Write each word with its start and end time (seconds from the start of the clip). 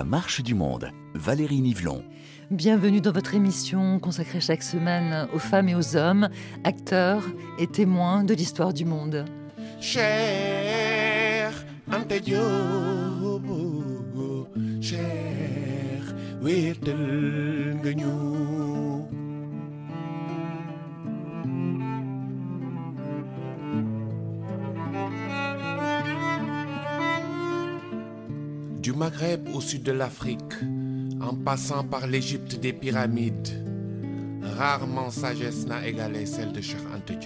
La 0.00 0.04
marche 0.04 0.42
du 0.42 0.54
monde, 0.54 0.92
Valérie 1.12 1.60
Nivelon. 1.60 2.02
Bienvenue 2.50 3.02
dans 3.02 3.12
votre 3.12 3.34
émission 3.34 3.98
consacrée 3.98 4.40
chaque 4.40 4.62
semaine 4.62 5.28
aux 5.34 5.38
femmes 5.38 5.68
et 5.68 5.74
aux 5.74 5.94
hommes, 5.94 6.30
acteurs 6.64 7.22
et 7.58 7.66
témoins 7.66 8.24
de 8.24 8.32
l'histoire 8.32 8.72
du 8.72 8.86
monde. 8.86 9.26
Cher 9.78 11.52
cher 14.80 16.14
Maghreb 29.00 29.48
au 29.54 29.62
sud 29.62 29.82
de 29.82 29.92
l'Afrique, 29.92 30.60
en 31.22 31.34
passant 31.34 31.84
par 31.84 32.06
l'Égypte 32.06 32.60
des 32.60 32.74
pyramides, 32.74 33.48
rarement 34.58 35.10
sagesse 35.10 35.66
n'a 35.66 35.88
égalé 35.88 36.26
celle 36.26 36.52
de 36.52 36.60
Cheikh 36.60 36.82
Ante. 36.94 37.16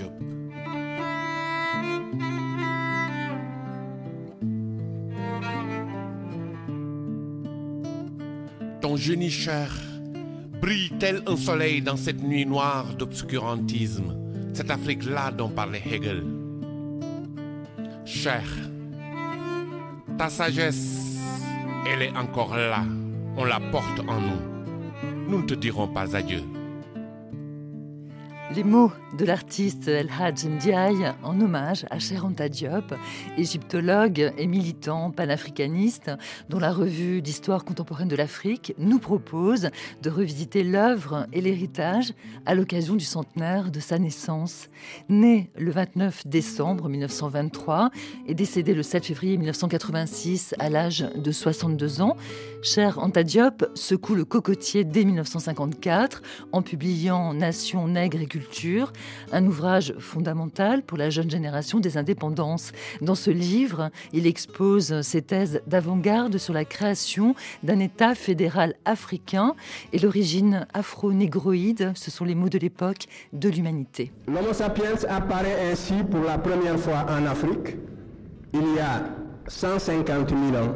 Ton 8.81 8.95
génie 8.95 9.31
cher 9.31 9.75
brille 10.61 10.93
tel 11.01 11.23
un 11.27 11.37
soleil 11.37 11.83
dans 11.83 11.97
cette 11.97 12.23
nuit 12.23 12.47
noire 12.47 12.95
d'obscurantisme, 12.95 14.15
cette 14.53 14.71
Afrique-là 14.71 15.33
dont 15.33 15.49
parlait 15.49 15.83
Hegel? 15.85 16.23
Cher, 18.05 18.45
ta 20.17 20.31
sagesse, 20.31 21.04
elle 21.87 22.03
est 22.03 22.17
encore 22.17 22.57
là, 22.57 22.85
on 23.37 23.45
la 23.45 23.61
porte 23.61 24.01
en 24.09 24.21
nous. 24.21 25.29
Nous 25.29 25.43
ne 25.43 25.47
te 25.47 25.55
dirons 25.55 25.89
pas 25.89 26.17
adieu. 26.17 26.43
Les 28.53 28.63
mots 28.63 28.93
de 29.19 29.25
l'artiste 29.25 29.89
El 29.89 30.11
Hadj 30.11 30.45
Ndiaye 30.45 31.13
en 31.23 31.41
hommage 31.41 31.87
à 31.91 31.99
Cher 31.99 32.27
Anta 32.27 32.49
Diop, 32.49 32.95
égyptologue 33.39 34.33
et 34.37 34.47
militant 34.47 35.11
panafricaniste, 35.11 36.11
dont 36.51 36.59
la 36.59 36.73
revue 36.73 37.23
d'histoire 37.23 37.65
contemporaine 37.65 38.09
de 38.09 38.17
l'Afrique 38.17 38.75
nous 38.77 38.99
propose 38.99 39.71
de 40.03 40.11
revisiter 40.11 40.63
l'œuvre 40.63 41.27
et 41.33 41.41
l'héritage 41.41 42.13
à 42.45 42.55
l'occasion 42.55 42.97
du 42.97 43.05
centenaire 43.05 43.71
de 43.71 43.81
sa 43.81 43.99
naissance. 43.99 44.69
Né 45.09 45.51
le 45.57 45.71
29 45.71 46.27
décembre 46.27 46.89
1923 46.89 47.91
et 48.27 48.35
décédé 48.35 48.75
le 48.75 48.83
7 48.83 49.07
février 49.07 49.37
1986 49.39 50.55
à 50.59 50.69
l'âge 50.69 51.09
de 51.17 51.33
62 51.33 52.03
ans, 52.03 52.17
Cher 52.63 52.99
Anta 52.99 53.23
Diop 53.23 53.65
secoue 53.75 54.15
le 54.15 54.25
cocotier 54.25 54.85
dès 54.85 55.05
1954 55.05 56.23
en 56.53 56.63
publiant 56.63 57.33
Nation 57.33 57.89
nègre 57.89 58.21
et 58.21 58.27
culture, 58.35 58.93
un 59.31 59.47
ouvrage 59.47 59.95
fondamental 60.01 60.83
pour 60.83 60.99
la 60.99 61.09
jeune 61.09 61.31
génération 61.31 61.79
des 61.79 61.97
indépendances. 61.97 62.73
Dans 63.01 63.15
ce 63.15 63.31
livre, 63.31 63.91
il 64.13 64.27
expose 64.27 65.03
ses 65.03 65.23
thèses 65.23 65.63
d'avant-garde 65.69 66.37
sur 66.39 66.53
la 66.53 66.65
création 66.65 67.37
d'un 67.63 67.79
État 67.79 68.17
fédéral 68.17 68.75
africain 68.85 69.55
et 69.93 70.01
l'origine 70.01 70.67
afro-négroïde, 70.75 71.93
ce 71.95 72.11
sont 72.11 72.25
les 72.25 72.35
mots 72.35 72.49
de 72.49 72.59
l'époque 72.59 73.05
de 73.33 73.49
l'humanité. 73.49 74.11
L'Homo 74.27 74.53
sapiens 74.53 74.99
apparaît 75.09 75.71
ainsi 75.71 75.95
pour 76.11 76.25
la 76.25 76.37
première 76.37 76.81
fois 76.81 77.07
en 77.09 77.25
Afrique 77.27 77.77
il 78.53 78.75
y 78.75 78.81
a 78.81 79.03
150 79.47 80.31
000 80.31 80.65
ans, 80.65 80.75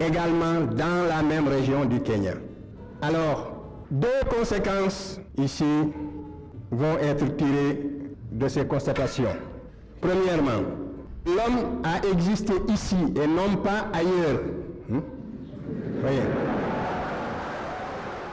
également 0.00 0.60
dans 0.74 1.06
la 1.06 1.22
même 1.22 1.48
région 1.48 1.84
du 1.84 2.00
Kenya. 2.00 2.34
Alors, 3.02 3.54
deux 3.90 4.22
conséquences 4.30 5.20
ici 5.36 5.64
vont 6.70 6.98
être 6.98 7.36
tirées 7.36 7.80
de 8.32 8.48
ces 8.48 8.66
constatations. 8.66 9.36
Premièrement, 10.00 10.62
l'homme 11.26 11.80
a 11.84 12.06
existé 12.12 12.52
ici 12.68 12.96
et 13.16 13.26
non 13.26 13.56
pas 13.62 13.88
ailleurs. 13.92 14.40
Hmm? 14.88 15.00
Voyez. 16.00 16.20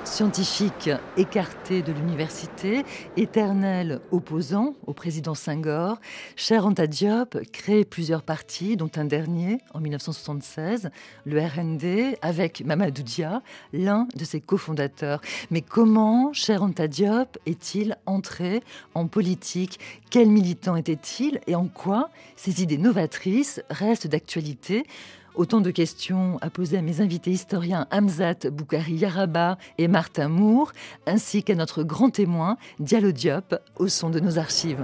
Scientifique 0.04 0.90
écarté 1.16 1.84
de 1.84 1.92
l'université, 1.94 2.84
éternel 3.18 4.02
opposant 4.12 4.74
au 4.86 4.94
président 4.94 5.36
Senghor, 5.36 6.00
Cher 6.36 6.66
Anta 6.66 6.88
Diop 6.88 7.38
crée 7.54 7.86
plusieurs 7.86 8.24
partis, 8.24 8.76
dont 8.76 8.90
un 8.96 9.06
dernier 9.06 9.60
en 9.74 9.80
1976, 9.80 10.90
le 11.26 11.40
RND, 11.40 12.18
avec 12.22 12.66
Mamadou 12.66 13.04
Dia, 13.04 13.42
l'un 13.74 14.08
de 14.16 14.26
ses 14.26 14.42
cofondateurs. 14.42 15.22
Mais 15.50 15.62
comment 15.62 16.34
Cher 16.34 16.64
Anta 16.64 16.88
Diop 16.88 17.38
est-il 17.46 17.96
entré 18.06 18.62
en 18.96 19.08
politique? 19.08 19.80
Quel 20.10 20.30
militant 20.30 20.76
était-il? 20.76 21.40
Et 21.48 21.56
en 21.56 21.68
quoi 21.68 22.10
ses 22.36 22.62
idées 22.64 22.78
novatrices 22.78 23.62
restent 23.70 24.08
d'actualité? 24.08 24.86
Autant 25.34 25.62
de 25.62 25.72
questions 25.72 26.38
à 26.42 26.50
poser 26.50 26.78
à 26.78 26.82
mes 26.82 27.00
invités 27.00 27.32
historiens 27.32 27.88
Hamzat 27.90 28.50
Boukari 28.52 28.96
Yaraba 28.96 29.58
et 29.78 29.88
Martin 29.88 30.28
Moore, 30.28 30.74
ainsi 31.08 31.42
qu'à 31.42 31.56
notre 31.56 31.84
grand 31.84 32.10
témoin 32.10 32.58
Diallo 32.80 33.14
Diop 33.14 33.56
au 33.78 33.88
son 33.88 34.10
de 34.10 34.20
nos 34.20 34.38
archives. 34.38 34.84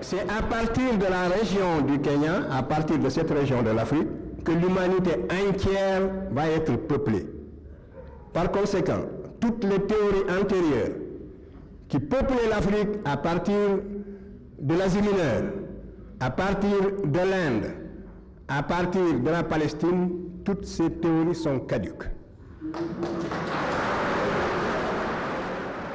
C'est 0.00 0.28
à 0.28 0.42
partir 0.42 0.98
de 0.98 1.04
la 1.04 1.28
région 1.28 1.80
du 1.86 2.00
Kenya, 2.00 2.42
à 2.50 2.62
partir 2.64 2.98
de 2.98 3.08
cette 3.08 3.30
région 3.30 3.62
de 3.62 3.70
l'Afrique, 3.70 4.08
que 4.44 4.50
l'humanité 4.50 5.12
entière 5.48 6.02
va 6.32 6.48
être 6.48 6.76
peuplée. 6.76 7.26
Par 8.32 8.50
conséquent, 8.50 9.02
toutes 9.40 9.62
les 9.62 9.78
théories 9.78 10.40
antérieures 10.40 10.96
qui 11.88 12.00
peuplaient 12.00 12.48
l'Afrique 12.50 12.98
à 13.04 13.16
partir 13.16 13.78
de 14.58 14.74
l'Asie 14.74 15.00
mineure, 15.00 15.52
à 16.18 16.30
partir 16.30 16.78
de 17.04 17.18
l'Inde, 17.18 17.83
à 18.56 18.62
partir 18.62 19.18
de 19.18 19.30
la 19.30 19.42
Palestine, 19.42 20.10
toutes 20.44 20.64
ces 20.64 20.88
théories 20.88 21.34
sont 21.34 21.58
caduques. 21.58 22.04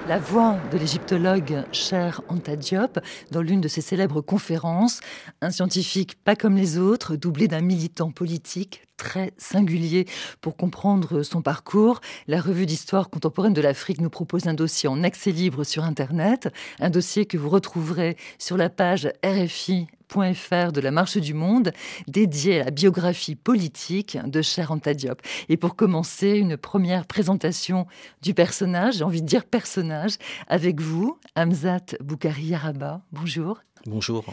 La 0.09 0.17
voix 0.17 0.57
de 0.71 0.77
l'égyptologue 0.77 1.63
Cher 1.71 2.21
Anta 2.27 2.57
Diop 2.57 2.99
dans 3.31 3.41
l'une 3.41 3.61
de 3.61 3.69
ses 3.69 3.79
célèbres 3.79 4.19
conférences, 4.19 4.99
un 5.41 5.51
scientifique 5.51 6.21
pas 6.21 6.35
comme 6.35 6.57
les 6.57 6.77
autres, 6.77 7.15
doublé 7.15 7.47
d'un 7.47 7.61
militant 7.61 8.11
politique 8.11 8.81
très 8.97 9.31
singulier 9.37 10.05
pour 10.41 10.57
comprendre 10.57 11.23
son 11.23 11.41
parcours. 11.41 12.01
La 12.27 12.41
revue 12.41 12.65
d'histoire 12.65 13.09
contemporaine 13.09 13.53
de 13.53 13.61
l'Afrique 13.61 14.01
nous 14.01 14.09
propose 14.09 14.47
un 14.47 14.53
dossier 14.53 14.89
en 14.89 15.03
accès 15.03 15.31
libre 15.31 15.63
sur 15.63 15.85
Internet, 15.85 16.49
un 16.81 16.89
dossier 16.89 17.25
que 17.25 17.37
vous 17.37 17.49
retrouverez 17.49 18.17
sur 18.37 18.57
la 18.57 18.69
page 18.69 19.09
RFI 19.23 19.87
de 20.09 20.81
la 20.81 20.89
Marche 20.89 21.17
du 21.17 21.35
Monde, 21.35 21.71
dédié 22.07 22.61
à 22.61 22.65
la 22.65 22.71
biographie 22.71 23.35
politique 23.35 24.17
de 24.25 24.41
Cher 24.41 24.71
Anta 24.71 24.95
Diop. 24.95 25.21
Et 25.49 25.57
pour 25.57 25.75
commencer, 25.75 26.31
une 26.31 26.57
première 26.57 27.05
présentation 27.05 27.85
du 28.23 28.33
personnage, 28.33 28.95
j'ai 28.95 29.03
envie 29.03 29.21
de 29.21 29.27
dire 29.27 29.45
personnage, 29.45 30.15
avec 30.47 30.81
vous, 30.81 31.19
Hamzat 31.35 31.95
Boukari 32.01 32.45
Yaraba. 32.45 33.01
Bonjour. 33.11 33.61
Bonjour. 33.85 34.25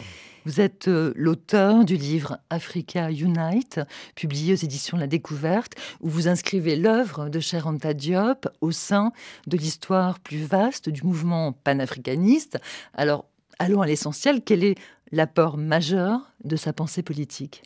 Vous 0.45 0.61
êtes 0.61 0.87
euh, 0.87 1.13
l'auteur 1.15 1.85
du 1.85 1.95
livre 1.95 2.39
Africa 2.49 3.11
Unite, 3.11 3.79
publié 4.15 4.53
aux 4.53 4.57
éditions 4.57 4.97
La 4.97 5.07
Découverte, 5.07 5.73
où 6.01 6.09
vous 6.09 6.27
inscrivez 6.27 6.75
l'œuvre 6.75 7.29
de 7.29 7.39
Cher 7.39 7.67
Anta 7.67 7.93
Diop 7.93 8.47
au 8.61 8.71
sein 8.71 9.11
de 9.45 9.57
l'histoire 9.57 10.19
plus 10.19 10.43
vaste 10.43 10.89
du 10.89 11.03
mouvement 11.03 11.53
panafricaniste. 11.53 12.57
Alors, 12.93 13.25
allons 13.59 13.81
à 13.81 13.87
l'essentiel. 13.87 14.41
Quel 14.43 14.63
est 14.63 14.75
l'apport 15.11 15.57
majeur 15.57 16.31
de 16.43 16.55
sa 16.55 16.73
pensée 16.73 17.03
politique. 17.03 17.63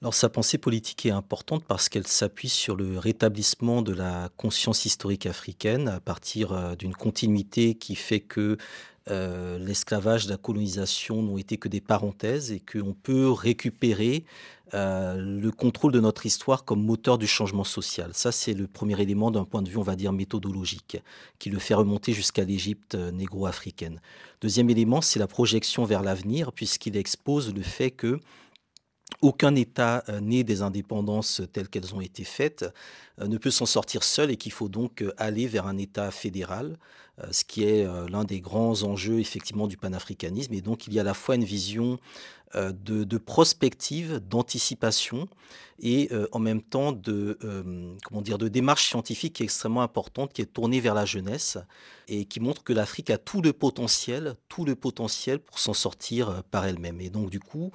Alors 0.00 0.14
sa 0.14 0.28
pensée 0.28 0.58
politique 0.58 1.06
est 1.06 1.12
importante 1.12 1.64
parce 1.64 1.88
qu'elle 1.88 2.08
s'appuie 2.08 2.48
sur 2.48 2.74
le 2.74 2.98
rétablissement 2.98 3.82
de 3.82 3.94
la 3.94 4.30
conscience 4.36 4.84
historique 4.84 5.26
africaine 5.26 5.86
à 5.86 6.00
partir 6.00 6.76
d'une 6.76 6.94
continuité 6.94 7.74
qui 7.74 7.94
fait 7.94 8.18
que 8.18 8.56
euh, 9.10 9.58
l'esclavage, 9.58 10.28
la 10.28 10.36
colonisation 10.36 11.22
n'ont 11.22 11.38
été 11.38 11.56
que 11.56 11.68
des 11.68 11.80
parenthèses 11.80 12.52
et 12.52 12.60
qu'on 12.60 12.92
peut 12.92 13.30
récupérer 13.30 14.24
euh, 14.74 15.16
le 15.16 15.50
contrôle 15.50 15.92
de 15.92 16.00
notre 16.00 16.24
histoire 16.24 16.64
comme 16.64 16.82
moteur 16.82 17.18
du 17.18 17.26
changement 17.26 17.64
social. 17.64 18.10
Ça, 18.14 18.32
c'est 18.32 18.54
le 18.54 18.66
premier 18.66 19.00
élément 19.00 19.30
d'un 19.30 19.44
point 19.44 19.62
de 19.62 19.68
vue, 19.68 19.76
on 19.76 19.82
va 19.82 19.96
dire, 19.96 20.12
méthodologique, 20.12 20.98
qui 21.38 21.50
le 21.50 21.58
fait 21.58 21.74
remonter 21.74 22.12
jusqu'à 22.12 22.44
l'Égypte 22.44 22.94
négro-africaine. 22.94 24.00
Deuxième 24.40 24.70
élément, 24.70 25.00
c'est 25.00 25.18
la 25.18 25.26
projection 25.26 25.84
vers 25.84 26.02
l'avenir, 26.02 26.52
puisqu'il 26.52 26.96
expose 26.96 27.52
le 27.54 27.62
fait 27.62 27.90
que 27.90 28.20
aucun 29.20 29.54
État 29.54 30.04
né 30.20 30.44
des 30.44 30.62
indépendances 30.62 31.42
telles 31.52 31.68
qu'elles 31.68 31.94
ont 31.94 32.00
été 32.00 32.24
faites 32.24 32.64
ne 33.20 33.36
peut 33.36 33.50
s'en 33.50 33.66
sortir 33.66 34.02
seul 34.02 34.30
et 34.30 34.36
qu'il 34.36 34.52
faut 34.52 34.68
donc 34.68 35.04
aller 35.16 35.46
vers 35.46 35.66
un 35.66 35.78
État 35.78 36.10
fédéral 36.10 36.78
ce 37.30 37.44
qui 37.44 37.64
est 37.64 37.86
l'un 38.08 38.24
des 38.24 38.40
grands 38.40 38.82
enjeux 38.84 39.20
effectivement 39.20 39.66
du 39.66 39.76
panafricanisme. 39.76 40.54
Et 40.54 40.62
donc 40.62 40.86
il 40.86 40.94
y 40.94 40.98
a 40.98 41.02
à 41.02 41.04
la 41.04 41.14
fois 41.14 41.34
une 41.34 41.44
vision 41.44 41.98
de, 42.54 43.18
prospective, 43.18 44.20
d'anticipation 44.20 45.28
et 45.80 46.10
en 46.32 46.38
même 46.38 46.62
temps 46.62 46.92
de, 46.92 47.38
comment 48.04 48.22
dire, 48.22 48.38
de 48.38 48.48
démarche 48.48 48.86
scientifique 48.86 49.34
qui 49.34 49.42
est 49.42 49.44
extrêmement 49.44 49.82
importante, 49.82 50.32
qui 50.32 50.42
est 50.42 50.46
tournée 50.46 50.80
vers 50.80 50.94
la 50.94 51.04
jeunesse 51.04 51.58
et 52.08 52.24
qui 52.24 52.40
montre 52.40 52.62
que 52.62 52.72
l'Afrique 52.72 53.10
a 53.10 53.18
tout 53.18 53.42
le 53.42 53.52
potentiel, 53.52 54.36
tout 54.48 54.64
le 54.64 54.74
potentiel 54.76 55.38
pour 55.38 55.58
s'en 55.58 55.74
sortir 55.74 56.42
par 56.50 56.66
elle-même. 56.66 57.00
Et 57.00 57.10
donc 57.10 57.30
du 57.30 57.40
coup, 57.40 57.72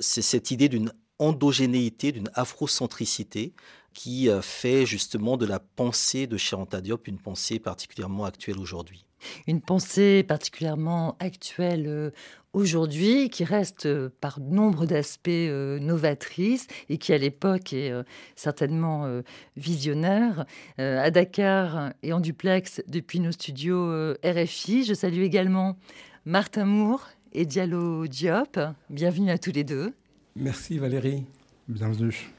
c'est 0.00 0.22
cette 0.22 0.50
idée 0.50 0.68
d'une 0.68 0.92
endogénéité, 1.20 2.12
d'une 2.12 2.30
afrocentricité 2.34 3.52
qui 3.94 4.28
euh, 4.28 4.42
fait 4.42 4.86
justement 4.86 5.36
de 5.36 5.46
la 5.46 5.60
pensée 5.60 6.26
de 6.26 6.36
Cheranta 6.36 6.80
Diop 6.80 7.06
une 7.06 7.18
pensée 7.18 7.58
particulièrement 7.58 8.24
actuelle 8.24 8.58
aujourd'hui. 8.58 9.04
Une 9.46 9.60
pensée 9.60 10.22
particulièrement 10.22 11.16
actuelle 11.20 11.86
euh, 11.86 12.10
aujourd'hui, 12.52 13.30
qui 13.30 13.44
reste 13.44 13.86
euh, 13.86 14.10
par 14.20 14.40
nombre 14.40 14.86
d'aspects 14.86 15.28
novatrice 15.28 16.66
et 16.88 16.98
qui 16.98 17.12
à 17.12 17.18
l'époque 17.18 17.72
est 17.72 17.92
certainement 18.36 19.22
visionnaire. 19.56 20.44
À 20.78 21.10
Dakar 21.10 21.92
et 22.02 22.12
en 22.12 22.20
duplex 22.20 22.82
depuis 22.88 23.20
nos 23.20 23.32
studios 23.32 24.14
RFI, 24.24 24.84
je 24.84 24.94
salue 24.94 25.22
également 25.22 25.76
Martin 26.24 26.64
Moore 26.64 27.08
et 27.32 27.44
Diallo 27.44 28.06
Diop. 28.06 28.58
Bienvenue 28.88 29.30
à 29.30 29.38
tous 29.38 29.52
les 29.52 29.64
deux. 29.64 29.92
Merci 30.36 30.78
Valérie. 30.78 31.24
Bienvenue. 31.68 32.30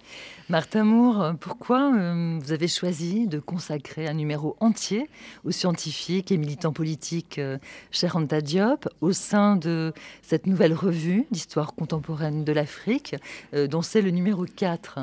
Martin 0.51 0.83
Moore, 0.83 1.36
pourquoi 1.39 1.94
euh, 1.95 2.38
vous 2.38 2.51
avez 2.51 2.68
choisi 2.68 3.25
de 3.25 3.39
consacrer 3.39 4.09
un 4.09 4.13
numéro 4.13 4.57
entier 4.59 5.09
aux 5.45 5.51
scientifiques 5.51 6.30
et 6.30 6.36
militants 6.36 6.74
politiques 6.74 7.39
euh, 7.39 7.57
cher 7.89 8.18
Anta 8.18 8.42
Diop 8.42 8.89
au 9.00 9.13
sein 9.13 9.56
de 9.56 9.94
cette 10.21 10.48
nouvelle 10.48 10.74
revue 10.74 11.25
d'histoire 11.31 11.74
contemporaine 11.74 12.44
de 12.44 12.51
l'Afrique, 12.51 13.15
euh, 13.53 13.68
dont 13.68 13.81
c'est 13.81 14.01
le 14.01 14.12
numéro 14.12 14.44
4 14.44 15.00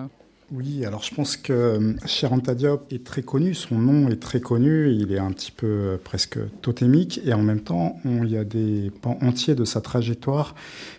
oui, 0.50 0.86
alors 0.86 1.02
je 1.02 1.14
pense 1.14 1.36
que 1.36 1.52
euh, 1.52 1.92
Cheranta 2.06 2.54
Diop 2.54 2.90
est 2.90 3.04
très 3.04 3.20
connu, 3.20 3.52
son 3.52 3.76
nom 3.76 4.08
est 4.08 4.20
très 4.20 4.40
connu, 4.40 4.90
il 4.90 5.12
est 5.12 5.18
un 5.18 5.30
petit 5.30 5.52
peu 5.52 5.66
euh, 5.66 5.96
presque 6.02 6.38
totémique, 6.62 7.20
et 7.26 7.34
en 7.34 7.42
même 7.42 7.60
temps, 7.60 8.00
il 8.06 8.30
y 8.30 8.38
a 8.38 8.44
des 8.44 8.90
pans 9.02 9.18
entiers 9.20 9.54
de 9.54 9.66
sa 9.66 9.82
trajectoire 9.82 10.54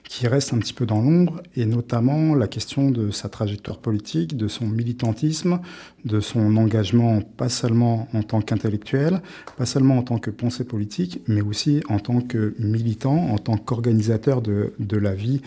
qui 0.09 0.27
restent 0.27 0.53
un 0.53 0.59
petit 0.59 0.73
peu 0.73 0.85
dans 0.85 1.01
l'ombre, 1.01 1.41
et 1.55 1.65
notamment 1.65 2.35
la 2.35 2.47
question 2.47 2.91
de 2.91 3.09
sa 3.09 3.27
trajectoire 3.27 3.79
politique, 3.79 4.37
de 4.37 4.47
son 4.47 4.67
militantisme, 4.67 5.59
de 6.05 6.19
son 6.19 6.55
engagement, 6.57 7.21
pas 7.21 7.49
seulement 7.49 8.07
en 8.13 8.23
tant 8.23 8.41
qu'intellectuel, 8.41 9.21
pas 9.57 9.65
seulement 9.65 9.97
en 9.97 10.03
tant 10.03 10.17
que 10.17 10.31
pensée 10.31 10.63
politique, 10.63 11.21
mais 11.27 11.41
aussi 11.41 11.81
en 11.89 11.99
tant 11.99 12.21
que 12.21 12.55
militant, 12.59 13.29
en 13.31 13.37
tant 13.37 13.57
qu'organisateur 13.57 14.41
de, 14.41 14.73
la 14.97 15.13
vie 15.13 15.41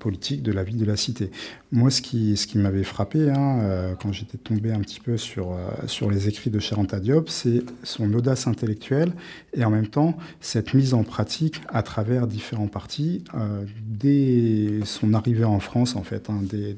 politique, 0.00 0.42
de 0.42 0.52
la 0.52 0.64
vie 0.64 0.76
de 0.76 0.84
la 0.84 0.96
cité. 0.96 1.30
Moi, 1.70 1.90
ce 1.90 2.02
qui, 2.02 2.36
ce 2.36 2.46
qui 2.46 2.58
m'avait 2.58 2.84
frappé 2.84 3.30
hein, 3.30 3.41
euh, 3.42 3.94
quand 4.00 4.12
j'étais 4.12 4.38
tombé 4.38 4.72
un 4.72 4.80
petit 4.80 5.00
peu 5.00 5.16
sur, 5.16 5.52
euh, 5.52 5.56
sur 5.86 6.10
les 6.10 6.28
écrits 6.28 6.50
de 6.50 6.58
Cheranta 6.58 7.00
Diop, 7.00 7.28
c'est 7.28 7.62
son 7.82 8.12
audace 8.14 8.46
intellectuelle 8.46 9.12
et 9.54 9.64
en 9.64 9.70
même 9.70 9.88
temps 9.88 10.16
cette 10.40 10.74
mise 10.74 10.94
en 10.94 11.04
pratique 11.04 11.60
à 11.68 11.82
travers 11.82 12.26
différents 12.26 12.68
partis 12.68 13.24
euh, 13.34 13.64
dès 13.86 14.84
son 14.84 15.14
arrivée 15.14 15.44
en 15.44 15.60
France, 15.60 15.96
en 15.96 16.02
fait, 16.02 16.30
hein, 16.30 16.40
dès, 16.42 16.76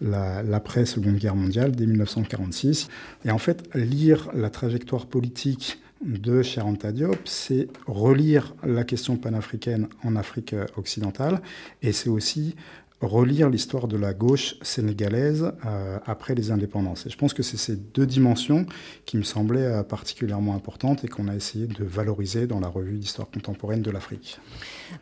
l'après-seconde 0.00 1.16
guerre 1.16 1.36
mondiale, 1.36 1.72
dès 1.72 1.86
1946. 1.86 2.88
Et 3.24 3.30
en 3.30 3.38
fait, 3.38 3.68
lire 3.74 4.30
la 4.34 4.50
trajectoire 4.50 5.06
politique 5.06 5.78
de 6.04 6.42
Cheranta 6.42 6.90
Diop, 6.90 7.16
c'est 7.24 7.68
relire 7.86 8.54
la 8.64 8.82
question 8.84 9.16
panafricaine 9.16 9.88
en 10.04 10.16
Afrique 10.16 10.54
occidentale, 10.76 11.40
et 11.80 11.92
c'est 11.92 12.08
aussi 12.08 12.56
relire 13.02 13.50
l'histoire 13.50 13.88
de 13.88 13.96
la 13.96 14.14
gauche 14.14 14.54
sénégalaise 14.62 15.52
euh, 15.66 15.98
après 16.06 16.34
les 16.34 16.50
indépendances. 16.50 17.06
Et 17.06 17.10
je 17.10 17.16
pense 17.16 17.34
que 17.34 17.42
c'est 17.42 17.56
ces 17.56 17.76
deux 17.76 18.06
dimensions 18.06 18.66
qui 19.06 19.16
me 19.16 19.22
semblaient 19.22 19.60
euh, 19.60 19.82
particulièrement 19.82 20.54
importantes 20.54 21.04
et 21.04 21.08
qu'on 21.08 21.28
a 21.28 21.34
essayé 21.34 21.66
de 21.66 21.84
valoriser 21.84 22.46
dans 22.46 22.60
la 22.60 22.68
revue 22.68 22.98
d'histoire 22.98 23.28
contemporaine 23.30 23.82
de 23.82 23.90
l'Afrique. 23.90 24.38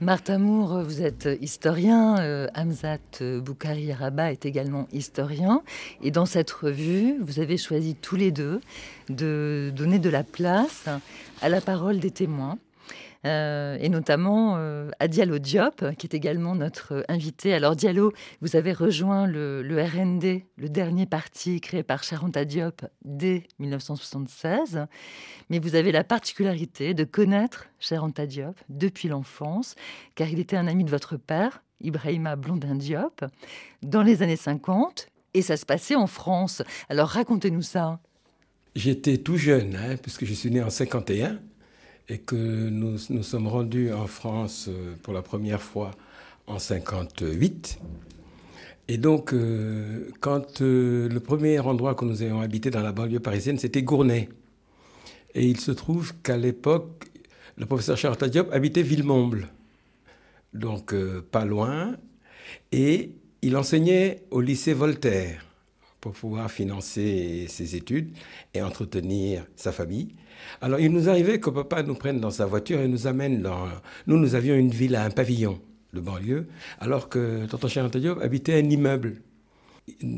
Marthe 0.01 0.31
Amour, 0.31 0.83
vous 0.83 1.03
êtes 1.03 1.29
historien, 1.41 2.19
euh, 2.21 2.49
Hamzat 2.55 2.99
Boukari 3.43 3.93
Rabat 3.93 4.33
est 4.33 4.47
également 4.47 4.87
historien, 4.93 5.63
et 6.03 6.11
dans 6.11 6.27
cette 6.27 6.51
revue, 6.51 7.17
vous 7.21 7.41
avez 7.41 7.57
choisi 7.57 7.95
tous 7.95 8.17
les 8.17 8.31
deux 8.31 8.61
de 9.09 9.73
donner 9.75 9.99
de 9.99 10.11
la 10.11 10.25
place 10.25 10.89
à 11.43 11.49
la 11.49 11.61
parole 11.61 11.99
des 11.99 12.11
témoins. 12.11 12.59
Euh, 13.27 13.77
et 13.79 13.91
notamment 13.91 14.57
euh, 14.57 14.91
à 14.99 15.07
Diallo 15.07 15.39
Diop, 15.39 15.85
qui 15.99 16.07
est 16.07 16.15
également 16.15 16.55
notre 16.55 17.05
invité. 17.09 17.53
Alors 17.53 17.77
Diallo, 17.77 18.13
vous 18.41 18.57
avez 18.57 18.73
rejoint 18.73 19.27
le, 19.27 19.63
RND, 19.63 20.43
le 20.57 20.69
dernier 20.71 21.05
parti 21.05 21.61
créé 21.61 21.83
par 21.83 22.03
Charanta 22.03 22.47
Diop 22.47 22.87
dès 23.05 23.45
1976, 23.59 24.87
mais 25.51 25.59
vous 25.59 25.75
avez 25.75 25.93
la 25.93 26.03
particularité 26.03 26.95
de 26.95 27.05
connaître 27.05 27.67
Charanta 27.79 28.27
Diop 28.27 28.59
depuis 28.71 29.09
l'enfance, 29.09 29.75
car 30.15 30.29
il 30.29 30.41
était 30.41 30.57
un 30.57 30.67
ami 30.67 30.85
de 30.85 30.91
votre 30.91 31.19
père, 31.19 31.63
Ibrahima 31.83 32.37
Blondin 32.37 32.75
Diop, 32.75 33.27
dans 33.83 34.03
les 34.03 34.23
années 34.23 34.37
50, 34.37 35.09
et 35.35 35.43
ça 35.43 35.59
se 35.59 35.67
passait 35.67 35.95
en 35.95 36.07
France. 36.07 36.63
Alors 36.89 37.09
racontez-nous 37.09 37.63
ça. 37.63 38.01
J'étais 38.75 39.19
tout 39.19 39.37
jeune, 39.37 39.77
hein, 39.77 39.97
puisque 40.01 40.25
je 40.25 40.33
suis 40.33 40.51
né 40.51 40.63
en 40.63 40.71
51 40.71 41.39
et 42.11 42.19
que 42.19 42.35
nous 42.35 42.99
nous 43.11 43.23
sommes 43.23 43.47
rendus 43.47 43.93
en 43.93 44.09
France 44.09 44.67
euh, 44.69 44.95
pour 45.03 45.15
la 45.15 45.23
première 45.23 45.63
fois 45.63 45.93
en 46.49 46.59
58. 46.59 47.79
Et 48.89 48.99
donc, 48.99 49.33
euh, 49.33 50.11
quand 50.19 50.61
euh, 50.61 51.09
le 51.09 51.21
premier 51.21 51.61
endroit 51.61 51.95
que 51.95 52.05
nous 52.05 52.25
ayons 52.25 52.41
habité 52.41 52.71
dans 52.71 52.83
la 52.83 52.91
banlieue 52.91 53.21
parisienne, 53.21 53.59
c'était 53.59 53.85
Gournay. 53.85 54.29
Et 55.37 55.47
il 55.47 55.61
se 55.61 55.71
trouve 55.71 56.13
qu'à 56.25 56.37
l'époque, 56.37 57.05
le 57.57 57.67
professeur 57.67 57.97
Charles 57.97 58.29
Diop 58.29 58.53
habitait 58.53 58.83
Villemomble, 58.83 59.47
donc 60.53 60.93
pas 61.31 61.45
loin, 61.45 61.95
et 62.73 63.13
il 63.43 63.57
enseignait 63.57 64.25
au 64.33 64.41
lycée 64.41 64.73
Voltaire 64.73 65.47
pour 66.01 66.13
pouvoir 66.13 66.51
financer 66.51 67.47
ses 67.49 67.77
études 67.77 68.11
et 68.55 68.63
entretenir 68.63 69.47
sa 69.55 69.71
famille. 69.71 70.09
Alors, 70.61 70.81
il 70.81 70.93
nous 70.93 71.09
arrivait 71.09 71.41
que 71.41 71.51
papa 71.51 71.83
nous 71.83 71.95
prenne 71.95 72.21
dans 72.21 72.31
sa 72.31 72.47
voiture 72.47 72.81
et 72.81 72.89
nous 72.89 73.07
amène 73.07 73.43
dans... 73.43 73.67
Nous, 74.07 74.19
nous 74.19 74.35
avions 74.35 74.55
une 74.55 74.71
villa, 74.71 75.05
un 75.05 75.11
pavillon 75.11 75.61
de 75.93 76.01
banlieue, 76.01 76.47
alors 76.79 77.09
que 77.09 77.47
tonton 77.47 77.69
Charles 77.69 77.91
Diop 77.91 78.21
habitait 78.23 78.55
un 78.55 78.69
immeuble. 78.71 79.17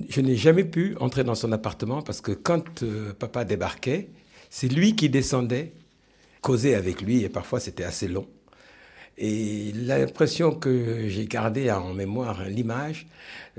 Je 0.08 0.20
n'ai 0.20 0.36
jamais 0.36 0.64
pu 0.64 0.96
entrer 1.00 1.24
dans 1.24 1.34
son 1.34 1.50
appartement 1.52 2.02
parce 2.02 2.20
que 2.20 2.32
quand 2.32 2.82
euh, 2.82 3.14
papa 3.14 3.44
débarquait, 3.44 4.10
c'est 4.50 4.68
lui 4.68 4.96
qui 4.96 5.08
descendait, 5.08 5.72
causait 6.42 6.74
avec 6.74 7.00
lui, 7.00 7.22
et 7.22 7.30
parfois 7.30 7.58
c'était 7.58 7.84
assez 7.84 8.08
long. 8.08 8.26
Et 9.16 9.72
l'impression 9.74 10.54
que 10.54 11.08
j'ai 11.08 11.26
gardée 11.26 11.70
en 11.70 11.94
mémoire, 11.94 12.44
l'image, 12.44 13.06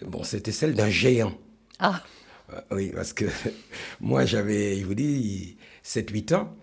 bon, 0.05 0.23
c'était 0.23 0.51
celle 0.51 0.73
d'un 0.73 0.89
géant. 0.89 1.33
Ah 1.79 2.03
euh, 2.51 2.59
Oui, 2.71 2.91
parce 2.93 3.13
que 3.13 3.25
moi 4.01 4.25
j'avais, 4.25 4.77
je 4.77 4.85
vous 4.85 4.95
dis, 4.95 5.57
7-8 5.83 6.35
ans. 6.35 6.55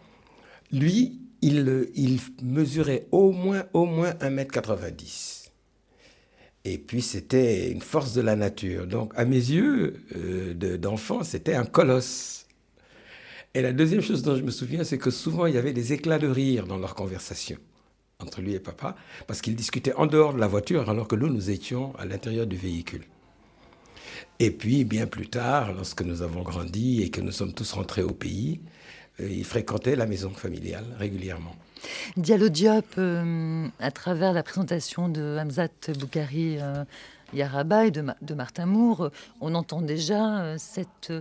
Lui, 0.72 1.20
il, 1.42 2.20
mesurait 2.42 3.06
au 3.12 3.32
moins, 3.32 3.64
au 3.72 3.86
moins 3.86 4.10
1m90. 4.12 5.48
Et 6.64 6.78
puis 6.78 7.00
c'était 7.00 7.70
une 7.70 7.80
force 7.80 8.12
de 8.12 8.20
la 8.20 8.36
nature. 8.36 8.86
Donc 8.86 9.12
à 9.16 9.24
mes 9.24 9.36
yeux 9.36 10.02
euh, 10.16 10.76
d'enfant, 10.76 11.24
c'était 11.24 11.54
un 11.54 11.64
colosse. 11.64 12.46
Et 13.54 13.62
la 13.62 13.72
deuxième 13.72 14.02
chose 14.02 14.22
dont 14.22 14.36
je 14.36 14.42
me 14.42 14.50
souviens, 14.50 14.84
c'est 14.84 14.98
que 14.98 15.10
souvent 15.10 15.46
il 15.46 15.54
y 15.54 15.58
avait 15.58 15.72
des 15.72 15.92
éclats 15.92 16.18
de 16.18 16.28
rire 16.28 16.66
dans 16.66 16.78
leur 16.78 16.94
conversation 16.94 17.56
entre 18.22 18.42
lui 18.42 18.54
et 18.54 18.60
papa, 18.60 18.96
parce 19.26 19.40
qu'ils 19.40 19.56
discutaient 19.56 19.94
en 19.94 20.06
dehors 20.06 20.34
de 20.34 20.40
la 20.40 20.46
voiture 20.46 20.90
alors 20.90 21.08
que 21.08 21.16
nous, 21.16 21.28
nous 21.28 21.50
étions 21.50 21.96
à 21.96 22.04
l'intérieur 22.04 22.46
du 22.46 22.56
véhicule. 22.56 23.04
Et 24.38 24.50
puis, 24.50 24.84
bien 24.84 25.06
plus 25.06 25.28
tard, 25.28 25.72
lorsque 25.72 26.02
nous 26.02 26.22
avons 26.22 26.42
grandi 26.42 27.02
et 27.02 27.10
que 27.10 27.20
nous 27.20 27.32
sommes 27.32 27.52
tous 27.52 27.72
rentrés 27.72 28.02
au 28.02 28.12
pays, 28.12 28.60
il 29.28 29.44
fréquentait 29.44 29.96
la 29.96 30.06
maison 30.06 30.30
familiale 30.30 30.84
régulièrement. 30.98 31.54
Diallo 32.16 32.48
Diop, 32.48 32.84
euh, 32.98 33.66
à 33.78 33.90
travers 33.90 34.32
la 34.32 34.42
présentation 34.42 35.08
de 35.08 35.38
Hamzat 35.40 35.68
Boukari 35.98 36.58
euh, 36.60 36.84
Yaraba 37.32 37.86
et 37.86 37.90
de, 37.90 38.34
Martin 38.34 38.66
Moore, 38.66 39.10
on 39.40 39.54
entend 39.54 39.80
déjà 39.80 40.56
cette 40.58 41.12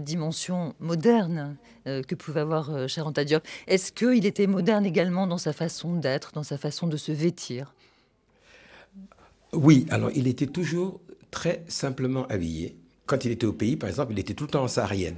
dimension 0.00 0.74
moderne 0.78 1.56
que 1.86 2.14
pouvait 2.14 2.40
avoir 2.40 2.86
Charanta 2.86 3.24
Diop. 3.24 3.42
Est-ce 3.66 3.90
qu'il 3.90 4.26
était 4.26 4.46
moderne 4.46 4.84
également 4.84 5.26
dans 5.26 5.38
sa 5.38 5.54
façon 5.54 5.94
d'être, 5.94 6.32
dans 6.32 6.42
sa 6.42 6.58
façon 6.58 6.86
de 6.86 6.98
se 6.98 7.12
vêtir? 7.12 7.72
Oui, 9.52 9.86
alors 9.90 10.10
il 10.14 10.26
était 10.26 10.46
toujours 10.46 11.00
très 11.30 11.64
simplement 11.68 12.26
habillé. 12.26 12.76
Quand 13.06 13.24
il 13.24 13.30
était 13.30 13.46
au 13.46 13.52
pays, 13.52 13.76
par 13.76 13.88
exemple, 13.88 14.12
il 14.12 14.18
était 14.18 14.34
tout 14.34 14.44
le 14.44 14.50
temps 14.50 14.64
en 14.64 14.68
saharienne. 14.68 15.16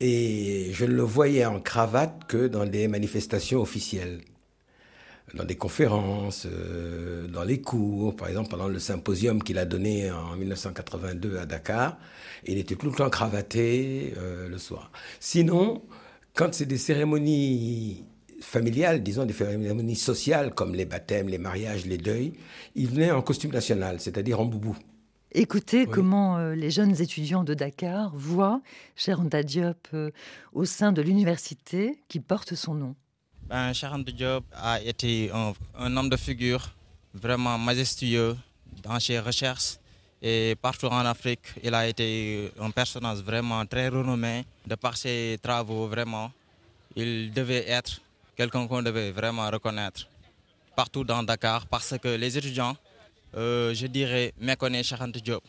Et 0.00 0.70
je 0.72 0.84
ne 0.84 0.92
le 0.92 1.02
voyais 1.02 1.44
en 1.44 1.60
cravate 1.60 2.24
que 2.28 2.46
dans 2.46 2.66
des 2.66 2.86
manifestations 2.86 3.60
officielles, 3.60 4.20
dans 5.34 5.44
des 5.44 5.56
conférences, 5.56 6.46
euh, 6.50 7.26
dans 7.26 7.44
les 7.44 7.60
cours, 7.60 8.14
par 8.16 8.28
exemple 8.28 8.48
pendant 8.50 8.68
le 8.68 8.78
symposium 8.78 9.42
qu'il 9.42 9.58
a 9.58 9.64
donné 9.64 10.10
en 10.10 10.36
1982 10.36 11.38
à 11.38 11.46
Dakar, 11.46 11.98
il 12.46 12.58
était 12.58 12.76
tout 12.76 12.86
le 12.86 12.92
temps 12.92 13.10
cravaté 13.10 14.14
euh, 14.18 14.48
le 14.48 14.58
soir. 14.58 14.90
Sinon, 15.20 15.82
quand 16.34 16.54
c'est 16.54 16.66
des 16.66 16.78
cérémonies 16.78 18.04
familiales, 18.40 19.02
disons 19.02 19.26
des 19.26 19.34
cérémonies 19.34 19.96
sociales 19.96 20.54
comme 20.54 20.74
les 20.74 20.84
baptêmes, 20.84 21.28
les 21.28 21.38
mariages, 21.38 21.86
les 21.86 21.98
deuils, 21.98 22.34
il 22.76 22.88
venait 22.88 23.10
en 23.10 23.22
costume 23.22 23.50
national, 23.50 24.00
c'est-à-dire 24.00 24.40
en 24.40 24.44
boubou. 24.44 24.76
Écoutez 25.40 25.86
comment 25.86 26.36
euh, 26.36 26.56
les 26.56 26.68
jeunes 26.68 27.00
étudiants 27.00 27.44
de 27.44 27.54
Dakar 27.54 28.10
voient 28.12 28.60
Cher 28.96 29.20
Diop 29.20 29.86
euh, 29.94 30.10
au 30.52 30.64
sein 30.64 30.90
de 30.90 31.00
l'université 31.00 32.02
qui 32.08 32.18
porte 32.18 32.56
son 32.56 32.74
nom. 32.74 32.96
Ben, 33.48 33.70
Diop 34.04 34.44
a 34.52 34.80
été 34.80 35.30
un, 35.32 35.96
homme 35.96 36.08
de 36.08 36.16
figure 36.16 36.74
vraiment 37.14 37.56
majestueux 37.56 38.36
dans 38.82 38.98
ses 38.98 39.20
recherches 39.20 39.76
et 40.20 40.56
partout 40.60 40.86
en 40.86 41.06
Afrique. 41.06 41.46
Il 41.62 41.72
a 41.72 41.86
été 41.86 42.50
un 42.58 42.72
personnage 42.72 43.18
vraiment 43.18 43.64
très 43.64 43.90
renommé 43.90 44.44
de 44.66 44.74
par 44.74 44.96
ses 44.96 45.38
travaux, 45.40 45.86
vraiment. 45.86 46.32
Il 46.96 47.30
devait 47.32 47.64
être 47.70 48.00
quelqu'un 48.36 48.66
qu'on 48.66 48.82
devait 48.82 49.12
vraiment 49.12 49.48
reconnaître 49.48 50.08
partout 50.74 51.04
dans 51.04 51.22
Dakar 51.22 51.68
parce 51.68 51.94
que 51.96 52.08
les 52.08 52.36
étudiants 52.36 52.76
euh, 53.38 53.72
je 53.72 53.86
dirais, 53.86 54.32
méconnaît 54.40 54.82
Charente 54.82 55.16
Diop. 55.18 55.42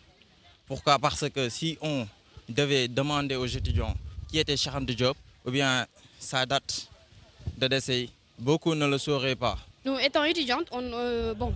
Pourquoi? 0.67 0.99
Parce 0.99 1.27
que 1.29 1.49
si 1.49 1.77
on 1.81 2.07
devait 2.47 2.87
demander 2.87 3.35
aux 3.35 3.47
étudiants 3.47 3.95
qui 4.29 4.37
était 4.37 4.55
Charente 4.57 4.85
Diop, 4.85 5.17
ou 5.45 5.49
bien 5.51 5.87
sa 6.19 6.45
date 6.45 6.87
de 7.57 7.67
décès, 7.67 8.09
beaucoup 8.37 8.75
ne 8.75 8.85
le 8.85 8.97
sauraient 8.99 9.35
pas. 9.35 9.57
Nous, 9.85 9.97
étant 9.97 10.23
étudiantes, 10.23 10.67
on, 10.71 10.83
euh, 10.83 11.33
bon, 11.33 11.51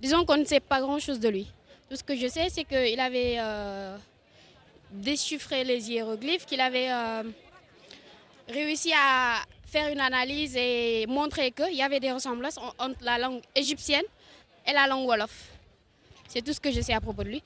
disons 0.00 0.24
qu'on 0.24 0.38
ne 0.38 0.44
sait 0.44 0.60
pas 0.60 0.80
grand-chose 0.80 1.20
de 1.20 1.28
lui. 1.28 1.46
Tout 1.90 1.96
ce 1.96 2.04
que 2.04 2.16
je 2.16 2.28
sais, 2.28 2.48
c'est 2.48 2.64
qu'il 2.64 2.98
avait 3.00 3.36
euh, 3.38 3.98
déchiffré 4.92 5.64
les 5.64 5.90
hiéroglyphes, 5.90 6.46
qu'il 6.46 6.60
avait 6.60 6.88
réussi 8.48 8.92
à 8.96 9.42
faire 9.66 9.92
une 9.92 10.00
analyse 10.00 10.56
et 10.56 11.06
montrer 11.06 11.50
qu'il 11.50 11.74
y 11.74 11.82
avait 11.82 12.00
des 12.00 12.12
ressemblances 12.12 12.58
entre 12.78 12.96
la 13.02 13.18
langue 13.18 13.42
égyptienne 13.54 14.04
et 14.66 14.72
la 14.72 14.86
langue 14.86 15.06
Wolof. 15.06 15.50
C'est 16.28 16.42
tout 16.42 16.52
ce 16.52 16.60
que 16.60 16.70
je 16.70 16.80
sais 16.80 16.92
à 16.94 17.00
propos 17.00 17.24
de 17.24 17.28
lui. 17.28 17.42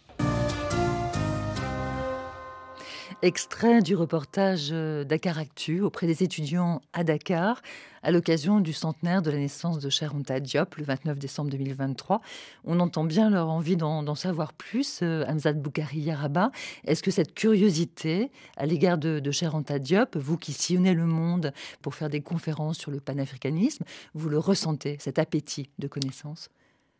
Extrait 3.23 3.81
du 3.81 3.97
reportage 3.97 4.69
euh, 4.73 5.05
Dakar 5.05 5.39
Actu 5.39 5.81
auprès 5.81 6.07
des 6.07 6.23
étudiants 6.23 6.83
à 6.93 7.05
Dakar 7.05 7.63
à 8.03 8.11
l'occasion 8.11 8.61
du 8.61 8.75
centenaire 8.75 9.23
de 9.23 9.31
la 9.31 9.39
naissance 9.39 9.79
de 9.79 9.89
Anta 10.15 10.41
Diop 10.41 10.75
le 10.75 10.85
29 10.85 11.19
décembre 11.19 11.51
2023. 11.51 12.21
On 12.65 12.81
entend 12.81 13.05
bien 13.05 13.31
leur 13.31 13.49
envie 13.49 13.77
d'en 13.77 14.15
savoir 14.15 14.53
plus, 14.53 15.01
euh, 15.03 15.25
Hamzat 15.27 15.55
Boukari 15.55 16.01
Yaraba. 16.01 16.51
Est-ce 16.85 17.03
que 17.03 17.11
cette 17.11 17.35
curiosité 17.35 18.31
à 18.59 18.67
l'égard 18.67 18.99
de, 18.99 19.21
de 19.21 19.47
Anta 19.47 19.79
Diop, 19.79 20.17
vous 20.17 20.37
qui 20.37 20.53
sillonnez 20.53 20.93
le 20.93 21.07
monde 21.07 21.55
pour 21.81 21.95
faire 21.95 22.11
des 22.11 22.21
conférences 22.21 22.77
sur 22.77 22.91
le 22.91 23.01
panafricanisme, 23.01 23.85
vous 24.13 24.29
le 24.29 24.39
ressentez, 24.39 24.99
cet 25.01 25.19
appétit 25.19 25.71
de 25.79 25.89
connaissance? 25.89 26.51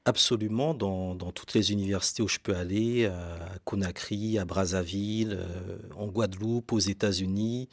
Absolument, 0.07 0.75
dans, 0.75 1.15
toutes 1.33 1.55
les 1.55 1.73
universités 1.73 2.23
où 2.23 2.29
je 2.29 2.39
peux 2.39 2.55
aller, 2.55 3.07
à 3.07 3.39
Conakry, 3.65 4.39
à 4.39 4.45
Brazzaville, 4.45 5.39
euh, 5.41 5.79
en 5.97 6.09
Guadeloupe, 6.09 6.75
aux 6.75 6.79
États-Unis, 6.79 7.71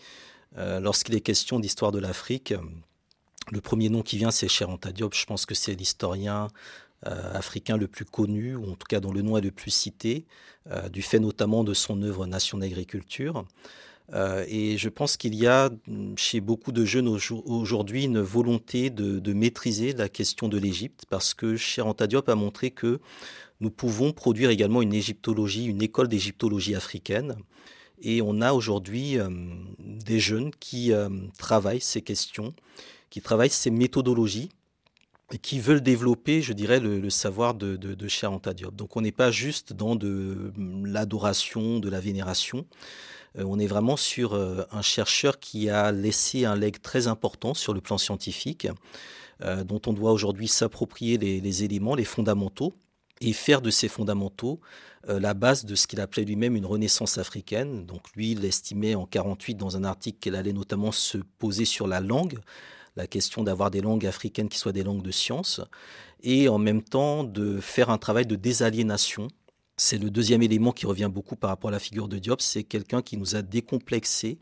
euh, 0.57 0.79
lorsqu'il 0.79 1.13
est 1.13 1.19
question 1.19 1.59
d'histoire 1.59 1.91
de 1.91 2.00
l'Afrique, 2.00 2.53
le 3.51 3.59
premier 3.59 3.89
nom 3.89 4.01
qui 4.01 4.17
vient, 4.17 4.31
c'est 4.31 4.63
Anta 4.63 4.93
Diop. 4.93 5.13
Je 5.13 5.25
pense 5.25 5.45
que 5.45 5.53
c'est 5.53 5.75
l'historien 5.75 6.47
euh, 7.05 7.33
africain 7.33 7.75
le 7.75 7.89
plus 7.89 8.05
connu, 8.05 8.55
ou 8.55 8.63
en 8.71 8.75
tout 8.75 8.88
cas 8.88 9.01
dont 9.01 9.11
le 9.11 9.21
nom 9.21 9.35
est 9.35 9.41
le 9.41 9.51
plus 9.51 9.71
cité, 9.71 10.25
du 10.91 11.01
fait 11.01 11.19
notamment 11.19 11.63
de 11.65 11.73
son 11.73 12.01
œuvre 12.03 12.27
Nation 12.27 12.59
d'agriculture. 12.59 13.45
Euh, 14.13 14.46
et 14.48 14.77
je 14.77 14.89
pense 14.89 15.18
qu'il 15.18 15.36
y 15.36 15.48
a 15.48 15.70
mm, 15.88 16.13
chez 16.18 16.41
beaucoup 16.41 16.72
de 16.72 16.86
jeunes 16.86 17.08
aujourd'hui 17.08 18.06
une 18.06 18.20
volonté 18.20 18.89
de, 18.89 19.34
maîtriser 19.34 19.94
la 19.94 20.10
question 20.10 20.50
de 20.50 20.58
l'Égypte, 20.58 21.06
parce 21.10 21.34
que 21.34 21.56
Cher 21.56 21.94
Diop 21.94 22.27
a 22.30 22.36
montré 22.36 22.72
que 22.72 23.00
nous 23.62 23.72
pouvons 23.72 24.12
produire 24.12 24.50
également 24.50 24.82
une 24.82 24.94
égyptologie, 24.94 25.65
une 25.65 25.82
école 25.82 26.08
d'égyptologie 26.08 26.75
africaine. 26.75 27.36
Et 28.01 28.22
on 28.22 28.41
a 28.41 28.53
aujourd'hui 28.53 29.20
euh, 29.20 29.30
des 29.80 30.20
jeunes 30.20 30.51
qui 30.60 30.91
euh, 30.91 31.10
travaillent 31.38 31.82
ces 31.82 32.01
questions, 32.01 32.53
qui 33.10 33.22
travaillent 33.22 33.51
ces 33.51 33.70
méthodologies 33.70 34.50
et 35.32 35.38
qui 35.38 35.60
veulent 35.60 35.82
développer, 35.82 36.41
je 36.41 36.53
dirais, 36.53 36.80
le, 36.80 37.10
savoir 37.10 37.53
de, 37.53 37.77
de, 37.77 37.94
de. 37.94 38.70
Donc 38.72 38.98
on 38.98 39.01
n'est 39.01 39.12
pas 39.12 39.32
juste 39.32 39.74
dans 39.74 39.96
de 39.96 40.51
mm, 40.58 40.88
l'adoration, 40.88 41.80
de 41.80 41.89
la 41.89 42.00
vénération. 42.00 42.65
Euh, 43.38 43.43
on 43.45 43.59
est 43.59 43.67
vraiment 43.67 43.97
sur 43.97 44.33
euh, 44.33 44.63
un 44.71 44.81
chercheur 44.81 45.39
qui 45.39 45.69
a 45.69 45.91
laissé 45.91 46.45
un 46.45 46.55
leg 46.55 46.81
très 46.81 47.07
important 47.07 47.53
sur 47.53 47.73
le 47.73 47.81
plan 47.81 47.97
scientifique, 47.97 48.67
euh, 49.41 49.63
dont 49.63 49.81
on 49.88 49.93
doit 49.93 50.11
aujourd'hui 50.11 50.47
s'approprier 50.47 51.17
les, 51.17 51.63
éléments, 51.63 51.95
les 51.95 52.03
fondamentaux, 52.05 52.73
et 53.21 53.33
faire 53.33 53.61
de 53.61 53.69
ces 53.69 53.88
fondamentaux 53.88 54.59
la 55.07 55.33
base 55.33 55.65
de 55.65 55.73
ce 55.73 55.88
qu'il 55.88 56.00
appelait 56.00 56.25
lui-même 56.25 56.55
une 56.55 56.65
renaissance 56.65 57.17
africaine. 57.17 57.88
Donc 57.88 58.01
lui, 58.15 58.33
il 58.33 58.45
estimait 58.45 58.93
en 58.93 59.07
48 59.07 59.55
dans 59.55 59.75
un 59.75 59.83
article 59.83 60.19
qu'elle 60.19 60.35
allait 60.35 60.53
notamment 60.53 60.91
se 60.91 61.17
poser 61.39 61.65
sur 61.65 61.88
la 61.88 62.01
langue, 62.01 62.38
la 62.95 63.07
question 63.07 63.43
d'avoir 63.43 63.71
des 63.71 63.81
langues 63.81 64.05
africaines 64.05 64.47
qui 64.47 64.59
soient 64.59 64.71
des 64.71 64.83
langues 64.83 65.01
de 65.01 65.09
science, 65.09 65.59
et 66.21 66.50
en 66.50 66.59
même 66.59 66.83
temps 66.83 67.23
de 67.23 67.59
faire 67.59 67.89
un 67.89 67.97
travail 67.97 68.27
de 68.27 68.35
désaliénation 68.35 69.27
c'est 69.81 69.97
le 69.97 70.11
deuxième 70.11 70.43
élément 70.43 70.71
qui 70.71 70.85
revient 70.85 71.09
beaucoup 71.11 71.35
par 71.35 71.50
rapport 71.50 71.69
à 71.69 71.71
la 71.71 71.79
figure 71.79 72.07
de 72.07 72.19
Diop, 72.19 72.39
c'est 72.39 72.63
quelqu'un 72.63 73.01
qui 73.01 73.17
nous 73.17 73.35
a 73.35 73.41
décomplexé 73.41 74.38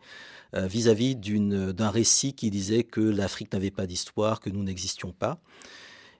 euh, 0.53 0.67
vis-à-vis 0.67 1.15
d'un 1.15 1.89
récit 1.89 2.33
qui 2.33 2.49
disait 2.49 2.83
que 2.83 2.99
l'Afrique 2.99 3.53
n'avait 3.53 3.71
pas 3.71 3.87
d'histoire, 3.87 4.41
que 4.41 4.49
nous 4.49 4.63
n'existions 4.63 5.13
pas, 5.13 5.39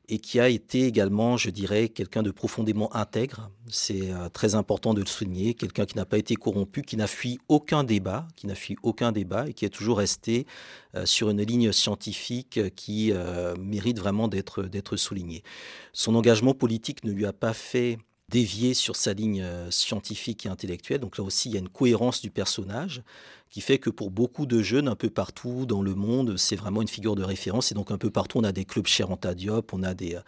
et 0.08 0.20
qui 0.20 0.40
a 0.40 0.48
été 0.48 0.86
également, 0.86 1.36
je 1.36 1.50
dirais, 1.50 1.90
quelqu'un 1.90 2.24
de 2.24 2.32
profondément 2.32 2.96
intègre. 2.96 3.52
C'est 3.68 4.10
euh, 4.10 4.30
très 4.30 4.56
important 4.56 4.94
de 4.94 5.02
le 5.02 5.08
souligner, 5.08 5.54
quelqu'un 5.54 5.86
qui 5.86 5.98
n'a 5.98 6.06
pas 6.06 6.18
été 6.18 6.36
corrompu, 6.36 6.82
qui 6.82 6.96
n'a 6.96 7.08
fui 7.08 7.40
aucun 7.50 7.84
débat, 7.84 8.26
qui 8.38 8.48
n'a 8.48 8.56
fui 8.56 8.78
aucun 8.84 9.12
débat 9.12 9.50
et 9.50 9.54
qui 9.54 9.66
est 9.66 9.70
toujours 9.70 9.98
resté 9.98 10.48
euh, 10.96 11.06
sur 11.06 11.30
une 11.30 11.42
ligne 11.42 11.74
scientifique 11.74 12.74
qui 12.76 13.12
mérite 13.60 14.00
vraiment 14.00 14.30
d'être 14.30 14.96
souligné. 14.96 15.44
Son 15.92 16.16
engagement 16.16 16.54
politique 16.54 17.04
ne 17.04 17.12
lui 17.12 17.26
a 17.26 17.34
pas 17.34 17.54
fait 17.54 17.98
dévier 18.30 18.74
sur 18.74 18.96
sa 18.96 19.14
ligne 19.14 19.42
euh, 19.42 19.72
scientifique 19.72 20.46
et 20.46 20.50
intellectuelle. 20.50 21.00
Donc 21.00 21.18
là 21.18 21.24
aussi, 21.24 21.50
il 21.50 21.54
y 21.54 21.58
a 21.58 21.60
une 21.60 21.70
cohérence 21.70 22.22
du 22.22 22.30
personnage 22.30 23.02
qui 23.50 23.62
fait 23.62 23.80
que 23.80 23.90
pour 23.90 24.12
beaucoup 24.12 24.46
de 24.46 24.62
jeunes 24.62 24.88
un 24.88 24.96
peu 24.96 25.10
partout 25.10 25.66
dans 25.66 25.82
le 25.82 25.96
monde, 25.96 26.38
c'est 26.38 26.56
vraiment 26.56 26.84
une 26.84 26.88
figure 26.88 27.16
de 27.16 27.24
référence. 27.24 27.72
Et 27.72 27.76
donc 27.76 27.90
un 27.90 27.98
peu 27.98 28.12
partout, 28.12 28.38
on 28.38 28.44
a 28.44 28.52
des 28.52 28.66
clubs 28.66 28.86
chez 28.86 29.04
Diop, 29.36 29.74
on 29.74 29.82
a 29.82 29.96
des, 29.96 30.16
euh, 30.16 30.22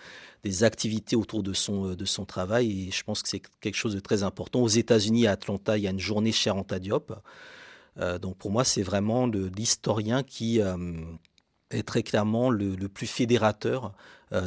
des 0.44 0.64
activités 0.64 1.16
autour 1.16 1.44
de 1.44 1.54
son, 1.54 1.90
euh, 1.90 1.96
de 1.96 2.06
son 2.06 2.26
travail. 2.26 2.88
Et 2.88 2.92
je 2.92 3.04
pense 3.04 3.22
que 3.22 3.30
c'est 3.30 3.42
quelque 3.62 3.76
chose 3.76 3.94
de 3.94 4.00
très 4.00 4.24
important. 4.24 4.62
Aux 4.62 4.68
États-Unis, 4.68 5.28
à 5.28 5.32
Atlanta, 5.34 5.78
il 5.78 5.84
y 5.84 5.88
a 5.88 5.92
une 5.92 6.00
journée 6.00 6.32
chez 6.32 6.52
Diop. 6.80 7.14
donc 8.22 8.38
pour 8.38 8.52
moi, 8.52 8.64
c'est 8.64 8.84
vraiment 8.84 9.28
l'historien 9.28 10.24
qui 10.24 10.60
est 11.70 11.84
très 11.84 12.04
clairement 12.04 12.50
le, 12.50 12.76
plus 12.88 13.08
fédérateur 13.08 13.94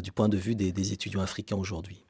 du 0.03 0.13
point 0.13 0.29
de 0.29 0.37
vue 0.37 0.55
des 0.55 0.93
étudiants 0.93 1.21
africains 1.21 1.57
aujourd'hui. 1.57 2.04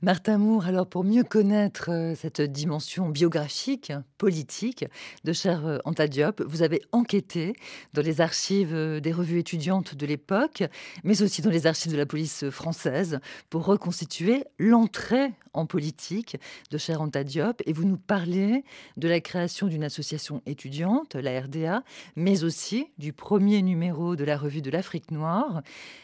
Martin 0.00 0.38
Moore, 0.38 0.66
alors 0.66 0.86
pour 0.86 1.02
mieux 1.02 1.24
connaître 1.24 1.90
euh, 1.90 2.14
cette 2.14 2.40
dimension 2.40 3.08
biographique, 3.08 3.92
politique 4.16 4.84
de 5.24 5.32
cher 5.32 5.66
euh, 5.66 5.78
Anta 5.84 6.06
Diop, 6.06 6.40
vous 6.46 6.62
avez 6.62 6.82
enquêté 6.92 7.54
dans 7.94 8.02
les 8.02 8.20
archives 8.20 8.72
euh, 8.72 9.00
des 9.00 9.10
revues 9.10 9.40
étudiantes 9.40 9.96
de 9.96 10.06
l'époque, 10.06 10.62
mais 11.02 11.20
aussi 11.20 11.42
dans 11.42 11.50
les 11.50 11.66
archives 11.66 11.90
de 11.90 11.96
la 11.96 12.06
police 12.06 12.48
française, 12.50 13.18
pour 13.50 13.64
reconstituer 13.64 14.44
l'entrée 14.60 15.32
en 15.52 15.66
politique 15.66 16.36
de 16.70 16.78
cher 16.78 17.00
Anta 17.00 17.24
Diop. 17.24 17.60
Et 17.66 17.72
vous 17.72 17.84
nous 17.84 17.98
parlez 17.98 18.62
de 18.98 19.08
la 19.08 19.20
création 19.20 19.66
d'une 19.66 19.82
association 19.82 20.42
étudiante, 20.46 21.16
la 21.16 21.40
RDA, 21.40 21.82
mais 22.14 22.44
aussi 22.44 22.86
du 22.98 23.12
premier 23.12 23.62
numéro 23.62 24.14
de 24.14 24.22
la 24.22 24.36
revue 24.36 24.62
de 24.62 24.70
l'Afrique 24.70 25.10
noire. 25.10 25.62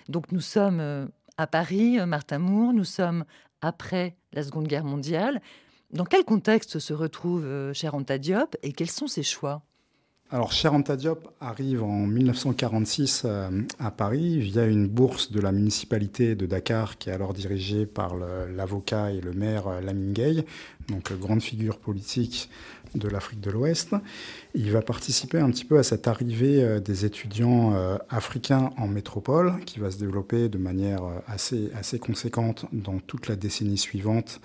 Donc 0.08 0.32
nous 0.32 0.40
sommes 0.40 1.08
à 1.36 1.46
Paris, 1.46 1.98
Martin 2.06 2.38
Moore, 2.38 2.72
nous 2.72 2.84
sommes 2.84 3.24
après 3.60 4.16
la 4.32 4.42
Seconde 4.42 4.68
Guerre 4.68 4.84
mondiale. 4.84 5.40
Dans 5.92 6.04
quel 6.04 6.24
contexte 6.24 6.78
se 6.78 6.92
retrouve 6.92 7.44
euh, 7.44 7.72
Cher 7.72 7.94
Anta 7.94 8.18
Diop 8.18 8.56
et 8.62 8.72
quels 8.72 8.90
sont 8.90 9.06
ses 9.06 9.22
choix? 9.22 9.62
Alors, 10.30 10.52
Cher 10.52 10.74
Anta 10.74 10.96
Diop 10.96 11.28
arrive 11.40 11.84
en 11.84 12.06
1946 12.06 13.22
euh, 13.24 13.62
à 13.78 13.90
Paris 13.90 14.40
via 14.40 14.64
une 14.64 14.88
bourse 14.88 15.30
de 15.30 15.40
la 15.40 15.52
municipalité 15.52 16.34
de 16.34 16.46
Dakar 16.46 16.98
qui 16.98 17.10
est 17.10 17.12
alors 17.12 17.34
dirigée 17.34 17.86
par 17.86 18.16
l'avocat 18.16 19.12
et 19.12 19.20
le 19.20 19.32
maire 19.32 19.68
euh, 19.68 19.80
Lamine 19.80 20.14
donc 20.88 21.12
grande 21.12 21.42
figure 21.42 21.78
politique 21.78 22.50
de 22.94 23.08
l'Afrique 23.08 23.40
de 23.40 23.50
l'Ouest. 23.50 23.94
Il 24.54 24.70
va 24.70 24.82
participer 24.82 25.38
un 25.38 25.50
petit 25.50 25.64
peu 25.64 25.78
à 25.78 25.82
cette 25.82 26.06
arrivée 26.08 26.62
euh, 26.62 26.80
des 26.80 27.04
étudiants 27.04 27.74
euh, 27.74 27.96
africains 28.08 28.70
en 28.76 28.86
métropole, 28.86 29.54
qui 29.66 29.80
va 29.80 29.90
se 29.90 29.98
développer 29.98 30.48
de 30.48 30.58
manière 30.58 31.04
euh, 31.04 31.18
assez, 31.26 31.70
assez 31.74 31.98
conséquente 31.98 32.66
dans 32.72 32.98
toute 32.98 33.28
la 33.28 33.36
décennie 33.36 33.78
suivante 33.78 34.40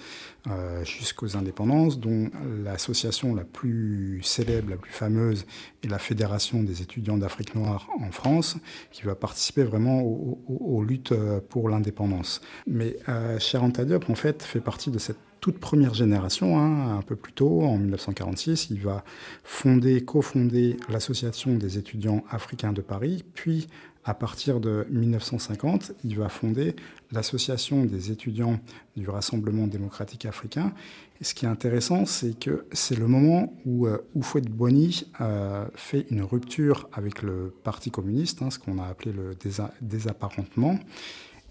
jusqu'aux 0.84 1.38
indépendances, 1.38 2.00
dont 2.00 2.32
l'association 2.64 3.36
la 3.36 3.44
plus 3.44 4.22
célèbre, 4.24 4.72
la 4.72 4.78
plus 4.78 4.92
fameuse, 4.92 5.46
est 5.84 5.88
la 5.88 6.00
Fédération 6.00 6.64
des 6.64 6.82
étudiants 6.82 7.18
d'Afrique 7.18 7.54
noire 7.54 7.88
en 8.00 8.12
France, 8.12 8.58
qui 8.90 9.04
va 9.04 9.14
participer 9.14 9.64
vraiment 9.64 10.02
aux, 10.02 10.84
luttes 10.84 11.14
pour 11.50 11.70
l'indépendance. 11.70 12.42
Mais 12.66 12.98
euh, 13.10 13.38
Diop, 13.86 14.10
en 14.10 14.16
fait, 14.16 14.44
fait 14.44 14.62
partie 14.62 14.92
de 14.92 15.00
cette 15.00 15.18
toute 15.40 15.60
première 15.60 15.94
génération, 15.94 16.60
hein, 16.60 16.98
un 16.98 17.02
peu 17.02 17.16
plus 17.16 17.34
tôt, 17.34 17.62
en 17.62 17.78
1946, 17.78 18.68
il 18.72 18.82
va 18.82 19.04
fonder, 19.44 20.02
cofonder 20.02 20.78
l'Association 20.90 21.56
des 21.56 21.78
étudiants 21.78 22.24
africains 22.30 22.74
de 22.74 22.82
Paris, 22.82 23.24
puis 23.34 23.68
à 24.06 24.14
partir 24.14 24.60
de 24.60 24.88
1950, 24.90 25.92
il 26.04 26.18
va 26.18 26.30
fonder 26.30 26.76
l'Association 27.12 27.86
des 27.86 28.12
étudiants 28.12 28.60
du 28.96 29.10
Rassemblement 29.10 29.68
démocratique 29.68 30.26
africain. 30.26 30.74
Et 31.22 31.24
ce 31.24 31.34
qui 31.34 31.46
est 31.46 31.50
intéressant, 31.50 32.06
c'est 32.06 32.40
que 32.40 32.66
c'est 32.72 32.98
le 32.98 33.08
moment 33.08 33.54
où 33.66 33.88
euh, 33.88 33.98
Houphouët-Boigny 34.16 35.06
euh, 35.22 35.66
fait 35.76 36.08
une 36.10 36.22
rupture 36.22 36.88
avec 36.94 37.22
le 37.22 37.54
Parti 37.64 37.92
communiste, 37.92 38.42
hein, 38.42 38.50
ce 38.50 38.58
qu'on 38.58 38.80
a 38.80 38.86
appelé 38.86 39.12
le 39.12 39.36
désapparentement. 39.82 40.80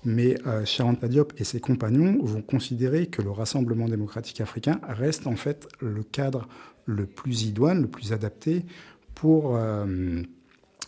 Mais 0.08 0.38
euh, 0.46 0.64
Diop 1.02 1.34
et 1.36 1.44
ses 1.44 1.60
compagnons 1.60 2.18
vont 2.22 2.40
considérer 2.40 3.08
que 3.08 3.20
le 3.20 3.30
Rassemblement 3.30 3.88
démocratique 3.88 4.40
africain 4.40 4.80
reste 4.88 5.26
en 5.26 5.36
fait 5.36 5.68
le 5.80 6.02
cadre 6.02 6.48
le 6.86 7.04
plus 7.04 7.42
idoine, 7.42 7.82
le 7.82 7.88
plus 7.88 8.14
adapté 8.14 8.64
pour 9.14 9.54
euh, 9.54 10.22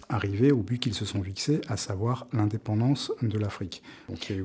arriver 0.08 0.52
au 0.52 0.62
but 0.62 0.78
qu'ils 0.78 0.94
se 0.94 1.04
sont 1.04 1.22
fixés, 1.22 1.60
à 1.68 1.76
savoir 1.76 2.28
l'indépendance 2.32 3.12
de 3.20 3.38
l'Afrique. 3.38 3.82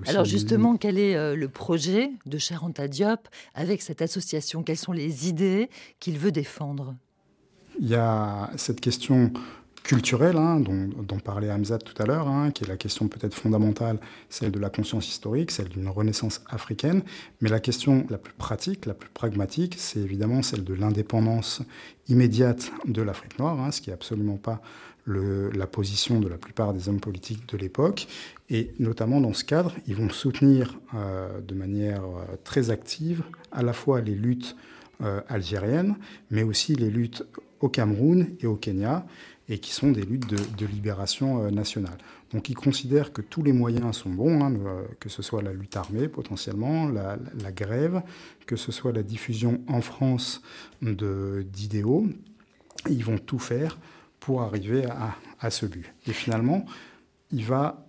Alors 0.07 0.25
justement, 0.25 0.75
quel 0.75 0.99
est 0.99 1.15
euh, 1.15 1.37
le 1.37 1.47
projet 1.47 2.11
de 2.25 2.37
Charanta 2.37 2.89
Diop 2.89 3.29
avec 3.53 3.81
cette 3.81 4.01
association? 4.01 4.61
Quelles 4.61 4.75
sont 4.75 4.91
les 4.91 5.29
idées 5.29 5.69
qu'il 6.01 6.17
veut 6.17 6.33
défendre? 6.33 6.95
Il 7.79 7.87
y 7.87 7.95
a 7.95 8.51
cette 8.57 8.81
question 8.81 9.31
culturelle, 9.85 10.35
hein, 10.35 10.59
dont, 10.59 11.19
parlait 11.23 11.51
Hamzat 11.51 11.77
tout 11.77 11.93
à 12.01 12.07
l'heure, 12.07 12.27
hein, 12.27 12.49
qui 12.49 12.63
est 12.63 12.67
la 12.67 12.75
question 12.75 13.07
peut-être 13.07 13.35
fondamentale, 13.35 13.99
celle 14.29 14.51
de 14.51 14.57
la 14.57 14.69
conscience 14.69 15.07
historique, 15.07 15.51
celle 15.51 15.69
d'une 15.69 15.87
renaissance 15.87 16.41
africaine. 16.47 17.03
Mais 17.39 17.49
la 17.49 17.59
question 17.59 18.05
la 18.09 18.17
plus 18.17 18.33
pratique, 18.33 18.87
la 18.87 18.95
plus 18.95 19.09
pragmatique, 19.09 19.75
c'est 19.77 19.99
évidemment 19.99 20.41
celle 20.41 20.63
de 20.63 20.73
l'indépendance 20.73 21.61
immédiate 22.09 22.71
de 22.85 23.01
l'Afrique 23.03 23.37
noire, 23.37 23.59
hein, 23.59 23.71
ce 23.71 23.79
qui 23.79 23.91
n'est 23.91 23.93
absolument 23.93 24.37
pas 24.37 24.59
le, 25.03 25.51
la 25.51 25.67
position 25.67 26.19
de 26.19 26.27
la 26.27 26.37
plupart 26.37 26.73
des 26.73 26.89
hommes 26.89 26.99
politiques 26.99 27.47
de 27.47 27.57
l'époque. 27.57 28.07
Et 28.49 28.71
notamment 28.79 29.21
dans 29.21 29.33
ce 29.33 29.43
cadre, 29.43 29.71
ils 29.85 29.95
vont 29.95 30.09
soutenir 30.09 30.79
euh, 30.95 31.41
de 31.41 31.53
manière 31.53 32.03
euh, 32.03 32.35
très 32.43 32.71
active 32.71 33.21
à 33.51 33.61
la 33.61 33.73
fois 33.73 34.01
les 34.01 34.15
luttes 34.15 34.55
euh, 35.03 35.21
algériennes, 35.29 35.95
mais 36.31 36.41
aussi 36.41 36.73
les 36.73 36.89
luttes 36.89 37.23
au 37.59 37.69
Cameroun 37.69 38.29
et 38.39 38.47
au 38.47 38.55
Kenya 38.55 39.05
et 39.47 39.59
qui 39.59 39.71
sont 39.71 39.91
des 39.91 40.03
luttes 40.03 40.27
de, 40.27 40.65
libération 40.65 41.43
euh, 41.43 41.51
nationale. 41.51 41.97
Donc 42.31 42.49
ils 42.49 42.55
considèrent 42.55 43.13
que 43.13 43.21
tous 43.21 43.43
les 43.43 43.53
moyens 43.53 43.97
sont 43.97 44.09
bons, 44.09 44.41
hein, 44.43 44.53
euh, 44.65 44.83
que 44.99 45.09
ce 45.09 45.21
soit 45.21 45.41
la 45.41 45.53
lutte 45.53 45.77
armée 45.77 46.07
potentiellement, 46.07 46.87
la, 46.87 47.17
grève, 47.51 48.01
que 48.45 48.55
ce 48.55 48.71
soit 48.71 48.91
la 48.91 49.03
diffusion 49.03 49.61
en 49.67 49.81
France 49.81 50.41
d'idéaux. 50.81 52.07
Ils 52.89 53.03
vont 53.03 53.17
tout 53.17 53.39
faire 53.39 53.77
pour 54.19 54.41
arriver 54.41 54.85
à, 54.85 55.15
à 55.39 55.51
ce 55.51 55.65
but. 55.65 55.93
Et 56.07 56.13
finalement, 56.13 56.65
il 57.31 57.45
va 57.45 57.84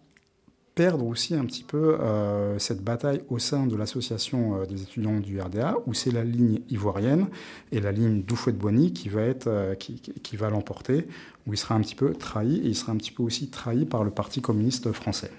perdre 0.76 1.06
aussi 1.06 1.34
un 1.34 1.46
petit 1.46 1.64
peu 1.64 1.98
euh, 2.00 2.58
cette 2.58 2.84
bataille 2.84 3.22
au 3.30 3.38
sein 3.38 3.66
de 3.66 3.74
l'association 3.74 4.60
euh, 4.60 4.66
des 4.66 4.82
étudiants 4.82 5.20
du 5.20 5.40
RDA, 5.40 5.74
où 5.86 5.94
c'est 5.94 6.12
la 6.12 6.22
ligne 6.22 6.60
ivoirienne 6.68 7.28
et 7.72 7.80
la 7.80 7.92
ligne 7.92 8.22
Doufouet-Boigny 8.22 8.92
qui 8.92 9.08
va, 9.08 9.22
euh, 9.46 9.74
qui, 9.74 10.36
va 10.36 10.50
l'emporter, 10.50 11.08
où 11.46 11.54
il 11.54 11.56
sera 11.56 11.74
un 11.74 11.80
petit 11.80 11.94
peu 11.94 12.12
trahi, 12.12 12.58
et 12.58 12.66
il 12.66 12.76
sera 12.76 12.92
un 12.92 12.98
petit 12.98 13.10
peu 13.10 13.22
aussi 13.22 13.48
trahi 13.48 13.86
par 13.86 14.04
le 14.04 14.10
Parti 14.10 14.42
communiste 14.42 14.92
français. 14.92 15.30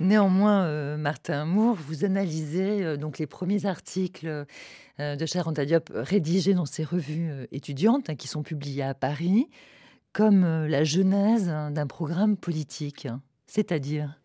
Néanmoins, 0.00 0.96
Martin 0.96 1.44
Moore, 1.44 1.76
vous 1.76 2.06
analysez 2.06 2.96
donc 2.96 3.18
les 3.18 3.26
premiers 3.26 3.66
articles 3.66 4.46
de 4.98 5.26
Cher 5.26 5.52
Diop 5.52 5.90
rédigés 5.94 6.54
dans 6.54 6.64
ces 6.64 6.84
revues 6.84 7.46
étudiantes 7.52 8.08
hein, 8.08 8.14
qui 8.14 8.28
sont 8.28 8.42
publiées 8.42 8.84
à 8.84 8.94
Paris 8.94 9.48
comme 10.12 10.66
la 10.66 10.84
genèse 10.84 11.48
d'un 11.48 11.86
programme 11.86 12.38
politique, 12.38 13.08
c'est-à-dire? 13.46 14.16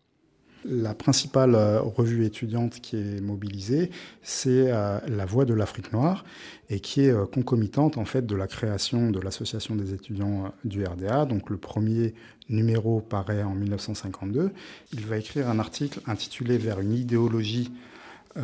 La 0.64 0.94
principale 0.94 1.54
euh, 1.54 1.80
revue 1.80 2.24
étudiante 2.24 2.80
qui 2.80 2.96
est 2.96 3.20
mobilisée, 3.20 3.90
c'est 4.22 4.70
euh, 4.70 4.98
La 5.08 5.26
Voix 5.26 5.44
de 5.44 5.54
l'Afrique 5.54 5.92
noire 5.92 6.24
et 6.70 6.80
qui 6.80 7.02
est 7.02 7.10
euh, 7.10 7.26
concomitante 7.26 7.98
en 7.98 8.04
fait 8.04 8.26
de 8.26 8.36
la 8.36 8.46
création 8.46 9.10
de 9.10 9.20
l'Association 9.20 9.74
des 9.74 9.94
étudiants 9.94 10.52
du 10.64 10.84
RDA. 10.84 11.24
Donc 11.24 11.50
le 11.50 11.56
premier 11.56 12.14
numéro 12.48 13.00
paraît 13.00 13.42
en 13.42 13.54
1952. 13.54 14.50
Il 14.92 15.06
va 15.06 15.18
écrire 15.18 15.48
un 15.48 15.58
article 15.58 16.00
intitulé 16.06 16.58
Vers 16.58 16.80
une 16.80 16.92
idéologie 16.92 17.70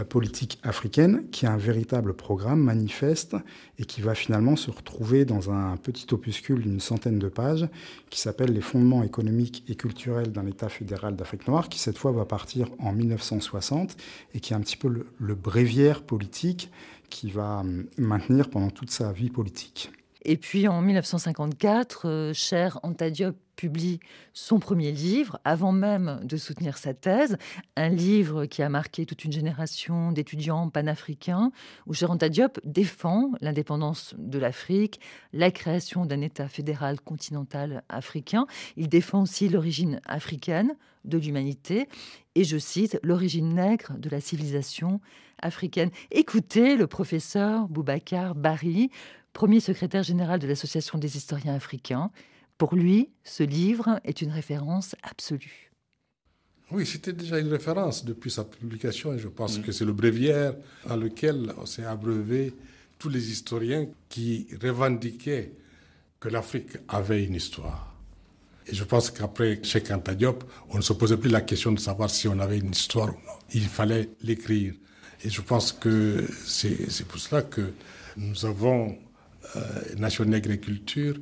politique 0.09 0.59
africaine 0.62 1.24
qui 1.31 1.46
a 1.46 1.53
un 1.53 1.57
véritable 1.57 2.14
programme 2.14 2.61
manifeste 2.61 3.37
et 3.79 3.85
qui 3.85 4.01
va 4.01 4.14
finalement 4.14 4.57
se 4.57 4.70
retrouver 4.70 5.24
dans 5.24 5.51
un 5.51 5.77
petit 5.77 6.07
opuscule 6.12 6.62
d'une 6.62 6.81
centaine 6.81 7.18
de 7.18 7.29
pages 7.29 7.68
qui 8.11 8.20
s'appelle 8.20 8.53
Les 8.53 8.61
fondements 8.61 9.03
économiques 9.03 9.64
et 9.68 9.74
culturels 9.74 10.33
d'un 10.33 10.46
État 10.46 10.68
fédéral 10.68 11.16
d'Afrique 11.16 11.46
noire, 11.48 11.68
qui 11.68 11.79
cette 11.79 11.98
fois 11.98 12.12
va 12.12 12.24
partir 12.24 12.68
en 12.79 12.92
1960 12.92 13.96
et 14.35 14.40
qui 14.40 14.53
est 14.53 14.57
un 14.57 14.61
petit 14.61 14.77
peu 14.77 14.88
le, 15.18 15.35
bréviaire 15.35 16.03
politique 16.03 16.70
qui 17.11 17.31
va 17.31 17.61
hum, 17.61 17.87
maintenir 17.96 18.51
pendant 18.51 18.70
toute 18.70 18.90
sa 18.90 19.12
vie 19.12 19.31
politique. 19.31 19.90
Et 20.24 20.37
puis 20.37 20.68
en 20.68 20.81
1954, 20.83 22.02
euh, 22.07 22.33
Cher 22.33 22.78
Antadiop 22.83 23.37
publie 23.59 23.98
son 24.33 24.61
premier 24.61 24.92
livre, 24.92 25.40
avant 25.44 25.72
même 25.72 26.20
de 26.22 26.37
soutenir 26.37 26.78
sa 26.78 26.94
thèse, 26.94 27.37
un 27.76 27.88
livre 27.88 28.46
qui 28.46 28.62
a 28.62 28.68
marqué 28.68 29.04
toute 29.04 29.24
une 29.24 29.33
génération 29.33 30.12
d'étudiants 30.12 30.70
panafricains, 30.70 31.50
où 31.87 31.92
Cher 31.92 32.14
Diop 32.14 32.61
défend 32.64 33.33
l'indépendance 33.40 34.14
de 34.16 34.38
l'Afrique, 34.38 35.00
la 35.33 35.50
création 35.50 36.07
d'un 36.07 36.20
État 36.20 36.46
fédéral 36.46 37.00
continental 37.00 37.83
africain. 37.88 38.46
Il 38.76 38.88
défend 38.88 39.22
aussi 39.22 39.48
l'origine 39.48 40.00
africaine 40.07 40.76
de 41.04 41.18
l'humanité 41.18 41.88
et, 42.37 42.44
je 42.44 42.59
cite, 42.59 43.00
l'origine 43.02 43.54
nègre 43.54 43.94
de 43.98 44.09
la 44.09 44.20
civilisation 44.20 45.00
africaine. 45.42 45.90
Écoutez 46.11 46.77
le 46.77 46.87
professeur 46.87 47.68
Boubacar 47.68 48.35
Barry, 48.35 48.90
premier 49.33 49.61
secrétaire 49.61 50.03
général 50.03 50.38
de 50.40 50.46
l'Association 50.46 50.98
des 50.98 51.16
historiens 51.16 51.55
africains. 51.55 52.11
Pour 52.57 52.74
lui, 52.74 53.11
ce 53.24 53.42
livre 53.42 54.01
est 54.05 54.20
une 54.20 54.31
référence 54.31 54.96
absolue. 55.03 55.70
Oui, 56.70 56.85
c'était 56.85 57.12
déjà 57.12 57.38
une 57.38 57.48
référence 57.48 58.05
depuis 58.05 58.31
sa 58.31 58.44
publication 58.44 59.14
et 59.14 59.18
je 59.18 59.29
pense 59.29 59.59
mm. 59.59 59.62
que 59.62 59.72
c'est 59.72 59.85
le 59.87 59.92
bréviaire 59.92 60.55
dans 60.87 60.96
lequel 60.96 61.53
on 61.57 61.64
s'est 61.64 61.85
abreuvé 61.85 62.53
tous 62.98 63.09
les 63.09 63.31
historiens 63.31 63.87
qui 64.09 64.48
revendiquaient 64.61 65.53
que 66.20 66.29
l'Afrique 66.29 66.77
avait 66.88 67.24
une 67.24 67.37
histoire. 67.37 67.94
Et 68.66 68.74
je 68.74 68.85
pense 68.85 69.11
qu'après 69.11 69.61
Cheikh 69.62 69.90
Anta 69.90 70.14
Diop, 70.14 70.44
on 70.68 70.77
ne 70.77 70.83
se 70.83 70.92
posait 70.92 71.16
plus 71.16 71.31
la 71.31 71.40
question 71.40 71.72
de 71.72 71.81
savoir 71.81 72.11
si 72.11 72.29
on 72.29 72.38
avait 72.38 72.59
une 72.59 72.72
histoire 72.72 73.09
ou 73.09 73.12
non. 73.12 73.38
Il 73.55 73.66
fallait 73.66 74.11
l'écrire. 74.22 74.74
Et 75.24 75.31
je 75.31 75.40
pense 75.40 75.72
que 75.72 76.26
c'est 76.44 77.07
pour 77.07 77.18
cela 77.18 77.42
que 77.42 77.72
nous 78.16 78.44
avons 78.44 78.96
euh, 79.57 79.61
Nation 79.96 80.31
Agriculture, 80.33 81.14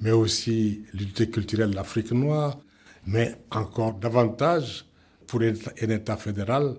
mais 0.00 0.12
aussi 0.12 0.82
l'unité 0.92 1.28
culturelle 1.30 1.70
de 1.70 1.74
l'Afrique 1.76 2.12
noire, 2.12 2.58
mais 3.06 3.36
encore 3.50 3.94
davantage 3.94 4.84
pour 5.26 5.40
un 5.42 5.88
État 5.88 6.16
fédéral, 6.16 6.76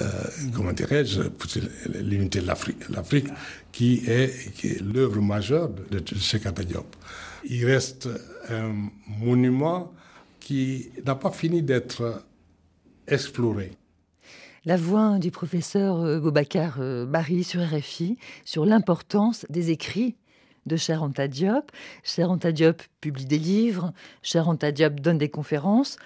euh, 0.00 0.04
comment 0.54 0.72
dirais-je, 0.72 1.22
l'unité 2.02 2.40
de 2.40 2.46
l'Afrique, 2.46 3.28
qui 3.72 4.02
est, 4.06 4.80
l'œuvre 4.82 5.20
majeure 5.20 5.68
de, 5.68 6.02
Cheikh 6.16 6.46
Anta 6.46 6.62
Diop. 6.62 6.94
Il 7.44 7.64
reste 7.64 8.08
un 8.50 8.90
monument 9.06 9.92
qui 10.40 10.90
n'a 11.04 11.14
pas 11.14 11.30
fini 11.30 11.62
d'être 11.62 12.22
exploré. 13.06 13.72
La 14.68 14.76
voix 14.76 15.18
du 15.18 15.30
professeur 15.30 15.96
euh, 15.96 16.20
Boubacar 16.20 16.78
Barry 17.06 17.42
sur 17.42 17.62
RFI 17.62 18.18
sur 18.44 18.66
l'importance 18.66 19.46
des 19.48 19.70
écrits 19.70 20.14
de 20.66 20.76
Cher 20.76 21.08
Diop. 21.08 21.72
Cher 22.04 22.36
Diop 22.36 22.82
publie 23.00 23.24
des 23.24 23.38
livres, 23.38 23.94
Cher 24.20 24.54
Diop 24.54 25.00
donne 25.00 25.16
des 25.16 25.30
conférences. 25.30 25.96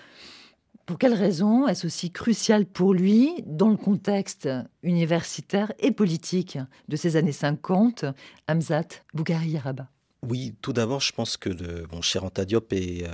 Pour 0.86 0.96
quelles 0.96 1.12
raisons 1.12 1.66
est-ce 1.66 1.88
aussi 1.88 2.12
crucial 2.12 2.64
pour 2.64 2.94
lui 2.94 3.34
dans 3.46 3.68
le 3.68 3.76
contexte 3.76 4.48
universitaire 4.84 5.72
et 5.80 5.90
politique 5.90 6.56
de 6.86 6.94
ces 6.94 7.16
années 7.16 7.32
50 7.32 8.04
Hamzat 8.46 9.02
Bougari 9.12 9.48
Yaraba? 9.48 9.88
Oui, 10.28 10.54
tout 10.62 10.72
d'abord, 10.72 11.00
je 11.00 11.12
pense 11.12 11.36
que 11.36 11.48
le, 11.48 11.86
bon, 11.86 12.00
Cher 12.00 12.30
Diop 12.30 12.72
est, 12.72 13.04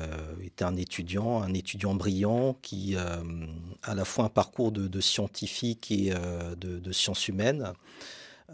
était 0.44 0.64
un 0.64 0.77
étudiant, 0.77 1.42
un 1.42 1.55
étudiant 1.55 1.94
brillant 1.94 2.59
qui 2.61 2.97
a 2.97 3.23
à 3.83 3.94
la 3.94 4.05
fois 4.05 4.27
un 4.27 4.29
parcours 4.29 4.73
de, 4.73 5.01
scientifique 5.01 5.90
et 5.90 6.12
de, 6.59 6.79
de, 6.79 6.92
sciences 6.92 7.29
humaines. 7.29 7.73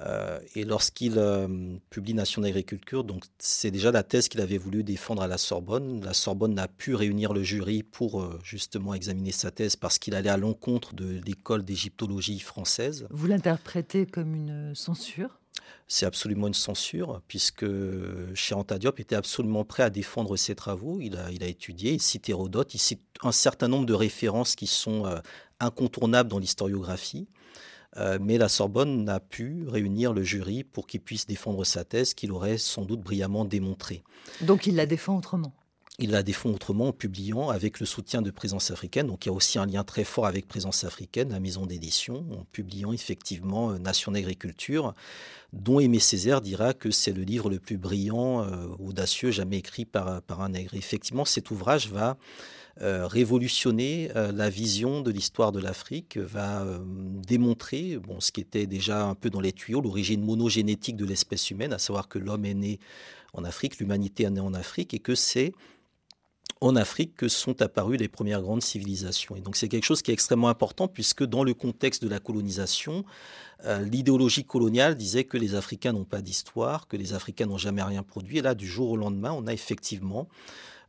Euh, 0.01 0.41
et 0.57 0.65
lorsqu'il 0.65 1.19
euh, 1.19 1.77
publie 1.89 2.15
Nation 2.15 2.43
d'agriculture, 2.43 3.05
donc 3.05 3.25
c'est 3.39 3.71
déjà 3.71 3.93
la 3.93 4.03
thèse 4.03 4.29
qu'il 4.29 4.41
avait 4.41 4.59
voulu 4.59 4.83
défendre 4.83 5.23
à 5.23 5.29
la 5.29 5.39
Sorbonne. 5.39 6.05
La 6.05 6.15
Sorbonne 6.15 6.55
n'a 6.55 6.67
pu 6.67 6.97
réunir 6.97 7.33
le 7.33 7.45
jury 7.45 7.85
pour 7.85 8.21
euh, 8.21 8.41
justement 8.43 8.95
examiner 8.95 9.31
sa 9.31 9.53
thèse 9.53 9.77
parce 9.77 10.01
qu'il 10.01 10.17
allait 10.17 10.31
à 10.31 10.37
l'encontre 10.37 10.95
de 10.95 11.21
l'école 11.25 11.65
d'égyptologie 11.65 12.41
française. 12.41 13.07
Vous 13.11 13.29
l'interprétez 13.29 14.07
comme 14.07 14.35
une 14.35 14.75
censure? 14.75 15.39
C'est 15.87 16.07
absolument 16.07 16.49
une 16.49 16.55
censure, 16.55 17.21
puisque 17.29 17.67
Cheranta 18.35 18.79
Diop 18.79 19.01
était 19.01 19.15
absolument 19.15 19.65
prêt 19.65 19.83
à 19.83 19.91
défendre 19.91 20.37
ses 20.37 20.55
travaux. 20.55 21.01
Il 21.01 21.17
a, 21.17 21.31
il 21.31 21.45
a 21.45 21.47
étudié, 21.47 21.93
il 21.93 22.01
cite 22.01 22.29
Hérodote, 22.29 22.75
il 22.75 22.79
cite 22.79 23.03
un 23.23 23.33
certain 23.33 23.69
nombre 23.69 23.87
de 23.87 23.95
références 23.95 24.57
qui 24.57 24.67
sont 24.67 25.05
incontournables 25.61 26.31
dans 26.31 26.39
l'historiographie. 26.39 27.29
Euh, 27.97 28.19
mais 28.21 28.39
la 28.39 28.49
Sorbonne 28.49 29.05
n'a 29.05 29.21
pu 29.21 29.67
réunir 29.69 30.13
le 30.13 30.23
jury 30.23 30.65
pour 30.65 30.87
qu'il 30.87 31.01
puisse 31.01 31.27
défendre 31.27 31.65
sa 31.65 31.85
thèse 31.85 32.15
qu'il 32.15 32.33
aurait 32.33 32.59
sans 32.59 32.85
doute 32.85 33.01
brillamment 33.01 33.45
démontrée. 33.45 34.03
Donc 34.41 34.67
il 34.67 34.75
la 34.75 34.87
défend 34.87 35.17
autrement 35.17 35.55
il 36.01 36.11
la 36.11 36.25
défend 36.25 36.51
autrement 36.51 36.89
en 36.89 36.93
publiant 36.93 37.51
avec 37.51 37.79
le 37.79 37.87
soutien 37.87 38.21
de 38.21 38.31
Présence 38.33 38.73
africaine. 38.73 39.07
Donc 39.07 39.25
il 39.25 39.29
y 39.29 39.31
a 39.31 39.35
aussi 39.35 39.59
un 39.59 39.67
lien 39.67 39.85
très 39.85 40.03
fort 40.03 40.27
avec 40.27 40.49
Présence 40.49 40.83
africaine, 40.83 41.31
la 41.31 41.39
maison 41.39 41.67
d'édition, 41.67 42.27
en 42.33 42.45
publiant 42.51 42.93
effectivement 42.93 43.71
euh, 43.71 43.79
Nation 43.79 44.11
d'agriculture, 44.11 44.95
dont 45.53 45.79
Aimé 45.79 46.01
Césaire 46.01 46.41
dira 46.41 46.75
que 46.75 46.91
c'est 46.91 47.13
le 47.13 47.23
livre 47.23 47.49
le 47.49 47.61
plus 47.61 47.77
brillant, 47.77 48.43
euh, 48.43 48.67
audacieux, 48.81 49.31
jamais 49.31 49.59
écrit 49.59 49.85
par, 49.85 50.21
un 50.29 50.49
nègre. 50.49 50.75
Effectivement, 50.75 51.25
cet 51.25 51.53
ouvrage 51.53 51.89
va 51.89 52.17
euh, 52.81 53.07
révolutionner 53.07 54.11
la 54.15 54.51
vision 54.51 55.01
de 55.01 55.13
l'histoire 55.13 55.53
de 55.53 55.61
l'Afrique, 55.61 56.17
va 56.19 56.67
démontrer 56.85 58.01
ce 58.19 58.33
qui 58.33 58.41
était 58.41 58.67
déjà 58.67 59.05
un 59.05 59.15
peu 59.15 59.31
dans 59.31 59.41
les 59.41 59.53
tuyaux, 59.53 59.81
l'origine 59.81 60.25
monogénétique 60.25 60.97
de 60.97 61.05
l'espèce 61.05 61.53
humaine, 61.53 61.73
à 61.73 61.79
savoir 61.79 62.09
que 62.09 62.19
l'homme 62.19 62.45
est 62.47 62.55
né 62.55 62.81
en 63.33 63.45
Afrique, 63.45 63.79
l'humanité 63.79 64.25
est 64.25 64.31
née 64.31 64.41
en 64.41 64.55
Afrique, 64.55 64.93
et 64.93 64.99
que 64.99 65.15
c'est 65.15 65.53
en 66.61 66.77
Afrique 66.77 67.15
que 67.17 67.29
sont 67.29 67.61
apparues 67.63 67.97
les 67.97 68.09
premières 68.09 68.41
grandes 68.41 68.63
civilisations. 68.63 69.37
Et 69.37 69.41
donc 69.41 69.57
c'est 69.57 69.69
quelque 69.69 69.85
chose 69.85 70.03
qui 70.03 70.11
est 70.11 70.15
extrêmement 70.15 70.49
important 70.49 70.89
puisque 70.89 71.25
dans 71.25 71.45
le 71.45 71.53
contexte 71.53 72.03
de 72.03 72.09
la 72.09 72.21
colonisation, 72.21 73.05
l'idéologie 73.83 74.45
coloniale 74.45 74.95
disait 74.95 75.25
que 75.25 75.39
les 75.39 75.55
Africains 75.55 75.93
n'ont 75.93 76.05
pas 76.05 76.21
d'histoire, 76.21 76.87
que 76.87 76.97
les 76.97 77.15
Africains 77.15 77.47
n'ont 77.47 77.59
jamais 77.59 77.83
rien 77.83 78.03
produit. 78.03 78.39
Et 78.39 78.43
là, 78.43 78.55
du 78.55 78.67
jour 78.67 78.91
au 78.91 78.97
lendemain, 78.97 79.33
on 79.33 79.47
a 79.47 79.53
effectivement 79.53 80.29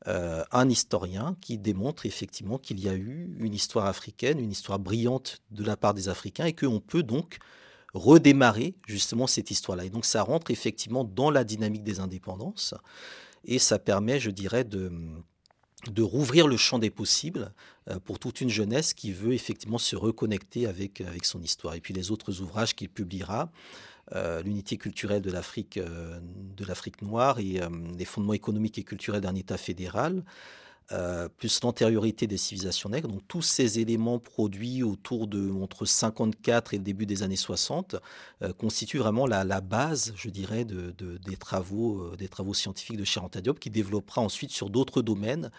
euh, 0.08 0.44
un 0.52 0.70
historien 0.70 1.36
qui 1.42 1.58
démontre 1.58 2.06
effectivement 2.06 2.60
qu'il 2.60 2.80
y 2.80 2.88
a 2.88 2.94
eu 2.94 3.36
une 3.40 3.56
histoire 3.56 3.88
africaine, 3.88 4.40
une 4.40 4.52
histoire 4.52 4.78
brillante 4.78 5.42
de 5.50 5.64
la 5.64 5.78
part 5.78 5.96
des 5.96 6.10
Africains 6.10 6.46
et 6.46 6.54
qu'on 6.54 6.80
peut 6.80 7.02
donc 7.02 7.40
redémarrer 7.96 8.76
justement 8.86 9.26
cette 9.26 9.50
histoire-là. 9.50 9.86
Et 9.86 9.90
donc 9.90 10.06
ça 10.06 10.22
rentre 10.22 10.52
effectivement 10.52 11.06
dans 11.06 11.32
la 11.32 11.44
dynamique 11.44 11.84
des 11.84 12.00
indépendances 12.00 12.76
et 13.46 13.58
ça 13.58 13.80
permet, 13.80 14.20
je 14.20 14.30
dirais, 14.30 14.64
de, 14.64 14.92
de 15.92 16.02
rouvrir 16.02 16.48
le 16.48 16.58
champ 16.58 16.80
des 16.80 16.90
possibles 16.90 17.54
euh, 17.90 18.00
pour 18.00 18.20
toute 18.20 18.42
une 18.42 18.50
jeunesse 18.50 18.94
qui 18.94 19.12
veut 19.12 19.34
effectivement 19.34 19.78
se 19.78 19.96
reconnecter 19.96 20.68
avec, 20.68 21.02
avec 21.02 21.26
son 21.26 21.42
histoire. 21.42 21.76
Et 21.76 21.82
puis 21.82 21.94
les 21.94 22.12
autres 22.12 22.42
ouvrages 22.42 22.76
qu'il 22.76 22.90
publiera, 22.90 23.52
euh, 24.14 24.44
l'unité 24.44 24.78
culturelle 24.78 25.22
de 25.22 25.32
l'Afrique, 25.32 25.78
euh, 25.78 26.20
de 26.22 26.64
l'Afrique 26.64 27.02
noire 27.02 27.40
et 27.40 27.60
euh, 27.60 27.70
les 27.98 28.06
fondements 28.06 28.34
économiques 28.34 28.78
et 28.78 28.84
culturels 28.84 29.22
d'un 29.22 29.34
État 29.34 29.58
fédéral. 29.58 30.24
Plus 31.38 31.62
l'antériorité 31.62 32.28
des 32.28 32.38
civilisations 32.38 32.90
nègres. 32.90 33.08
Donc 33.08 33.22
tous 33.28 33.42
ces 33.42 33.80
éléments 33.80 34.20
produits 34.20 34.84
autour 34.84 35.28
de 35.28 35.52
entre 35.52 35.86
54 35.86 36.74
et 36.74 36.78
le 36.78 36.84
début 36.84 37.06
des 37.06 37.24
années 37.24 37.36
60 37.36 37.96
constituent 38.58 39.00
vraiment 39.00 39.26
la, 39.26 39.62
base, 39.62 40.14
je 40.16 40.30
dirais, 40.30 40.66
de, 40.66 40.92
des, 40.92 41.38
travaux, 41.38 42.14
scientifiques 42.54 42.98
de 42.98 43.04
Cheranta 43.04 43.42
Diop, 43.42 43.60
qui 43.60 43.70
développera 43.70 44.22
ensuite 44.22 44.52
sur 44.52 44.70
d'autres 44.70 45.02
domaines 45.02 45.52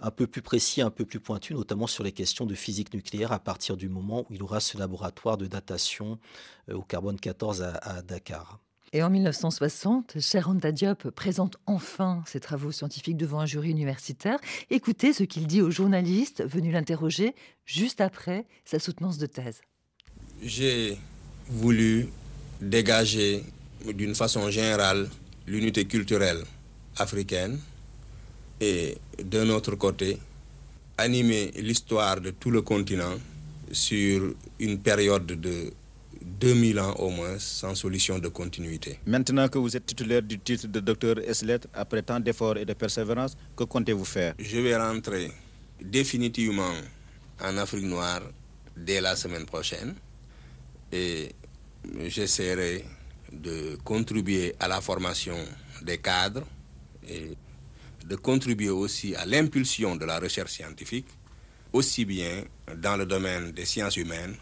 un 0.00 0.10
peu 0.10 0.26
plus 0.26 0.42
précis, 0.42 0.80
un 0.80 0.90
peu 0.90 1.04
plus 1.04 1.20
pointu, 1.20 1.54
notamment 1.54 1.86
sur 1.86 2.04
les 2.04 2.12
questions 2.12 2.46
de 2.46 2.54
physique 2.54 2.94
nucléaire 2.94 3.32
à 3.32 3.38
partir 3.38 3.76
du 3.76 3.88
moment 3.88 4.24
où 4.28 4.34
il 4.34 4.42
aura 4.42 4.60
ce 4.60 4.78
laboratoire 4.78 5.36
de 5.36 5.46
datation 5.46 6.18
euh, 6.68 6.74
au 6.74 6.82
carbone 6.82 7.18
14 7.18 7.62
à, 7.62 8.02
Dakar. 8.02 8.60
Et 8.92 9.02
en 9.02 9.10
1960, 9.10 10.16
Cheranta 10.20 10.72
Diop 10.72 11.10
présente 11.10 11.56
enfin 11.66 12.22
ses 12.26 12.40
travaux 12.40 12.72
scientifiques 12.72 13.16
devant 13.16 13.40
un 13.40 13.46
jury 13.46 13.70
universitaire. 13.70 14.38
Écoutez 14.70 15.12
ce 15.12 15.24
qu'il 15.24 15.46
dit 15.46 15.60
aux 15.60 15.70
journalistes 15.70 16.42
venus 16.46 16.72
l'interroger 16.72 17.34
juste 17.66 18.00
après 18.00 18.46
sa 18.64 18.78
soutenance 18.78 19.18
de 19.18 19.26
thèse. 19.26 19.60
J'ai 20.42 20.96
voulu 21.48 22.08
dégager 22.60 23.44
d'une 23.86 24.14
façon 24.14 24.50
générale 24.50 25.08
l'unité 25.46 25.84
culturelle 25.84 26.42
africaine 26.96 27.58
et 28.60 28.96
d'un 29.22 29.50
autre 29.50 29.76
côté, 29.76 30.18
animer 30.96 31.52
l'histoire 31.56 32.20
de 32.20 32.30
tout 32.30 32.50
le 32.50 32.62
continent 32.62 33.14
sur 33.70 34.34
une 34.58 34.78
période 34.80 35.26
de 35.26 35.72
2000 36.38 36.78
ans 36.78 36.94
au 36.98 37.10
moins, 37.10 37.38
sans 37.38 37.74
solution 37.74 38.18
de 38.18 38.28
continuité. 38.28 39.00
Maintenant 39.06 39.48
que 39.48 39.58
vous 39.58 39.76
êtes 39.76 39.86
titulaire 39.86 40.22
du 40.22 40.38
titre 40.38 40.68
de 40.68 40.80
docteur 40.80 41.18
S. 41.18 41.44
après 41.74 42.02
tant 42.02 42.20
d'efforts 42.20 42.56
et 42.58 42.64
de 42.64 42.74
persévérance, 42.74 43.36
que 43.56 43.64
comptez-vous 43.64 44.04
faire? 44.04 44.34
Je 44.38 44.58
vais 44.58 44.76
rentrer 44.76 45.32
définitivement 45.82 46.72
en 47.40 47.56
Afrique 47.56 47.84
noire 47.84 48.22
dès 48.76 49.00
la 49.00 49.16
semaine 49.16 49.46
prochaine 49.46 49.94
et 50.92 51.30
j'essaierai 52.06 52.84
de 53.32 53.76
contribuer 53.84 54.54
à 54.60 54.68
la 54.68 54.80
formation 54.80 55.36
des 55.82 55.98
cadres 55.98 56.46
et 57.08 57.36
de 58.06 58.16
contribuer 58.16 58.70
aussi 58.70 59.14
à 59.16 59.26
l'impulsion 59.26 59.96
de 59.96 60.04
la 60.04 60.18
recherche 60.18 60.52
scientifique, 60.52 61.06
aussi 61.72 62.04
bien 62.04 62.44
dans 62.76 62.96
le 62.96 63.06
domaine 63.06 63.52
des 63.52 63.66
sciences 63.66 63.96
humaines 63.96 64.36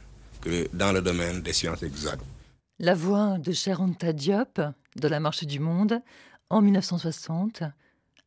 dans 0.73 0.93
le 0.93 1.01
domaine 1.03 1.43
des 1.43 1.53
sciences 1.53 1.83
exactes. 1.83 2.25
La 2.79 2.95
voix 2.95 3.39
de 3.39 3.53
Cheranta 3.53 4.13
Diop 4.13 4.61
dans 4.97 5.09
la 5.09 5.21
Marche 5.21 5.45
du 5.45 5.61
Monde 5.61 6.01
en 6.51 6.61
1960 6.61 7.63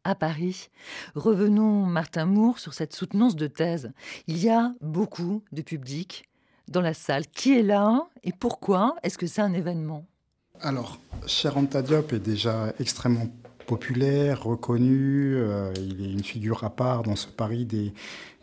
à 0.04 0.16
Paris. 0.16 0.70
Revenons, 1.16 1.86
Martin 1.86 2.26
Moore, 2.26 2.60
sur 2.60 2.74
cette 2.74 2.94
soutenance 2.94 3.36
de 3.36 3.48
thèse. 3.48 3.92
Il 4.28 4.38
y 4.38 4.50
a 4.50 4.74
beaucoup 4.82 5.44
de 5.52 5.62
public 5.62 6.30
dans 6.68 6.82
la 6.82 6.94
salle. 6.94 7.28
Qui 7.28 7.58
est 7.58 7.64
là 7.64 8.08
et 8.24 8.32
pourquoi 8.32 8.96
Est-ce 9.04 9.18
que 9.18 9.28
c'est 9.28 9.42
un 9.42 9.54
événement? 9.54 10.06
Alors, 10.62 11.00
Cheranta 11.28 11.82
Diop 11.82 12.14
est 12.14 12.20
déjà 12.20 12.74
extrêmement 12.80 13.28
populaire, 13.66 14.44
reconnu. 14.44 15.36
Euh, 15.36 15.72
il 15.78 16.02
est 16.04 16.12
une 16.12 16.24
figure 16.24 16.64
à 16.64 16.70
part 16.70 17.04
dans 17.04 17.16
ce 17.16 17.28
Paris 17.28 17.66
des, 17.66 17.94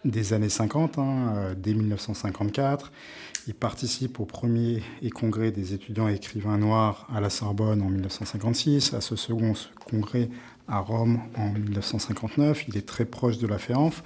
des 0.04 0.32
années 0.32 0.48
50, 0.48 0.98
hein, 0.98 1.32
euh, 1.36 1.54
dès 1.56 1.74
1954. 1.74 2.92
Il 3.48 3.54
participe 3.54 4.18
au 4.18 4.24
premier 4.24 4.82
congrès 5.14 5.52
des 5.52 5.72
étudiants 5.72 6.08
et 6.08 6.14
écrivains 6.14 6.58
noirs 6.58 7.06
à 7.14 7.20
la 7.20 7.30
Sorbonne 7.30 7.80
en 7.80 7.88
1956, 7.88 8.92
à 8.94 9.00
ce 9.00 9.14
second 9.14 9.52
congrès 9.88 10.28
à 10.66 10.80
Rome 10.80 11.20
en 11.36 11.50
1959. 11.50 12.64
Il 12.66 12.76
est 12.76 12.86
très 12.86 13.04
proche 13.04 13.38
de 13.38 13.46
la 13.46 13.58
FEANF. 13.58 14.02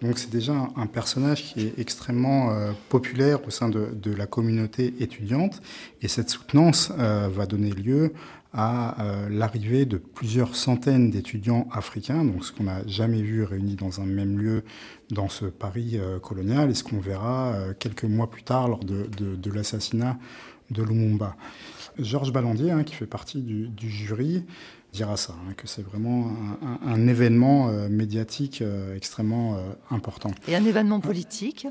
Donc 0.00 0.18
c'est 0.18 0.30
déjà 0.30 0.54
un, 0.76 0.86
personnage 0.86 1.42
qui 1.42 1.62
est 1.62 1.78
extrêmement 1.78 2.52
euh, 2.52 2.70
populaire 2.88 3.44
au 3.44 3.50
sein 3.50 3.68
de, 3.68 3.88
de, 3.94 4.14
la 4.14 4.26
communauté 4.26 4.94
étudiante. 5.00 5.60
Et 6.00 6.06
cette 6.06 6.30
soutenance 6.30 6.90
va 6.90 7.46
donner 7.46 7.70
lieu 7.70 8.12
à 8.54 9.02
euh, 9.02 9.28
l'arrivée 9.28 9.84
de 9.84 9.96
plusieurs 9.98 10.54
centaines 10.54 11.10
d'étudiants 11.10 11.66
africains, 11.72 12.24
donc 12.24 12.44
ce 12.44 12.52
qu'on 12.52 12.64
n'a 12.64 12.86
jamais 12.86 13.20
vu 13.20 13.42
réunis 13.42 13.74
dans 13.74 14.00
un 14.00 14.06
même 14.06 14.38
lieu 14.38 14.62
dans 15.10 15.28
ce 15.28 15.46
Paris 15.46 15.92
euh, 15.94 16.20
colonial, 16.20 16.70
et 16.70 16.74
ce 16.74 16.84
qu'on 16.84 17.00
verra 17.00 17.52
euh, 17.54 17.74
quelques 17.76 18.04
mois 18.04 18.30
plus 18.30 18.44
tard 18.44 18.68
lors 18.68 18.84
de, 18.84 19.50
l'assassinat 19.50 20.16
de 20.70 20.82
Lumumba. 20.84 21.36
Georges 21.98 22.32
Ballandier, 22.32 22.70
hein, 22.70 22.84
qui 22.84 22.94
fait 22.94 23.06
partie 23.06 23.42
du, 23.42 23.90
jury, 23.90 24.44
dira 24.92 25.16
ça, 25.16 25.32
hein, 25.32 25.52
que 25.56 25.66
c'est 25.66 25.82
vraiment 25.82 26.30
un, 26.86 27.06
événement 27.08 27.68
médiatique 27.88 28.62
extrêmement 28.96 29.58
important. 29.90 30.30
Et 30.48 30.56
un 30.56 30.64
événement 30.64 31.00
politique 31.00 31.66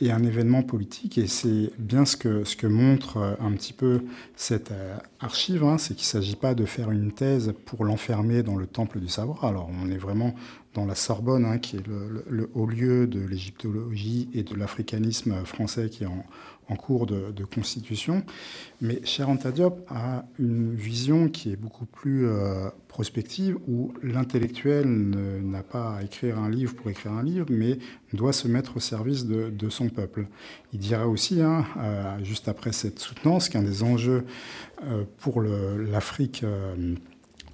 et 0.00 0.10
un 0.10 0.22
événement 0.24 0.62
politique. 0.62 1.18
Et 1.18 1.26
c'est 1.26 1.70
bien 1.78 2.04
ce 2.04 2.16
que, 2.16 2.44
ce 2.44 2.56
que 2.56 2.66
montre 2.66 3.16
euh, 3.18 3.34
un 3.40 3.52
petit 3.52 3.72
peu 3.72 4.02
cette 4.34 4.72
euh, 4.72 4.96
archive, 5.20 5.64
hein, 5.64 5.78
c'est 5.78 5.94
qu'il 5.94 6.04
ne 6.04 6.22
s'agit 6.22 6.36
pas 6.36 6.54
de 6.54 6.64
faire 6.64 6.90
une 6.90 7.12
thèse 7.12 7.54
pour 7.64 7.84
l'enfermer 7.84 8.42
dans 8.42 8.56
le 8.56 8.66
temple 8.66 9.00
du 9.00 9.08
savoir. 9.08 9.44
Alors 9.44 9.70
on 9.82 9.90
est 9.90 9.98
vraiment 9.98 10.34
dans 10.74 10.84
la 10.84 10.94
Sorbonne, 10.94 11.46
hein, 11.46 11.58
qui 11.58 11.76
est 11.76 11.86
le, 11.86 12.50
haut 12.54 12.66
lieu 12.66 13.06
de 13.06 13.20
l'égyptologie 13.20 14.28
et 14.34 14.42
de 14.42 14.54
l'africanisme 14.54 15.44
français 15.44 15.88
qui 15.88 16.04
est 16.04 16.06
en, 16.06 16.24
en 16.68 16.76
cours 16.76 17.06
de, 17.06 17.44
constitution. 17.44 18.24
Mais 18.80 19.00
Cher 19.04 19.28
Diop 19.54 19.86
a 19.88 20.24
une 20.38 20.74
vision 20.74 21.28
qui 21.28 21.52
est 21.52 21.56
beaucoup 21.56 21.86
plus 21.86 22.26
euh, 22.26 22.68
prospective, 22.88 23.56
où 23.68 23.92
l'intellectuel 24.02 24.86
n'a 24.86 25.62
pas 25.62 25.96
à 25.96 26.02
écrire 26.02 26.38
un 26.38 26.50
livre 26.50 26.74
pour 26.74 26.90
écrire 26.90 27.12
un 27.12 27.22
livre, 27.22 27.46
mais 27.50 27.78
doit 28.12 28.32
se 28.32 28.48
mettre 28.48 28.76
au 28.76 28.80
service 28.80 29.26
de, 29.26 29.68
son 29.68 29.88
peuple. 29.88 30.26
Il 30.72 30.80
dira 30.80 31.06
aussi, 31.06 31.40
hein, 31.40 31.64
euh, 31.78 32.24
juste 32.24 32.48
après 32.48 32.72
cette 32.72 32.98
soutenance, 32.98 33.48
qu'un 33.48 33.62
des 33.62 33.82
enjeux 33.82 34.24
euh, 34.84 35.04
pour 35.18 35.42
l'Afrique 35.42 36.44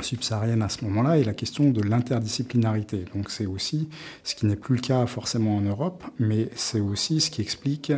subsaharienne 0.00 0.62
à 0.62 0.68
ce 0.68 0.84
moment-là 0.84 1.18
est 1.18 1.24
la 1.24 1.34
question 1.34 1.70
de 1.70 1.82
l'interdisciplinarité. 1.82 3.04
Donc 3.14 3.30
c'est 3.30 3.46
aussi 3.46 3.88
ce 4.24 4.34
qui 4.34 4.46
n'est 4.46 4.56
plus 4.56 4.76
le 4.76 4.80
cas 4.80 5.06
forcément 5.06 5.56
en 5.56 5.60
Europe, 5.60 6.04
mais 6.18 6.48
c'est 6.54 6.80
aussi 6.80 7.20
ce 7.20 7.30
qui 7.30 7.42
explique 7.42 7.92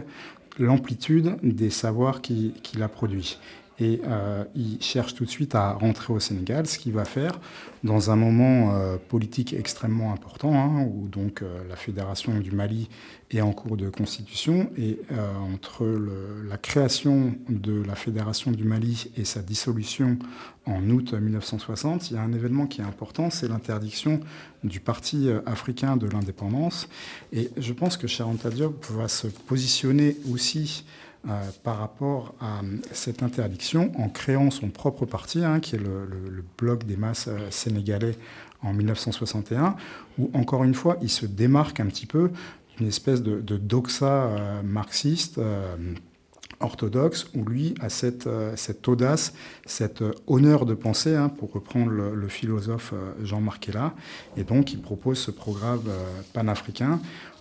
l'amplitude 0.59 1.37
des 1.43 1.71
savoirs 1.71 2.21
qu'il 2.21 2.83
a 2.83 2.89
produits. 2.89 3.39
Et 3.81 4.01
euh, 4.07 4.45
il 4.55 4.81
cherche 4.81 5.15
tout 5.15 5.25
de 5.25 5.31
suite 5.31 5.55
à 5.55 5.73
rentrer 5.73 6.13
au 6.13 6.21
Sénégal, 6.21 6.67
ce 6.67 6.79
qu'il 6.79 6.93
va 6.93 7.05
faire 7.05 7.41
dans 7.83 8.11
un 8.11 8.17
moment 8.17 8.73
euh, 8.73 8.97
politique 8.97 9.53
extrêmement 9.53 10.13
important, 10.13 10.55
hein, 10.55 10.87
où 10.89 11.09
donc 11.09 11.43
euh, 11.43 11.63
la 11.69 11.75
fédération 11.75 12.39
du 12.39 12.53
Mali 12.53 12.89
est 13.31 13.41
en 13.41 13.53
cours 13.53 13.77
de 13.77 13.89
constitution, 13.89 14.71
et 14.79 15.01
entre 15.53 15.85
la 16.49 16.57
création 16.57 17.35
de 17.49 17.83
la 17.83 17.97
fédération 17.97 18.53
du 18.53 18.63
Mali 18.63 19.11
et 19.17 19.25
sa 19.25 19.43
dissolution 19.43 20.19
en 20.67 20.89
août 20.89 21.15
1960, 21.15 22.11
il 22.11 22.15
y 22.15 22.17
a 22.17 22.23
un 22.23 22.33
événement 22.33 22.67
qui 22.67 22.81
est 22.81 22.85
important, 22.85 23.31
c'est 23.31 23.49
l'interdiction 23.49 24.21
du 24.63 24.79
Parti 24.79 25.31
africain 25.47 25.97
de 25.97 26.07
l'indépendance. 26.07 26.89
Et 27.33 27.51
je 27.57 27.73
pense 27.73 27.97
que 27.97 28.07
Charanta 28.07 28.51
Diop 28.51 28.87
va 28.91 29.09
se 29.09 29.27
positionner 29.27 30.17
aussi 30.31 30.85
euh, 31.27 31.41
par 31.63 31.79
rapport 31.79 32.35
à 32.39 32.59
euh, 32.59 32.77
cette 32.93 33.23
interdiction 33.23 33.93
en 33.97 34.11
créant 34.11 34.51
son 34.51 34.69
propre 34.69 35.07
parti, 35.07 35.43
hein, 35.43 35.59
qui 35.59 35.75
est 35.75 35.79
le, 35.79 36.45
Bloc 36.59 36.85
des 36.85 36.99
masses 36.99 37.29
euh, 37.29 37.51
sénégalais 37.51 38.15
en 38.63 38.75
1961, 38.75 39.75
où 40.19 40.31
encore 40.35 40.65
une 40.65 40.75
fois, 40.75 40.99
il 41.01 41.09
se 41.09 41.25
démarque 41.25 41.81
un 41.81 41.87
petit 41.87 42.05
peu 42.05 42.31
d'une 42.77 42.89
espèce 42.89 43.23
de, 43.23 43.57
doxa 43.57 44.63
marxiste 44.65 45.39
orthodoxe, 46.61 47.27
où 47.35 47.45
lui 47.45 47.75
a 47.81 47.89
cette, 47.89 48.29
cette 48.57 48.89
audace, 48.89 49.35
cet 49.65 50.03
honneur 50.27 50.65
de 50.65 50.75
penser, 50.75 51.15
hein, 51.15 51.29
pour 51.29 51.53
reprendre 51.53 51.91
le, 51.91 52.29
philosophe 52.29 52.95
Jean-Marc 53.23 53.69
Ella, 53.69 53.95
et 54.37 54.45
donc 54.45 54.73
il 54.73 54.81
propose 54.81 55.19
ce 55.19 55.31
programme 55.31 55.83
panafricain 56.33 57.01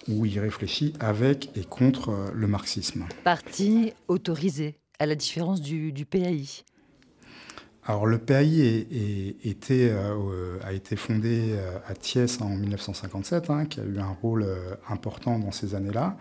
où 0.09 0.25
il 0.25 0.39
réfléchit 0.39 0.93
avec 0.99 1.49
et 1.55 1.63
contre 1.63 2.09
euh, 2.09 2.31
le 2.33 2.47
marxisme. 2.47 3.05
Parti 3.23 3.93
autorisé, 4.07 4.75
à 4.99 5.05
la 5.05 5.15
différence 5.15 5.61
du, 5.61 5.93
PAI. 6.09 6.63
Alors 7.85 8.05
le 8.05 8.17
PAI 8.17 8.87
euh, 9.71 10.59
a 10.63 10.73
été 10.73 10.95
fondé 10.95 11.51
euh, 11.51 11.77
à 11.87 11.93
Thiès 11.95 12.41
en 12.41 12.49
1957, 12.49 13.49
hein, 13.49 13.65
qui 13.65 13.81
a 13.81 13.83
eu 13.83 13.99
un 13.99 14.15
rôle 14.21 14.45
important 14.89 15.39
dans 15.39 15.51
ces 15.51 15.75
années-là, 15.75 16.17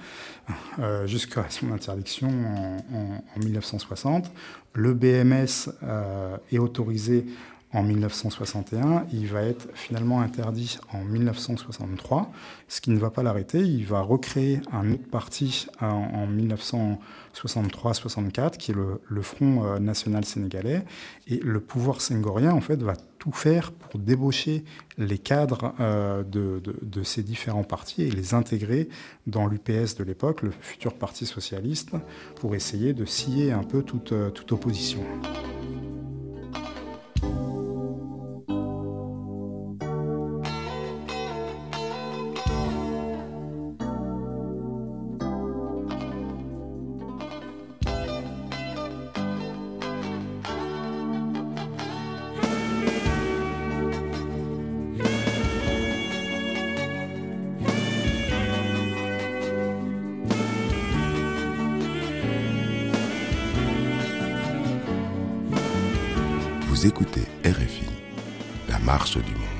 jusqu'à 1.07 1.47
son 1.51 1.73
interdiction 1.73 2.29
en, 2.29 2.77
en, 2.95 3.39
1960. 3.45 4.31
Le 4.75 4.95
BMS 4.95 5.71
est 6.51 6.59
autorisé 6.59 7.27
en 7.73 7.83
1961. 7.83 9.07
Il 9.13 9.27
va 9.29 9.43
être 9.43 9.69
finalement 9.75 10.21
interdit 10.21 10.79
en 10.93 11.05
1963, 11.05 12.33
ce 12.69 12.81
qui 12.81 12.91
ne 12.91 12.99
va 12.99 13.11
pas 13.11 13.23
l'arrêter. 13.23 13.61
Il 13.61 13.87
va 13.87 14.01
recréer 14.01 14.61
un 14.73 14.91
autre 14.93 15.09
parti 15.11 15.67
en, 15.81 16.27
1963-64, 16.29 18.57
qui 18.57 18.73
est 18.73 18.75
le, 18.75 19.23
Front 19.23 19.65
euh, 19.65 19.79
national 19.79 20.25
sénégalais. 20.25 20.85
Et 21.29 21.39
le 21.39 21.61
pouvoir 21.61 22.01
senghorien, 22.01 22.53
en 22.53 22.61
fait, 22.61 22.83
va 22.83 22.95
tout 23.19 23.31
faire 23.31 23.71
pour 23.71 24.01
débaucher 24.01 24.65
les 24.99 25.19
cadres 25.19 25.73
euh, 25.79 26.25
de, 26.25 27.03
ces 27.05 27.23
différents 27.23 27.63
partis 27.63 28.03
et 28.03 28.11
les 28.11 28.35
intégrer 28.35 28.89
dans 29.29 29.47
l'UPS 29.47 29.95
de 29.97 30.03
l'époque, 30.03 30.43
le 30.43 30.51
futur 30.51 30.95
Parti 30.95 31.25
socialiste, 31.25 31.91
pour 32.37 32.57
essayer 32.57 32.93
de 32.93 33.05
scier 33.05 33.53
un 33.53 33.63
peu 33.63 33.83
toute, 33.83 34.11
euh, 34.11 34.31
toute 34.31 34.51
opposition. 34.51 35.05
Écoutez 66.85 67.25
RFI, 67.45 67.87
la 68.69 68.79
marche 68.81 69.17
du 69.17 69.33
monde. 69.33 69.52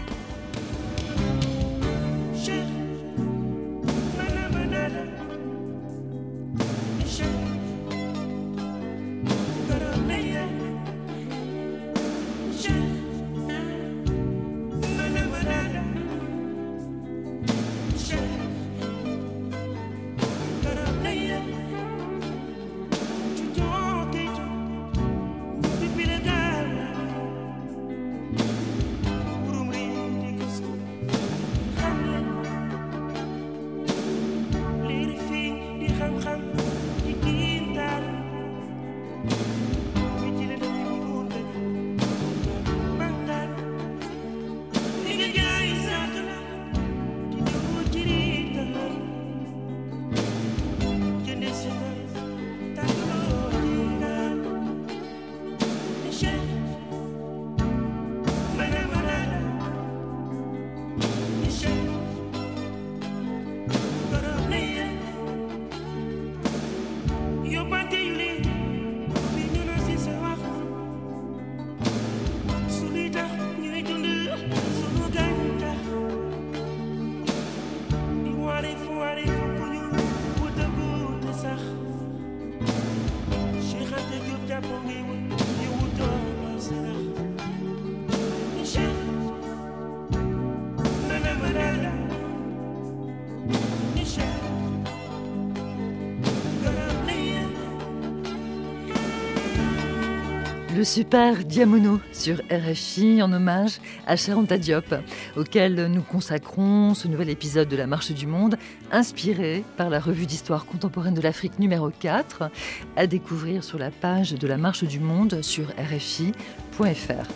Le 100.83 100.87
super 100.87 101.45
Diamono 101.45 102.01
sur 102.11 102.39
RFI 102.51 103.23
en 103.23 103.33
hommage 103.33 103.79
à 104.05 104.17
Charanta 104.17 104.59
Diop, 104.59 104.93
auquel 105.37 105.87
nous 105.87 106.03
consacrons 106.03 106.95
ce 106.95 107.07
nouvel 107.07 107.31
épisode 107.31 107.69
de 107.69 107.77
La 107.77 107.87
Marche 107.87 108.11
du 108.11 108.27
Monde, 108.27 108.57
inspiré 108.91 109.63
par 109.77 109.91
la 109.91 110.01
revue 110.01 110.27
d'histoire 110.27 110.67
contemporaine 110.67 111.15
de 111.15 111.21
l'Afrique 111.21 111.61
numéro 111.61 111.91
4, 111.91 112.51
à 112.97 113.07
découvrir 113.07 113.63
sur 113.63 113.79
la 113.79 113.93
page 113.93 114.33
de 114.33 114.49
La 114.49 114.57
Marche 114.57 114.83
du 114.83 114.99
Monde 114.99 115.41
sur 115.43 115.67
RFI.fr. 115.79 117.31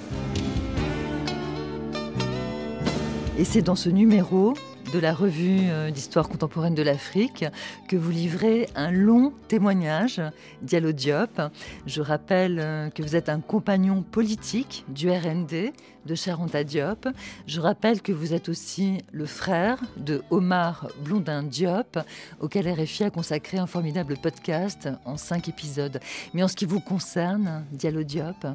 Et 3.38 3.44
c'est 3.44 3.62
dans 3.62 3.76
ce 3.76 3.90
numéro 3.90 4.54
de 4.96 5.00
la 5.02 5.12
revue 5.12 5.68
euh, 5.68 5.90
d'histoire 5.90 6.26
contemporaine 6.26 6.74
de 6.74 6.80
l'Afrique 6.80 7.44
que 7.86 7.96
vous 7.96 8.10
livrez 8.10 8.66
un 8.74 8.90
long 8.90 9.34
témoignage, 9.46 10.22
Diallo 10.62 10.92
Diop. 10.92 11.38
Je 11.84 12.00
rappelle 12.00 12.58
euh, 12.58 12.88
que 12.88 13.02
vous 13.02 13.14
êtes 13.14 13.28
un 13.28 13.40
compagnon 13.42 14.00
politique 14.02 14.86
du 14.88 15.10
RND 15.10 15.74
de 16.06 16.14
Charenta 16.14 16.64
Diop. 16.64 17.08
Je 17.46 17.60
rappelle 17.60 18.00
que 18.00 18.12
vous 18.12 18.32
êtes 18.32 18.48
aussi 18.48 19.02
le 19.12 19.26
frère 19.26 19.82
de 19.98 20.22
Omar 20.30 20.88
Blondin 21.04 21.42
Diop, 21.42 21.98
auquel 22.40 22.66
RFI 22.66 23.04
a 23.04 23.10
consacré 23.10 23.58
un 23.58 23.66
formidable 23.66 24.16
podcast 24.16 24.88
en 25.04 25.18
cinq 25.18 25.50
épisodes. 25.50 26.00
Mais 26.32 26.42
en 26.42 26.48
ce 26.48 26.56
qui 26.56 26.64
vous 26.64 26.80
concerne, 26.80 27.66
Diallo 27.70 28.02
Diop, 28.02 28.46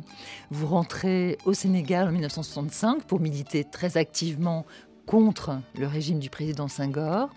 vous 0.50 0.66
rentrez 0.66 1.38
au 1.46 1.54
Sénégal 1.54 2.08
en 2.08 2.12
1965 2.12 3.04
pour 3.04 3.20
militer 3.20 3.64
très 3.64 3.98
activement 3.98 4.66
contre 5.12 5.60
le 5.78 5.88
régime 5.88 6.20
du 6.20 6.30
président 6.30 6.70
Senghor. 6.70 7.30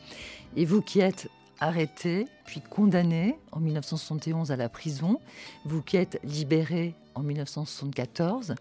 Et 0.54 0.64
vous 0.64 0.80
qui 0.80 1.00
êtes 1.00 1.28
arrêté, 1.58 2.28
puis 2.46 2.60
condamné 2.60 3.37
en 3.50 3.58
1971 3.58 4.52
à 4.52 4.56
la 4.56 4.68
prison, 4.68 5.20
vous 5.64 5.82
qui 5.82 5.96
êtes 5.96 6.20
libéré 6.22 6.94
en 7.16 7.24
1974, 7.24 8.54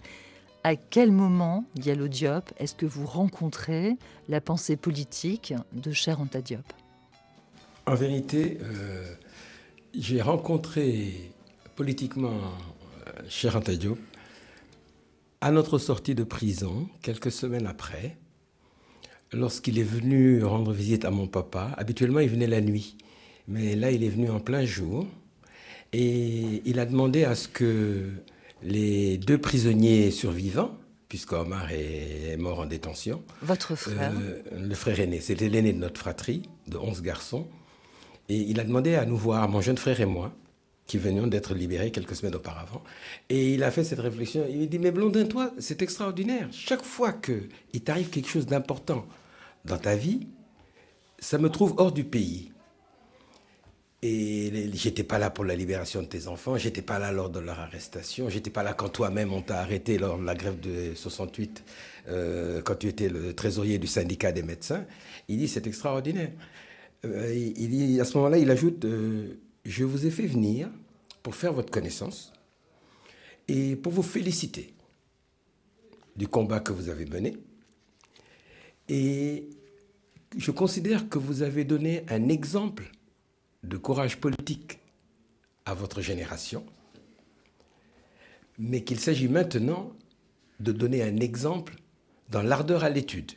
à 0.63 0.75
quel 0.75 1.11
moment, 1.11 1.63
Diallo 1.75 2.07
Diop, 2.07 2.51
est-ce 2.57 2.73
que 2.73 2.87
vous 2.87 3.05
rencontrez 3.05 3.97
la 4.29 4.41
pensée 4.41 4.77
politique 4.77 5.53
de 5.73 5.91
Cher 5.91 6.19
Anta 6.19 6.41
Diop? 6.41 6.65
En 7.85 7.93
vérité, 7.93 8.57
euh, 8.63 9.13
j'ai 9.93 10.23
rencontré 10.23 11.31
politiquement 11.75 12.39
euh, 13.05 13.11
Cher 13.29 13.57
Anta 13.57 13.75
Diop 13.75 13.99
à 15.39 15.51
notre 15.51 15.77
sortie 15.77 16.15
de 16.15 16.23
prison, 16.23 16.87
quelques 17.03 17.31
semaines 17.31 17.67
après, 17.67 18.17
lorsqu'il 19.33 19.79
est 19.79 19.83
venu 19.83 20.43
rendre 20.43 20.71
visite 20.71 21.05
à 21.05 21.11
mon 21.11 21.27
papa. 21.27 21.71
Habituellement, 21.77 22.19
il 22.19 22.29
venait 22.29 22.47
la 22.47 22.61
nuit, 22.61 22.97
mais 23.47 23.75
là, 23.75 23.91
il 23.91 24.03
est 24.03 24.09
venu 24.09 24.29
en 24.29 24.39
plein 24.39 24.65
jour. 24.65 25.07
Et 25.91 26.61
il 26.65 26.79
a 26.79 26.85
demandé 26.85 27.23
à 27.23 27.35
ce 27.35 27.47
que 27.47 28.09
les 28.63 29.17
deux 29.17 29.37
prisonniers 29.37 30.09
survivants, 30.11 30.75
puisque 31.07 31.33
Omar 31.33 31.71
est 31.71 32.37
mort 32.37 32.61
en 32.61 32.65
détention. 32.65 33.21
Votre 33.41 33.75
frère 33.75 34.11
euh, 34.19 34.41
Le 34.57 34.73
frère 34.73 34.99
aîné, 34.99 35.19
c'était 35.19 35.49
l'aîné 35.49 35.73
de 35.73 35.77
notre 35.77 35.99
fratrie, 35.99 36.43
de 36.67 36.77
11 36.77 37.01
garçons. 37.03 37.47
Et 38.29 38.37
il 38.37 38.59
a 38.59 38.63
demandé 38.63 38.95
à 38.95 39.05
nous 39.05 39.17
voir, 39.17 39.47
mon 39.49 39.61
jeune 39.61 39.77
frère 39.77 39.99
et 40.01 40.05
moi, 40.05 40.33
qui 40.87 40.97
venions 40.97 41.27
d'être 41.27 41.53
libérés 41.53 41.91
quelques 41.91 42.15
semaines 42.15 42.35
auparavant. 42.35 42.83
Et 43.29 43.53
il 43.53 43.63
a 43.63 43.69
fait 43.69 43.83
cette 43.83 43.99
réflexion. 43.99 44.45
Il 44.49 44.59
m'a 44.59 44.65
dit, 44.65 44.79
mais 44.79 44.91
Blondin, 44.91 45.25
toi, 45.25 45.51
c'est 45.59 45.81
extraordinaire. 45.81 46.47
Chaque 46.51 46.83
fois 46.83 47.13
qu'il 47.13 47.81
t'arrive 47.83 48.09
quelque 48.09 48.29
chose 48.29 48.47
d'important 48.47 49.05
dans 49.65 49.77
ta 49.77 49.95
vie, 49.95 50.27
ça 51.19 51.37
me 51.37 51.49
trouve 51.49 51.75
hors 51.77 51.91
du 51.91 52.03
pays. 52.03 52.51
Et 54.01 54.69
j'étais 54.73 55.03
pas 55.03 55.17
là 55.17 55.29
pour 55.29 55.45
la 55.45 55.55
libération 55.55 56.01
de 56.01 56.07
tes 56.07 56.27
enfants, 56.27 56.57
j'étais 56.57 56.81
pas 56.81 56.99
là 56.99 57.13
lors 57.13 57.29
de 57.29 57.39
leur 57.39 57.57
arrestation, 57.61 58.27
j'étais 58.27 58.49
pas 58.49 58.61
là 58.61 58.73
quand 58.73 58.89
toi-même 58.89 59.31
on 59.31 59.41
t'a 59.41 59.59
arrêté 59.59 59.97
lors 59.97 60.19
de 60.19 60.25
la 60.25 60.35
grève 60.35 60.59
de 60.59 60.93
68, 60.93 61.63
euh, 62.09 62.61
quand 62.61 62.75
tu 62.75 62.89
étais 62.89 63.07
le 63.07 63.33
trésorier 63.33 63.77
du 63.77 63.87
syndicat 63.87 64.33
des 64.33 64.43
médecins. 64.43 64.85
Il 65.29 65.37
dit 65.37 65.47
c'est 65.47 65.67
extraordinaire. 65.67 66.31
Euh, 67.05 67.33
il 67.33 67.69
dit 67.69 68.01
à 68.01 68.03
ce 68.03 68.17
moment-là, 68.17 68.39
il 68.39 68.51
ajoute 68.51 68.83
euh, 68.83 69.39
je 69.63 69.85
vous 69.85 70.05
ai 70.05 70.11
fait 70.11 70.27
venir 70.27 70.69
pour 71.21 71.35
faire 71.35 71.53
votre 71.53 71.71
connaissance 71.71 72.33
et 73.47 73.77
pour 73.77 73.93
vous 73.93 74.03
féliciter 74.03 74.73
du 76.17 76.27
combat 76.27 76.59
que 76.59 76.73
vous 76.73 76.89
avez 76.89 77.05
mené. 77.05 77.37
Et 78.89 79.49
je 80.37 80.51
considère 80.51 81.09
que 81.09 81.17
vous 81.17 81.41
avez 81.41 81.63
donné 81.63 82.03
un 82.09 82.29
exemple 82.29 82.91
de 83.63 83.77
courage 83.77 84.19
politique 84.19 84.79
à 85.65 85.73
votre 85.73 86.01
génération, 86.01 86.65
mais 88.57 88.83
qu'il 88.83 88.99
s'agit 88.99 89.29
maintenant 89.29 89.93
de 90.59 90.71
donner 90.71 91.01
un 91.01 91.17
exemple 91.17 91.75
dans 92.29 92.41
l'ardeur 92.41 92.83
à 92.83 92.89
l'étude. 92.89 93.31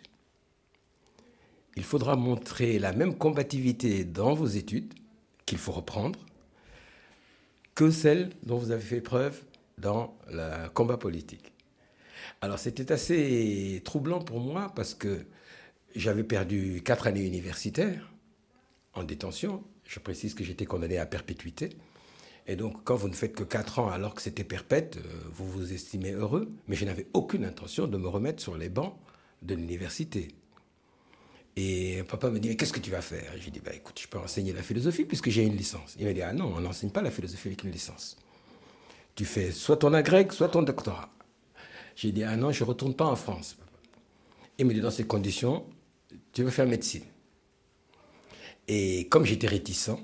Il 1.77 1.85
faudra 1.85 2.17
montrer 2.17 2.79
la 2.79 2.93
même 2.93 3.15
combativité 3.17 4.05
dans 4.05 4.35
vos 4.35 4.47
études, 4.47 4.95
qu'il 5.45 5.59
faut 5.59 5.73
reprendre, 5.73 6.19
que 7.75 7.91
celle 7.91 8.31
dont 8.43 8.57
vous 8.57 8.71
avez 8.71 8.83
fait 8.83 9.01
preuve 9.01 9.43
dans 9.79 10.17
le 10.29 10.69
combat 10.69 10.97
politique. 10.97 11.53
Alors 12.41 12.59
c'était 12.59 12.91
assez 12.91 13.83
troublant 13.85 14.21
pour 14.21 14.41
moi 14.41 14.73
parce 14.75 14.95
que 14.95 15.27
j'avais 15.97 16.25
perdu 16.25 16.83
quatre 16.85 17.07
années 17.07 17.25
universitaires 17.25 18.13
en 18.95 19.03
détention. 19.05 19.63
Je 19.87 19.99
précise 19.99 20.35
que 20.35 20.45
j'étais 20.45 20.67
condamné 20.67 20.99
à 20.99 21.07
perpétuité. 21.07 21.71
Et 22.47 22.57
donc, 22.57 22.85
quand 22.85 22.95
vous 22.95 23.09
ne 23.09 23.15
faites 23.15 23.35
que 23.35 23.43
quatre 23.43 23.79
ans 23.79 23.89
alors 23.91 24.15
que 24.15 24.23
c'était 24.23 24.45
perpète, 24.45 24.99
euh, 24.99 25.01
vous 25.33 25.49
vous 25.51 25.73
estimez 25.73 26.13
heureux. 26.13 26.53
Mais 26.69 26.77
je 26.77 26.85
n'avais 26.85 27.07
aucune 27.13 27.45
intention 27.45 27.87
de 27.87 27.97
me 27.97 28.09
remettre 28.09 28.43
sur 28.43 28.57
les 28.57 28.69
bancs 28.69 28.95
de 29.43 29.55
l'université. 29.55 30.29
Et 31.57 32.03
papa 32.09 32.31
me 32.31 32.39
dit, 32.39 32.49
mais 32.49 32.57
qu'est-ce 32.57 32.73
que 32.73 32.81
tu 32.81 32.91
vas 32.91 33.01
faire? 33.01 33.33
J'ai 33.41 33.51
dit, 33.51 33.61
bah, 33.61 33.73
écoute, 33.75 33.99
je 34.01 34.07
peux 34.07 34.19
enseigner 34.19 34.53
la 34.53 34.63
philosophie 34.63 35.05
puisque 35.05 35.31
j'ai 35.31 35.43
une 35.43 35.57
licence. 35.57 35.97
Il 35.99 36.07
m'a 36.07 36.13
dit, 36.13 36.23
ah 36.23 36.33
non, 36.33 36.53
on 36.57 36.61
n'enseigne 36.61 36.91
pas 36.91 37.03
la 37.03 37.11
philosophie 37.11 37.49
avec 37.49 37.65
une 37.65 37.71
licence. 37.71 38.17
Tu 39.15 39.25
fais 39.25 39.51
soit 39.51 39.79
ton 39.79 39.95
agrég, 39.95 40.31
soit 40.33 40.51
ton 40.51 40.63
doctorat. 40.63 41.09
J'ai 41.97 42.13
dit, 42.13 42.23
ah 42.23 42.37
non, 42.37 42.53
je 42.53 42.63
ne 42.63 42.69
retourne 42.69 42.95
pas 42.95 43.07
en 43.07 43.17
France. 43.17 43.57
Il 44.59 44.67
me 44.67 44.75
dit, 44.75 44.81
dans 44.81 44.91
ces 44.91 45.07
conditions, 45.07 45.65
tu 46.37 46.43
veux 46.43 46.51
faire 46.51 46.67
médecine. 46.67 47.05
Et 48.69 49.09
comme 49.09 49.25
j'étais 49.25 49.47
réticent, 49.47 49.97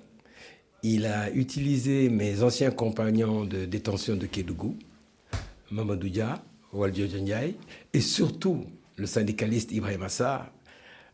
il 0.83 1.05
a 1.05 1.31
utilisé 1.31 2.09
mes 2.09 2.43
anciens 2.43 2.71
compagnons 2.71 3.45
de 3.45 3.67
détention 3.67 4.17
de 4.17 4.25
Kédougou, 4.25 4.79
Mamadou 5.71 6.09
Dia, 6.09 6.43
Waldio 6.73 7.05
et 7.93 8.01
surtout 8.01 8.65
le 8.97 9.05
syndicaliste 9.05 9.73
Ibrahim 9.73 10.05
Assar, 10.05 10.51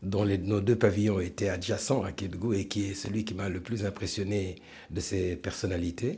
dont 0.01 0.23
nos 0.23 0.61
deux 0.61 0.77
pavillons 0.77 1.19
étaient 1.19 1.49
adjacents 1.49 2.03
à 2.03 2.13
Kédougou 2.13 2.53
et 2.53 2.69
qui 2.69 2.85
est 2.85 2.93
celui 2.93 3.25
qui 3.25 3.33
m'a 3.33 3.49
le 3.49 3.59
plus 3.59 3.85
impressionné 3.85 4.55
de 4.89 5.01
ses 5.01 5.35
personnalités, 5.35 6.17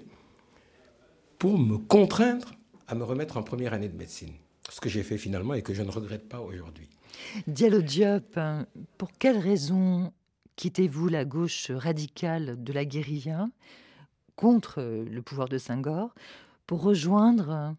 pour 1.39 1.57
me 1.57 1.79
contraindre 1.79 2.53
à 2.87 2.93
me 2.93 3.03
remettre 3.03 3.37
en 3.37 3.41
première 3.41 3.73
année 3.73 3.89
de 3.89 3.97
médecine. 3.97 4.33
Ce 4.69 4.79
que 4.79 4.89
j'ai 4.89 5.01
fait 5.01 5.17
finalement 5.17 5.55
et 5.55 5.63
que 5.63 5.73
je 5.73 5.81
ne 5.81 5.89
regrette 5.89 6.29
pas 6.29 6.39
aujourd'hui. 6.39 6.87
Diallo 7.47 7.81
Diop, 7.81 8.39
pour 8.97 9.11
quelles 9.17 9.37
raisons 9.37 10.11
quittez-vous 10.55 11.07
la 11.07 11.25
gauche 11.25 11.71
radicale 11.71 12.61
de 12.63 12.73
la 12.73 12.85
guérilla 12.85 13.49
contre 14.35 14.81
le 14.81 15.21
pouvoir 15.21 15.49
de 15.49 15.57
Senghor 15.57 16.13
pour 16.67 16.81
rejoindre 16.81 17.75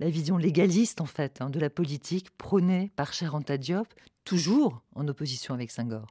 la 0.00 0.10
vision 0.10 0.36
légaliste 0.36 1.00
en 1.00 1.06
fait 1.06 1.40
hein, 1.40 1.50
de 1.50 1.60
la 1.60 1.70
politique 1.70 2.30
prônée 2.36 2.90
par 2.96 3.12
Cheranta 3.12 3.56
Diop, 3.56 3.86
toujours 4.24 4.82
en 4.94 5.06
opposition 5.08 5.54
avec 5.54 5.70
Senghor? 5.70 6.06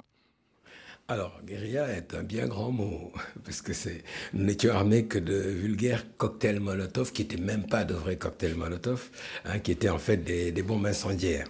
Alors, 1.07 1.41
guérilla 1.43 1.87
est 1.89 2.13
un 2.13 2.21
bien 2.21 2.47
grand 2.47 2.71
mot, 2.71 3.11
parce 3.43 3.63
que 3.63 3.71
nous 4.33 4.43
n'étions 4.43 4.73
armés 4.73 5.05
que 5.07 5.17
de 5.17 5.33
vulgaires 5.33 6.05
cocktails 6.17 6.59
Molotov, 6.59 7.11
qui 7.11 7.23
n'étaient 7.23 7.41
même 7.41 7.65
pas 7.65 7.83
de 7.83 7.95
vrais 7.95 8.17
cocktails 8.17 8.53
Molotov, 8.53 9.09
hein, 9.45 9.57
qui 9.57 9.71
étaient 9.71 9.89
en 9.89 9.97
fait 9.97 10.17
des, 10.17 10.51
des 10.51 10.61
bombes 10.61 10.85
incendiaires 10.85 11.47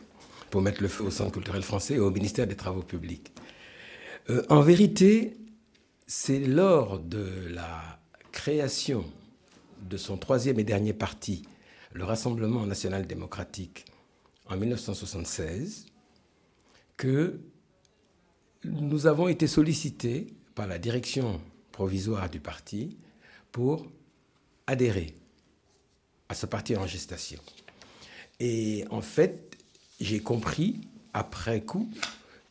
pour 0.50 0.62
mettre 0.62 0.82
le 0.82 0.88
feu 0.88 1.06
au 1.06 1.12
Centre 1.12 1.32
culturel 1.32 1.64
français 1.64 1.96
et 1.96 2.00
au 2.00 2.12
ministère 2.12 2.48
des 2.48 2.56
Travaux 2.56 2.84
publics. 2.84 3.32
Euh, 4.30 4.44
en 4.50 4.62
vérité, 4.62 5.38
c'est 6.08 6.40
lors 6.40 7.00
de 7.00 7.48
la 7.50 8.00
création 8.32 9.06
de 9.82 9.98
son 9.98 10.18
troisième 10.18 10.60
et 10.60 10.64
dernier 10.64 10.94
parti, 10.94 11.44
le 11.94 12.04
Rassemblement 12.04 12.66
national 12.66 13.08
démocratique, 13.08 13.86
en 14.48 14.58
1976, 14.58 15.86
que 16.98 17.40
nous 18.66 19.08
avons 19.08 19.28
été 19.28 19.48
sollicités 19.48 20.28
par 20.56 20.68
la 20.68 20.78
direction 20.78 21.42
provisoire 21.72 22.30
du 22.30 22.40
parti 22.40 22.98
pour 23.52 23.88
adhérer 24.68 25.14
à 26.28 26.36
ce 26.36 26.46
parti 26.46 26.76
en 26.76 26.86
gestation. 26.86 27.40
Et 28.40 28.86
en 28.92 29.02
fait, 29.02 29.49
j'ai 30.00 30.20
compris 30.20 30.82
après 31.14 31.62
coup 31.62 31.90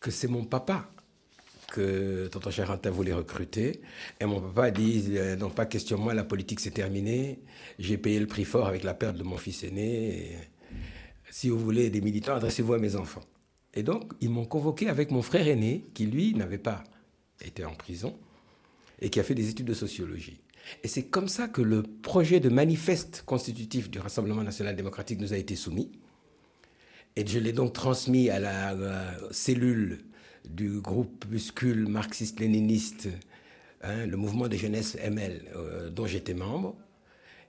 que 0.01 0.11
c'est 0.11 0.29
mon 0.29 0.45
papa 0.45 0.89
que 1.73 2.29
Tonton 2.29 2.51
Charanta 2.51 2.91
voulait 2.91 3.13
recruter. 3.13 3.81
Et 4.21 4.25
mon 4.25 4.41
papa 4.41 4.65
a 4.65 4.71
dit, 4.71 5.05
euh, 5.11 5.37
non 5.37 5.51
pas 5.51 5.67
question 5.67 5.99
moi, 5.99 6.15
la 6.15 6.25
politique 6.25 6.61
c'est 6.61 6.71
terminé. 6.71 7.41
J'ai 7.79 7.99
payé 7.99 8.19
le 8.21 8.27
prix 8.27 8.45
fort 8.45 8.67
avec 8.67 8.85
la 8.85 8.95
perte 8.95 9.17
de 9.17 9.23
mon 9.23 9.37
fils 9.37 9.65
aîné. 9.65 10.37
si 11.31 11.49
vous 11.51 11.59
voulez 11.59 11.91
des 11.91 12.01
militants, 12.01 12.35
adressez-vous 12.35 12.75
à 12.75 12.79
mes 12.79 12.97
enfants. 12.97 13.25
Et 13.75 13.83
donc, 13.83 14.13
ils 14.21 14.31
m'ont 14.31 14.47
convoqué 14.47 14.89
avec 14.89 15.11
mon 15.11 15.23
frère 15.23 15.47
aîné, 15.47 15.85
qui 15.95 16.07
lui 16.07 16.35
n'avait 16.35 16.59
pas 16.59 16.85
été 17.45 17.65
en 17.65 17.75
prison 17.75 18.17
et 19.01 19.11
qui 19.11 19.21
a 19.21 19.23
fait 19.23 19.35
des 19.35 19.51
études 19.51 19.67
de 19.67 19.75
sociologie. 19.75 20.41
Et 20.83 20.89
c'est 20.89 21.05
comme 21.05 21.29
ça 21.29 21.49
que 21.49 21.63
le 21.63 21.83
projet 21.83 22.41
de 22.41 22.49
manifeste 22.49 23.23
constitutif 23.25 23.91
du 23.91 24.01
Rassemblement 24.01 24.43
national 24.43 24.75
démocratique 24.75 25.21
nous 25.21 25.33
a 25.33 25.37
été 25.37 25.55
soumis 25.55 25.93
Et 27.19 27.27
je 27.27 27.41
l'ai 27.41 27.51
donc 27.53 27.73
transmis 27.73 28.31
à 28.31 28.39
la, 28.39 28.77
cellule 29.33 30.05
du 30.49 30.81
groupe 30.81 31.25
muscule 31.29 31.89
marxiste-léniniste, 31.89 33.09
hein, 33.83 34.07
le 34.07 34.17
mouvement 34.17 34.47
de 34.47 34.57
jeunesse 34.57 34.97
ML, 35.03 35.43
euh, 35.57 35.91
dont 35.91 36.07
j'étais 36.07 36.33
membre, 36.33 36.77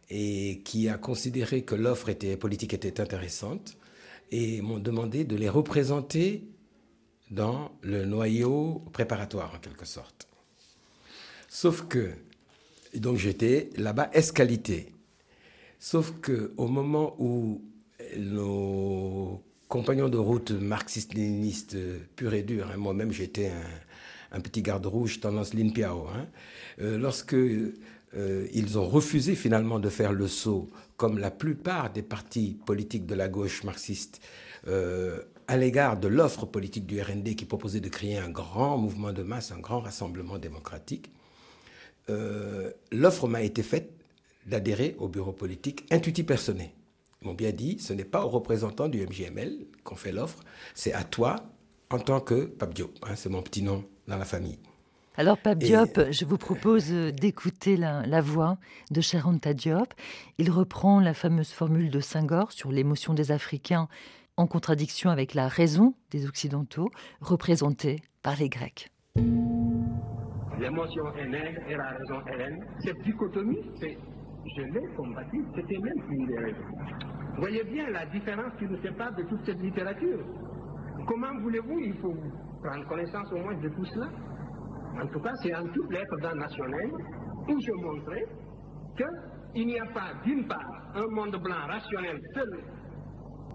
et 0.10 0.64
qui 0.66 0.90
a 0.90 0.98
considéré 0.98 1.62
que 1.62 1.76
l'offre 1.76 2.10
était, 2.10 2.36
politique 2.36 2.74
était 2.74 3.00
intéressante, 3.00 3.78
et 4.32 4.60
m'ont 4.62 4.80
demandé 4.80 5.24
de 5.24 5.36
les 5.36 5.50
représenter 5.50 6.48
dans 7.30 7.72
le 7.84 8.06
noyau 8.06 8.84
préparatoire, 8.92 9.54
en 9.54 9.60
quelque 9.60 9.86
sorte. 9.86 10.28
Sauf 11.48 11.88
que, 11.88 12.10
donc 12.96 13.18
j'étais 13.18 13.70
là-bas 13.78 14.10
escalité. 14.14 14.96
Sauf 15.78 16.12
que 16.22 16.56
au 16.58 16.68
moment 16.68 17.16
où 17.20 17.62
nos 18.18 19.44
compagnons 19.70 20.10
de 20.10 20.18
route 20.18 20.52
marxistes-léninistes 20.52 21.78
pur 22.16 22.34
et 22.34 22.42
dur, 22.42 22.68
hein, 22.74 22.78
moi-même 22.78 23.12
j'étais 23.12 23.52
un, 24.32 24.42
petit 24.42 24.64
garde 24.64 24.86
rouge 24.88 25.20
tendance 25.22 25.54
Lin 25.54 25.70
Piao, 25.70 26.08
hein, 26.08 26.26
euh, 26.82 26.98
lorsque 26.98 27.36
euh, 27.36 27.68
ils 28.52 28.80
ont 28.80 28.88
refusé 28.88 29.36
finalement 29.36 29.80
de 29.80 29.90
faire 29.90 30.12
le 30.12 30.28
saut, 30.28 30.70
comme 30.98 31.20
la 31.20 31.30
plupart 31.30 31.94
des 31.94 32.02
partis 32.02 32.58
politiques 32.66 33.06
de 33.06 33.14
la 33.14 33.30
gauche 33.30 33.64
marxiste, 33.64 34.22
euh, 34.68 35.22
à 35.48 35.56
l'égard 35.56 36.00
de 36.00 36.08
l'offre 36.08 36.48
politique 36.48 36.88
du 36.88 37.00
RND 37.00 37.36
qui 37.36 37.46
proposait 37.46 37.80
de 37.80 37.90
créer 37.90 38.18
un 38.18 38.30
grand 38.30 38.76
mouvement 38.78 39.14
de 39.14 39.22
masse, 39.22 39.52
un 39.52 39.60
grand 39.60 39.82
rassemblement 39.82 40.38
démocratique, 40.40 41.12
l'offre 42.92 43.28
m'a 43.28 43.44
été 43.44 43.62
faite 43.62 43.92
d'adhérer 44.48 44.96
au 44.98 45.08
bureau 45.08 45.32
politique 45.32 45.86
intuitif 45.92 46.26
personné. 46.26 46.74
Ils 47.22 47.28
m'ont 47.28 47.34
bien 47.34 47.52
dit, 47.52 47.80
ce 47.80 47.92
n'est 47.92 48.06
pas 48.06 48.26
aux 48.26 48.30
représentants 48.30 48.88
du 48.88 49.06
MGML 49.06 49.66
qu'on 49.84 49.96
fait 49.96 50.14
l'offre, 50.14 50.40
c'est 50.74 50.94
à 50.94 51.04
toi 51.04 51.36
en 51.90 52.00
tant 52.00 52.22
que 52.22 52.46
Pape 52.46 52.74
Diop. 52.74 52.92
Hein, 53.04 53.16
c'est 53.16 53.30
mon 53.30 53.42
petit 53.42 53.62
nom 53.62 53.84
dans 54.08 54.18
la 54.18 54.26
famille. 54.26 54.60
Alors, 55.18 55.38
Pape 55.38 55.58
Diop, 55.58 56.12
je 56.12 56.24
vous 56.24 56.38
propose 56.38 56.90
d'écouter 56.90 57.76
la, 57.76 58.22
voix 58.22 58.58
de 58.90 59.02
Charanta 59.02 59.54
Diop. 59.54 59.94
Il 60.38 60.50
reprend 60.50 61.02
la 61.02 61.14
fameuse 61.14 61.52
formule 61.52 61.92
de 61.92 62.00
Senghor 62.00 62.54
sur 62.54 62.72
l'émotion 62.72 63.14
des 63.14 63.34
Africains 63.34 63.90
en 64.38 64.48
contradiction 64.48 65.10
avec 65.10 65.34
la 65.34 65.50
raison 65.50 65.96
des 66.12 66.26
Occidentaux, 66.26 66.90
représentée 67.20 68.02
par 68.22 68.38
les 68.38 68.48
Grecs. 68.48 68.90
L'émotion 70.58 71.04
est 71.18 71.28
nègre 71.28 71.62
et 71.70 71.76
la 71.76 71.90
raison. 71.90 72.22
Cette 72.82 73.02
dichotomie, 73.04 73.60
c'est 73.82 73.98
je 74.56 74.62
l'ai 74.62 74.96
combattu, 74.96 75.44
c'était 75.56 75.78
même 75.78 76.04
une 76.10 76.26
des 76.28 76.38
raisons. 76.38 76.68
Voyez 77.38 77.64
bien 77.64 77.90
la 77.90 78.06
différence 78.08 78.54
qui 78.58 78.66
nous 78.66 78.78
sépare 78.82 79.14
de 79.16 79.24
toute 79.24 79.46
cette 79.46 79.60
littérature. 79.60 80.20
Comment 81.08 81.40
voulez-vous, 81.42 81.80
il 81.80 81.94
faut 81.96 82.14
prendre 82.64 82.88
connaissance 82.88 83.32
au 83.32 83.38
moins 83.38 83.56
de 83.56 83.70
tout 83.70 83.86
cela? 83.86 84.08
En 85.02 85.08
tout 85.08 85.20
cas, 85.20 85.34
c'est 85.42 85.56
en 85.56 85.64
toute 85.64 85.92
lettre 85.92 86.18
d'un 86.22 86.36
national 86.36 86.92
où 87.48 87.60
je 87.60 87.72
montrais 87.84 88.26
qu'il 89.54 89.68
n'y 89.68 89.80
a 89.80 89.86
pas, 89.94 90.14
d'une 90.26 90.46
part, 90.48 90.92
un 90.96 91.08
monde 91.16 91.42
blanc 91.42 91.68
rationnel 91.68 92.20
seul, 92.34 92.60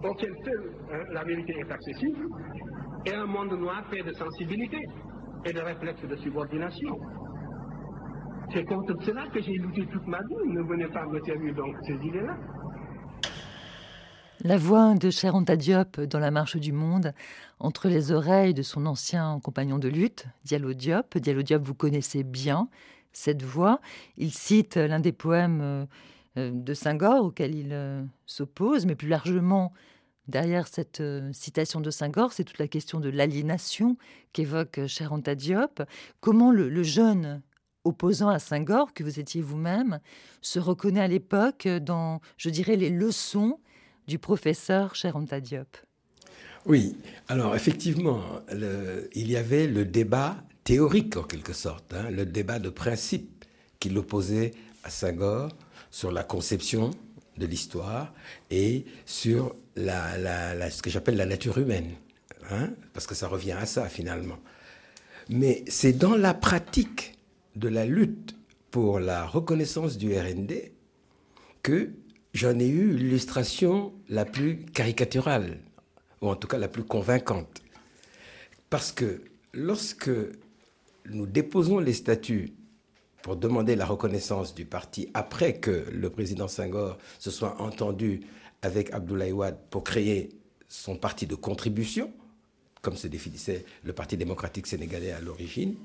auquel 0.03 0.33
seul 0.43 0.71
hein, 0.91 1.03
la 1.11 1.23
vérité 1.23 1.53
est 1.59 1.71
accessible, 1.71 2.25
et 3.05 3.13
un 3.13 3.25
monde 3.25 3.53
noir 3.59 3.83
fait 3.91 4.01
de 4.01 4.11
sensibilité 4.13 4.79
et 5.45 5.53
de 5.53 5.59
réflexes 5.59 6.07
de 6.07 6.15
subordination. 6.15 6.97
C'est 8.53 8.65
contre 8.65 8.95
cela 9.03 9.27
que 9.33 9.41
j'ai 9.41 9.53
lutté 9.53 9.85
toute 9.91 10.07
ma 10.07 10.19
vie. 10.19 10.47
Ne 10.47 10.61
venez 10.61 10.87
pas 10.87 11.05
me 11.05 11.19
servir 11.25 11.53
donc 11.55 11.75
ces 11.85 11.93
idées-là. 11.93 12.37
La 14.41 14.57
voix 14.57 14.93
de 14.93 15.09
Cher 15.09 15.33
Diop 15.41 16.01
dans 16.01 16.19
La 16.19 16.29
Marche 16.29 16.57
du 16.57 16.71
Monde, 16.71 17.13
entre 17.59 17.87
les 17.87 18.11
oreilles 18.11 18.53
de 18.53 18.61
son 18.61 18.85
ancien 18.85 19.39
compagnon 19.41 19.79
de 19.79 19.87
lutte, 19.87 20.27
Diallo 20.43 20.73
Diop. 20.73 21.17
Vous 21.63 21.73
connaissez 21.73 22.23
bien 22.23 22.69
cette 23.11 23.41
voix. 23.41 23.79
Il 24.17 24.31
cite 24.31 24.75
l'un 24.75 24.99
des 24.99 25.13
poèmes 25.13 25.61
euh, 25.61 25.85
euh, 26.37 26.51
de 26.53 26.73
Senghor 26.73 27.25
auquel 27.25 27.55
il 27.55 27.69
euh, 27.71 28.03
s'oppose, 28.25 28.85
mais 28.85 28.95
plus 28.95 29.07
largement, 29.07 29.73
derrière 30.27 30.67
cette 30.67 31.01
citation 31.31 31.81
de 31.81 31.89
Senghor, 31.89 32.33
c'est 32.33 32.43
toute 32.43 32.59
la 32.59 32.67
question 32.67 32.99
de 32.99 33.09
l'aliénation 33.09 33.97
qu'évoque 34.33 34.85
Cher 34.85 35.17
Diop. 35.17 35.81
Comment 36.19 36.51
le 36.51 36.83
jeune 36.83 37.41
opposant 37.85 38.29
à 38.29 38.39
Senghor, 38.39 38.93
que 38.93 39.03
vous 39.03 39.19
étiez 39.19 39.41
vous-même, 39.41 39.99
se 40.41 40.59
reconnaît 40.59 41.01
à 41.01 41.07
l'époque 41.07 41.67
dans, 41.67 42.19
je 42.37 42.49
dirais, 42.49 42.75
les 42.75 42.89
leçons 42.89 43.59
du 44.07 44.19
professeur 44.19 44.95
Cheranta 44.95 45.39
Diop. 45.39 45.77
Oui, 46.65 46.97
alors 47.27 47.55
effectivement, 47.55 48.21
il 48.51 49.31
y 49.31 49.37
avait 49.37 49.67
le 49.67 49.85
débat 49.85 50.35
théorique 50.63 51.15
en 51.15 51.23
quelque 51.23 51.53
sorte, 51.53 51.93
hein, 51.93 52.09
le 52.09 52.25
débat 52.25 52.59
de 52.59 52.69
principe 52.69 53.45
qui 53.79 53.89
l'opposait 53.89 54.51
à 54.83 54.89
Senghor 54.89 55.51
sur 55.91 56.11
la 56.11 56.23
conception 56.23 56.91
de 57.37 57.45
l'histoire 57.45 58.13
et 58.49 58.85
sur 59.05 59.55
la, 59.75 60.69
ce 60.71 60.81
que 60.81 60.89
j'appelle 60.89 61.17
la 61.17 61.25
nature 61.25 61.57
humaine, 61.59 61.91
hein, 62.49 62.69
parce 62.93 63.05
que 63.05 63.13
ça 63.13 63.27
revient 63.27 63.51
à 63.51 63.65
ça 63.65 63.87
finalement. 63.87 64.37
Mais 65.29 65.63
c'est 65.67 65.93
dans 65.93 66.15
la 66.15 66.33
pratique 66.33 67.14
de 67.55 67.67
la 67.67 67.85
lutte 67.85 68.35
pour 68.71 68.99
la 68.99 69.25
reconnaissance 69.25 69.97
du 69.97 70.17
RND 70.17 70.71
que 71.63 71.91
j'en 72.33 72.59
ai 72.59 72.67
eu 72.67 72.95
l'illustration 72.95 73.93
la 74.09 74.25
plus 74.25 74.65
caricaturale, 74.65 75.59
ou 76.21 76.27
en 76.27 76.35
tout 76.35 76.47
cas 76.47 76.57
la 76.57 76.67
plus 76.67 76.83
convaincante. 76.83 77.61
Parce 78.69 78.91
que 78.91 79.21
lorsque 79.53 80.11
nous 81.09 81.25
déposons 81.25 81.79
les 81.79 81.93
statuts 81.93 82.53
pour 83.21 83.37
demander 83.37 83.75
la 83.75 83.85
reconnaissance 83.85 84.53
du 84.53 84.65
parti 84.65 85.09
après 85.13 85.59
que 85.59 85.85
le 85.91 86.09
président 86.09 86.47
Senghor 86.47 86.97
se 87.19 87.31
soit 87.31 87.59
entendu 87.61 88.21
avec 88.61 88.91
Abdoulaye 88.93 89.31
Wade 89.31 89.57
pour 89.69 89.83
créer 89.83 90.29
son 90.67 90.97
parti 90.97 91.25
de 91.25 91.35
contribution, 91.35 92.11
comme 92.81 92.95
se 92.95 93.07
définissait 93.07 93.65
le 93.83 93.93
Parti 93.93 94.17
démocratique 94.17 94.67
sénégalais 94.67 95.11
à 95.11 95.21
l'origine, 95.21 95.75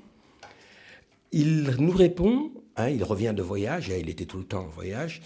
il 1.31 1.75
nous 1.79 1.91
répond, 1.91 2.51
hein, 2.75 2.89
il 2.89 3.03
revient 3.03 3.33
de 3.35 3.41
voyage, 3.41 3.89
hein, 3.89 3.97
il 3.99 4.09
était 4.09 4.25
tout 4.25 4.37
le 4.37 4.43
temps 4.45 4.65
en 4.65 4.69
voyage. 4.69 5.21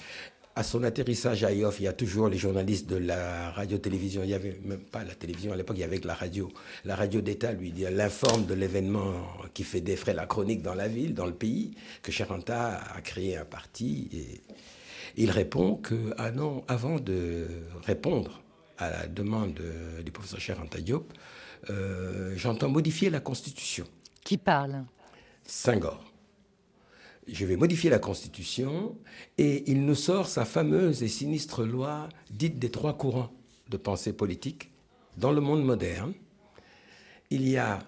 À 0.57 0.63
son 0.63 0.83
atterrissage 0.83 1.43
à 1.43 1.51
Yoff, 1.51 1.81
il 1.81 1.83
y 1.83 1.87
a 1.87 1.93
toujours 1.93 2.29
les 2.29 2.37
journalistes 2.37 2.87
de 2.87 2.95
la 2.95 3.51
radio-télévision. 3.51 4.23
Il 4.23 4.27
n'y 4.27 4.33
avait 4.33 4.57
même 4.63 4.79
pas 4.79 5.03
la 5.03 5.13
télévision 5.13 5.51
à 5.51 5.57
l'époque, 5.57 5.75
il 5.77 5.81
y 5.81 5.83
avait 5.83 5.99
la 5.99 6.13
radio. 6.13 6.49
La 6.85 6.95
radio 6.95 7.19
d'État 7.19 7.51
lui 7.51 7.71
dit, 7.71 7.85
l'informe 7.91 8.45
de 8.45 8.53
l'événement 8.53 9.15
qui 9.53 9.63
fait 9.63 9.81
des 9.81 9.97
frais 9.97 10.13
la 10.13 10.25
chronique 10.25 10.61
dans 10.61 10.73
la 10.73 10.87
ville, 10.87 11.13
dans 11.13 11.25
le 11.25 11.33
pays, 11.33 11.75
que 12.01 12.11
Charanta 12.11 12.79
a 12.95 13.01
créé 13.01 13.35
un 13.35 13.43
parti. 13.43 14.07
Et 14.13 14.41
il 15.17 15.29
répond 15.29 15.75
que, 15.75 16.13
ah 16.17 16.31
non, 16.31 16.63
avant 16.69 16.99
de 16.99 17.47
répondre 17.83 18.41
à 18.77 18.89
la 18.89 19.07
demande 19.07 19.59
du 20.05 20.11
professeur 20.11 20.39
Charanta 20.39 20.79
Diop, 20.79 21.11
euh, 21.69 22.33
j'entends 22.37 22.69
modifier 22.69 23.09
la 23.09 23.19
Constitution. 23.19 23.85
Qui 24.23 24.37
parle? 24.37 24.85
Senghor. 25.45 26.03
Je 27.27 27.45
vais 27.45 27.55
modifier 27.55 27.89
la 27.89 27.99
Constitution 27.99 28.97
et 29.37 29.69
il 29.71 29.85
nous 29.85 29.95
sort 29.95 30.27
sa 30.27 30.45
fameuse 30.45 31.01
et 31.01 31.07
sinistre 31.07 31.63
loi 31.63 32.09
dite 32.29 32.59
des 32.59 32.69
trois 32.69 32.97
courants 32.97 33.31
de 33.69 33.77
pensée 33.77 34.13
politique 34.13 34.71
dans 35.17 35.31
le 35.31 35.41
monde 35.41 35.63
moderne. 35.63 36.13
Il 37.31 37.47
y 37.47 37.57
a 37.57 37.79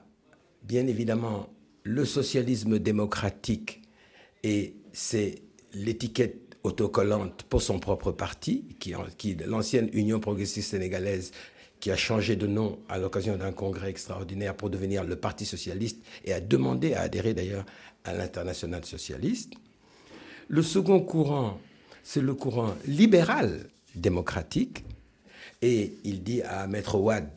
bien 0.64 0.88
évidemment 0.88 1.49
le 1.84 2.03
socialisme 2.03 2.80
démocratique 2.80 3.84
et 4.43 4.76
c'est 4.91 5.36
l'étiquette 5.74 6.58
autocollante 6.64 7.43
pour 7.43 7.62
son 7.62 7.80
propre 7.80 8.12
parti, 8.12 8.66
qui, 8.80 8.93
qui 9.18 9.36
l'ancienne 9.36 9.89
Union 9.93 10.20
progressiste 10.20 10.72
sénégalaise 10.72 11.32
qui 11.80 11.91
a 11.91 11.95
changé 11.95 12.36
de 12.36 12.47
nom 12.47 12.80
à 12.89 12.97
l'occasion 12.97 13.38
d'un 13.38 13.51
congrès 13.51 13.89
extraordinaire 13.89 14.55
pour 14.55 14.69
devenir 14.69 15.03
le 15.03 15.15
Parti 15.15 15.45
socialiste 15.45 15.99
et 16.25 16.34
a 16.34 16.39
demandé 16.39 16.93
à 16.93 17.01
adhérer 17.01 17.34
d'ailleurs 17.34 17.65
à 18.03 18.13
l'international 18.13 18.86
socialiste. 18.86 19.53
Le 20.47 20.61
second 20.61 21.01
courant, 21.01 21.59
c'est 22.03 22.21
le 22.21 22.34
courant 22.34 22.73
libéral 22.88 23.67
démocratique. 23.95 24.86
Et 25.61 25.93
il 26.03 26.23
dit 26.23 26.41
à 26.43 26.67
Maître 26.67 26.97
Ouad 26.97 27.28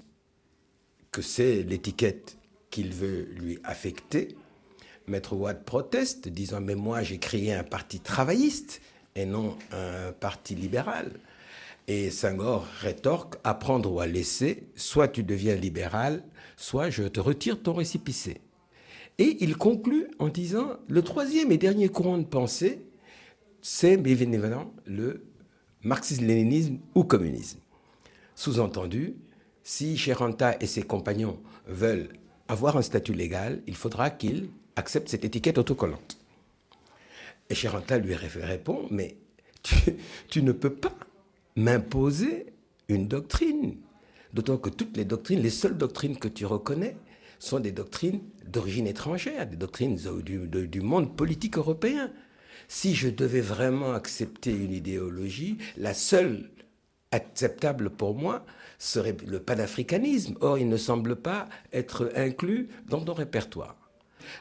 que 1.11 1.23
c'est 1.23 1.63
l'étiquette 1.63 2.37
qu'il 2.71 2.93
veut 2.93 3.29
lui 3.37 3.59
affecter. 3.65 4.37
Maître 5.07 5.35
Ouad 5.35 5.65
proteste, 5.65 6.29
disant 6.29 6.61
Mais 6.61 6.77
moi, 6.77 7.03
j'ai 7.03 7.19
créé 7.19 7.53
un 7.53 7.65
parti 7.65 7.99
travailliste 7.99 8.81
et 9.17 9.27
non 9.27 9.57
un 9.73 10.13
parti 10.13 10.55
libéral. 10.55 11.11
Et 11.93 12.11
Senghor 12.11 12.69
rétorque 12.83 13.35
à 13.43 13.53
prendre 13.53 13.93
ou 13.93 13.99
à 13.99 14.07
laisser, 14.07 14.63
soit 14.77 15.09
tu 15.09 15.25
deviens 15.25 15.57
libéral, 15.57 16.23
soit 16.57 16.89
je 16.89 17.03
te 17.03 17.19
retire 17.19 17.61
ton 17.61 17.73
récipicé. 17.73 18.43
Et 19.19 19.39
il 19.41 19.57
conclut 19.57 20.07
en 20.21 20.29
disant 20.29 20.77
le 20.87 21.03
troisième 21.03 21.51
et 21.51 21.59
dernier 21.59 21.89
courant 21.89 22.19
de 22.19 22.23
pensée, 22.23 22.81
c'est 23.61 23.97
bien 23.97 24.13
évidemment 24.13 24.73
le 24.87 25.25
marxisme-léninisme 25.83 26.79
ou 26.95 27.03
communisme. 27.03 27.59
Sous-entendu, 28.37 29.17
si 29.65 29.97
Cheranta 29.97 30.55
et 30.61 30.69
ses 30.69 30.83
compagnons 30.83 31.41
veulent 31.67 32.11
avoir 32.47 32.77
un 32.77 32.83
statut 32.83 33.15
légal, 33.15 33.65
il 33.67 33.75
faudra 33.75 34.11
qu'ils 34.11 34.51
acceptent 34.77 35.09
cette 35.09 35.25
étiquette 35.25 35.59
autocollante. 35.59 36.19
Et 37.49 37.57
Cheranta 37.57 37.99
lui 37.99 38.15
répond, 38.15 38.87
mais 38.93 39.17
tu, 40.29 40.43
ne 40.45 40.53
peux 40.53 40.73
pas 40.73 40.95
m'imposer 41.57 42.47
une 42.89 43.09
doctrine. 43.09 43.77
D'autant 44.33 44.59
que 44.59 44.71
toutes 44.71 44.97
les 44.97 45.05
doctrines, 45.05 45.41
les 45.41 45.51
seules 45.51 45.77
doctrines 45.77 46.17
que 46.17 46.29
tu 46.29 46.47
reconnais, 46.47 46.97
sont 47.39 47.59
des 47.59 47.73
doctrines 47.73 48.21
d'origine 48.47 48.87
étrangère, 48.87 49.47
des 49.47 49.57
doctrines 49.57 49.97
du, 49.97 50.81
monde 50.81 51.17
politique 51.17 51.57
européen. 51.57 52.11
Si 52.69 52.95
je 52.95 53.09
devais 53.09 53.41
vraiment 53.41 53.93
accepter 53.93 54.53
une 54.53 54.73
idéologie, 54.73 55.59
la 55.77 55.95
seule 55.95 56.51
acceptable 57.13 57.91
pour 57.91 58.15
moi 58.15 58.45
serait 58.79 59.17
le 59.27 59.41
panafricanisme. 59.41 60.37
Or, 60.41 60.59
il 60.59 60.69
ne 60.69 60.77
semble 60.77 61.17
pas 61.17 61.49
être 61.73 62.13
inclus 62.15 62.69
dans 62.89 63.01
ton 63.01 63.15
répertoire. 63.15 63.77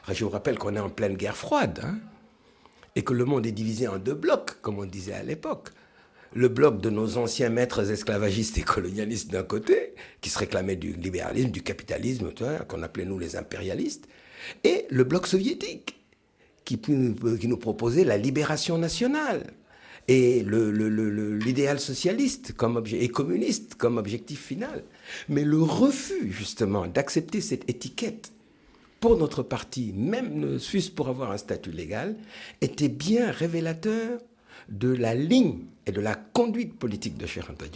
Je 0.08 0.24
vous 0.24 0.30
rappelle 0.30 0.58
qu'on 0.58 0.76
est 0.76 0.80
en 0.80 0.90
pleine 0.90 1.16
guerre 1.16 1.36
froide. 1.36 1.80
Hein 1.82 1.98
et 2.96 3.02
que 3.02 3.12
le 3.12 3.24
monde 3.24 3.46
est 3.46 3.52
divisé 3.52 3.88
en 3.88 3.98
deux 3.98 4.14
blocs, 4.14 4.60
comme 4.60 4.78
on 4.78 4.84
disait 4.84 5.14
à 5.14 5.22
l'époque. 5.22 5.70
Le 6.34 6.48
bloc 6.48 6.80
de 6.80 6.90
nos 6.90 7.16
anciens 7.16 7.48
maîtres 7.48 7.90
esclavagistes 7.90 8.58
et 8.58 8.62
colonialistes 8.62 9.30
d'un 9.32 9.42
côté, 9.42 9.94
qui 10.20 10.30
se 10.30 10.38
réclamaient 10.38 10.76
du 10.76 10.92
libéralisme, 10.92 11.50
du 11.50 11.62
capitalisme, 11.62 12.30
qu'on 12.68 12.82
appelait 12.82 13.04
nous 13.04 13.18
les 13.18 13.36
impérialistes, 13.36 14.06
et 14.62 14.86
le 14.90 15.04
bloc 15.04 15.26
soviétique, 15.26 16.00
qui, 16.64 16.78
nous 16.88 17.56
proposait 17.56 18.04
la 18.04 18.16
libération 18.16 18.78
nationale 18.78 19.52
et 20.08 20.44
l'idéal 20.44 21.80
socialiste 21.80 22.52
comme 22.52 22.76
objet, 22.76 23.02
et 23.02 23.08
communiste 23.08 23.74
comme 23.74 23.98
objectif 23.98 24.40
final. 24.46 24.84
Mais 25.28 25.44
le 25.44 25.60
refus, 25.60 26.32
justement, 26.32 26.86
d'accepter 26.86 27.40
cette 27.40 27.68
étiquette 27.68 28.32
pour 29.00 29.16
notre 29.16 29.42
parti, 29.42 29.92
même 29.96 30.38
ne 30.38 30.58
fût 30.58 30.82
pour 30.90 31.08
avoir 31.08 31.32
un 31.32 31.38
statut 31.38 31.70
légal, 31.70 32.16
était 32.60 32.88
bien 32.88 33.30
révélateur 33.30 34.20
de 34.70 34.88
la 34.88 35.14
ligne 35.14 35.58
et 35.86 35.92
de 35.92 36.00
la 36.00 36.14
conduite 36.14 36.78
politique 36.78 37.16
de 37.16 37.26
Cheikh 37.26 37.50
Anta 37.50 37.66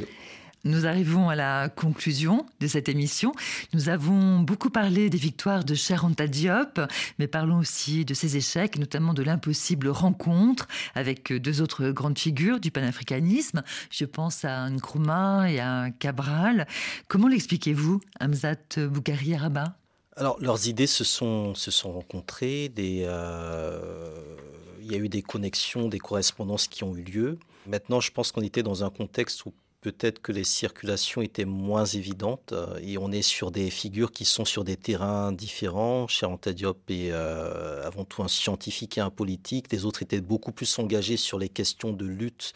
Nous 0.65 0.87
arrivons 0.87 1.29
à 1.29 1.35
la 1.35 1.69
conclusion 1.69 2.47
de 2.61 2.67
cette 2.67 2.89
émission. 2.89 3.33
Nous 3.73 3.89
avons 3.89 4.41
beaucoup 4.41 4.71
parlé 4.71 5.11
des 5.11 5.19
victoires 5.19 5.65
de 5.65 5.75
Cheikh 5.75 6.05
Anta 6.05 6.27
Diop, 6.27 6.81
mais 7.19 7.27
parlons 7.27 7.59
aussi 7.59 8.05
de 8.05 8.15
ses 8.15 8.37
échecs, 8.37 8.79
notamment 8.79 9.15
de 9.15 9.23
l'impossible 9.23 9.89
rencontre 9.89 10.69
avec 10.95 11.33
deux 11.33 11.61
autres 11.61 11.91
grandes 11.91 12.19
figures 12.19 12.61
du 12.61 12.71
panafricanisme. 12.71 13.63
Je 13.91 14.05
pense 14.05 14.45
à 14.45 14.71
Nkrumah 14.71 15.51
et 15.51 15.61
à 15.61 15.91
Cabral. 15.99 16.67
Comment 17.09 17.29
l'expliquez-vous, 17.29 18.01
Hamzat 18.21 18.77
Boukari 18.77 19.35
Araba? 19.35 19.77
Alors, 20.17 20.39
leurs 20.41 20.69
idées 20.69 20.87
se 20.87 21.03
sont, 21.03 21.57
se 21.57 21.73
sont 21.73 21.91
rencontrées, 21.91 22.69
des, 22.69 23.03
euh, 23.05 24.37
il 24.85 24.93
y 24.93 24.95
a 24.95 24.99
eu 24.99 25.09
des 25.09 25.23
connexions, 25.23 25.89
des 25.89 25.99
correspondances 25.99 26.69
qui 26.69 26.85
ont 26.85 26.95
eu 26.95 27.03
lieu. 27.03 27.39
Maintenant, 27.67 28.01
je 28.01 28.13
pense 28.13 28.33
qu'on 28.33 28.43
était 28.43 28.63
dans 28.63 28.85
un 28.85 28.91
contexte 28.91 29.47
où 29.47 29.53
peut-être 29.81 30.21
que 30.21 30.33
les 30.33 30.45
circulations 30.45 31.23
étaient 31.23 31.45
moins 31.45 31.85
évidentes 31.85 32.53
euh, 32.53 32.79
et 32.83 32.97
on 32.97 33.11
est 33.13 33.23
sur 33.23 33.51
des 33.51 33.71
figures 33.71 34.13
qui 34.13 34.25
sont 34.25 34.45
sur 34.45 34.65
des 34.65 34.77
terrains 34.77 35.33
différents. 35.33 36.07
Charanta 36.09 36.53
Diop 36.53 36.91
est 36.91 37.11
euh, 37.11 37.87
avant 37.87 38.05
tout 38.05 38.23
un 38.23 38.29
scientifique 38.29 38.99
et 38.99 39.01
un 39.01 39.11
politique. 39.11 39.73
Les 39.73 39.85
autres 39.85 40.03
étaient 40.03 40.21
beaucoup 40.21 40.53
plus 40.53 40.79
engagés 40.79 41.17
sur 41.17 41.39
les 41.39 41.49
questions 41.49 41.93
de 41.93 42.07
lutte 42.07 42.53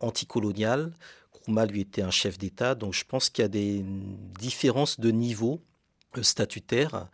anticoloniale. 0.00 0.92
Kouma, 1.32 1.66
lui, 1.66 1.80
était 1.80 2.02
un 2.02 2.12
chef 2.12 2.38
d'État. 2.38 2.76
Donc 2.76 2.94
je 2.94 3.04
pense 3.04 3.30
qu'il 3.30 3.42
y 3.42 3.44
a 3.44 3.48
des 3.48 3.84
différences 4.38 5.00
de 5.00 5.10
niveau 5.10 5.60
statutaires 6.22 7.08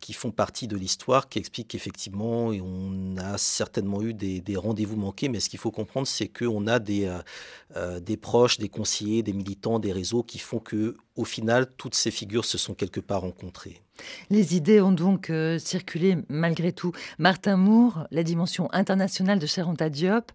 qui 0.00 0.12
font 0.12 0.30
partie 0.30 0.68
de 0.68 0.76
l'histoire, 0.76 1.28
qui 1.28 1.38
expliquent 1.38 1.68
qu'effectivement, 1.68 2.46
on 2.48 3.16
a 3.16 3.38
certainement 3.38 4.02
eu 4.02 4.14
des, 4.14 4.56
rendez-vous 4.56 4.96
manqués, 4.96 5.28
mais 5.28 5.40
ce 5.40 5.48
qu'il 5.48 5.58
faut 5.58 5.70
comprendre, 5.70 6.06
c'est 6.06 6.28
qu'on 6.28 6.66
a 6.66 6.78
des, 6.78 7.06
euh, 7.06 7.18
euh, 7.76 8.00
des 8.00 8.16
proches, 8.16 8.58
des 8.58 8.68
conseillers, 8.68 9.22
des 9.22 9.32
militants, 9.32 9.78
des 9.78 9.92
réseaux 9.92 10.22
qui 10.22 10.38
font 10.38 10.58
que, 10.58 10.96
au 11.16 11.24
final, 11.24 11.66
toutes 11.76 11.94
ces 11.94 12.10
figures 12.10 12.44
se 12.44 12.58
sont 12.58 12.74
quelque 12.74 13.00
part 13.00 13.22
rencontrées. 13.22 13.82
Les 14.30 14.56
idées 14.56 14.80
ont 14.80 14.92
donc 14.92 15.30
euh, 15.30 15.58
circulé 15.58 16.16
malgré 16.28 16.72
tout. 16.72 16.92
Martin 17.18 17.56
Moore, 17.56 18.06
la 18.10 18.22
dimension 18.22 18.72
internationale 18.72 19.38
de 19.38 19.46
Charenta 19.46 19.90
Diop, 19.90 20.30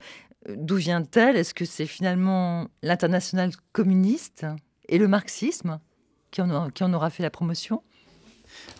d'où 0.50 0.76
vient-elle? 0.76 1.38
Est-ce 1.38 1.54
que 1.54 1.66
c'est 1.66 1.86
finalement 1.86 2.68
l'international 2.82 3.52
communiste 3.72 4.46
et 4.90 4.98
le 4.98 5.08
marxisme 5.08 5.80
qui 6.32 6.42
en, 6.42 6.70
qui 6.70 6.84
en 6.84 6.94
aura 6.94 7.10
fait 7.10 7.24
la 7.24 7.30
promotion? 7.30 7.82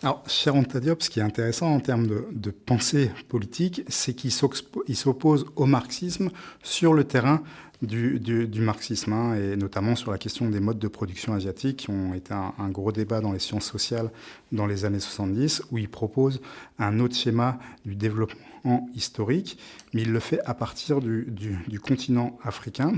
Alors, 0.04 0.22
cher 0.28 0.54
Diop, 0.54 1.02
ce 1.02 1.08
qui 1.08 1.20
est 1.20 1.22
intéressant 1.22 1.74
en 1.74 1.80
termes 1.80 2.06
de, 2.06 2.50
pensée 2.50 3.10
politique, 3.28 3.84
c'est 3.88 4.12
qu'il 4.12 4.30
s'oppose 4.30 5.46
au 5.56 5.64
marxisme 5.64 6.30
sur 6.62 6.92
le 6.92 7.04
terrain 7.04 7.42
du, 7.80 8.60
marxisme, 8.60 9.14
hein, 9.14 9.34
et 9.34 9.56
notamment 9.56 9.96
sur 9.96 10.10
la 10.10 10.18
question 10.18 10.50
des 10.50 10.60
modes 10.60 10.78
de 10.78 10.88
production 10.88 11.32
asiatiques, 11.32 11.78
qui 11.78 11.90
ont 11.90 12.12
été 12.12 12.34
un, 12.34 12.68
gros 12.68 12.92
débat 12.92 13.22
dans 13.22 13.32
les 13.32 13.38
sciences 13.38 13.64
sociales 13.64 14.10
dans 14.52 14.66
les 14.66 14.84
années 14.84 15.00
70, 15.00 15.62
où 15.70 15.78
il 15.78 15.88
propose 15.88 16.42
un 16.78 17.00
autre 17.00 17.14
schéma 17.14 17.58
du 17.86 17.94
développement 17.94 18.88
historique, 18.94 19.58
mais 19.94 20.02
il 20.02 20.12
le 20.12 20.20
fait 20.20 20.40
à 20.44 20.52
partir 20.52 21.00
du 21.00 21.80
continent 21.80 22.38
africain. 22.42 22.92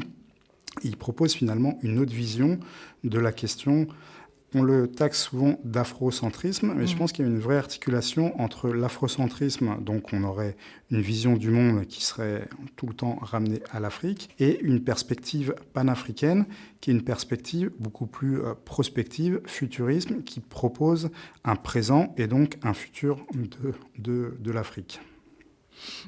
Il 0.83 0.97
propose 0.97 1.35
finalement 1.35 1.79
une 1.83 1.99
autre 1.99 2.13
vision 2.13 2.59
de 3.05 3.19
la 3.19 3.33
question 3.33 3.87
on 4.57 4.63
le 4.63 4.89
taxe 4.89 5.23
souvent 5.23 5.61
d'afrocentrisme, 5.65 6.73
mais 6.75 6.87
je 6.87 6.95
mm. 6.95 6.99
pense 6.99 7.13
qu'il 7.13 7.25
y 7.25 7.29
a 7.29 7.31
une 7.31 7.39
vraie 7.39 7.59
articulation 7.59 8.39
entre 8.41 8.71
l'afrocentrisme, 8.71 9.77
donc 9.81 10.13
on 10.13 10.25
aurait 10.25 10.57
une 10.91 11.01
vision 11.01 11.37
du 11.37 11.51
monde 11.51 11.87
qui 11.87 12.03
serait 12.03 12.49
tout 12.77 12.87
le 12.87 12.95
temps 12.95 13.19
ramenée 13.21 13.61
à 13.71 13.81
l'Afrique, 13.81 14.31
et 14.39 14.59
une 14.61 14.83
perspective 14.83 15.55
panafricaine, 15.75 16.47
qui 16.81 16.91
est 16.91 16.95
une 16.95 17.03
perspective 17.03 17.71
beaucoup 17.79 18.07
plus 18.07 18.41
euh, 18.41 18.55
prospective, 18.65 19.41
futurisme, 19.45 20.23
qui 20.23 20.41
propose 20.41 21.11
un 21.45 21.57
présent 21.57 22.15
et 22.17 22.27
donc 22.27 22.59
un 22.63 22.73
futur 22.73 23.27
de, 23.99 24.37
de 24.39 24.51
l'Afrique. 24.51 25.01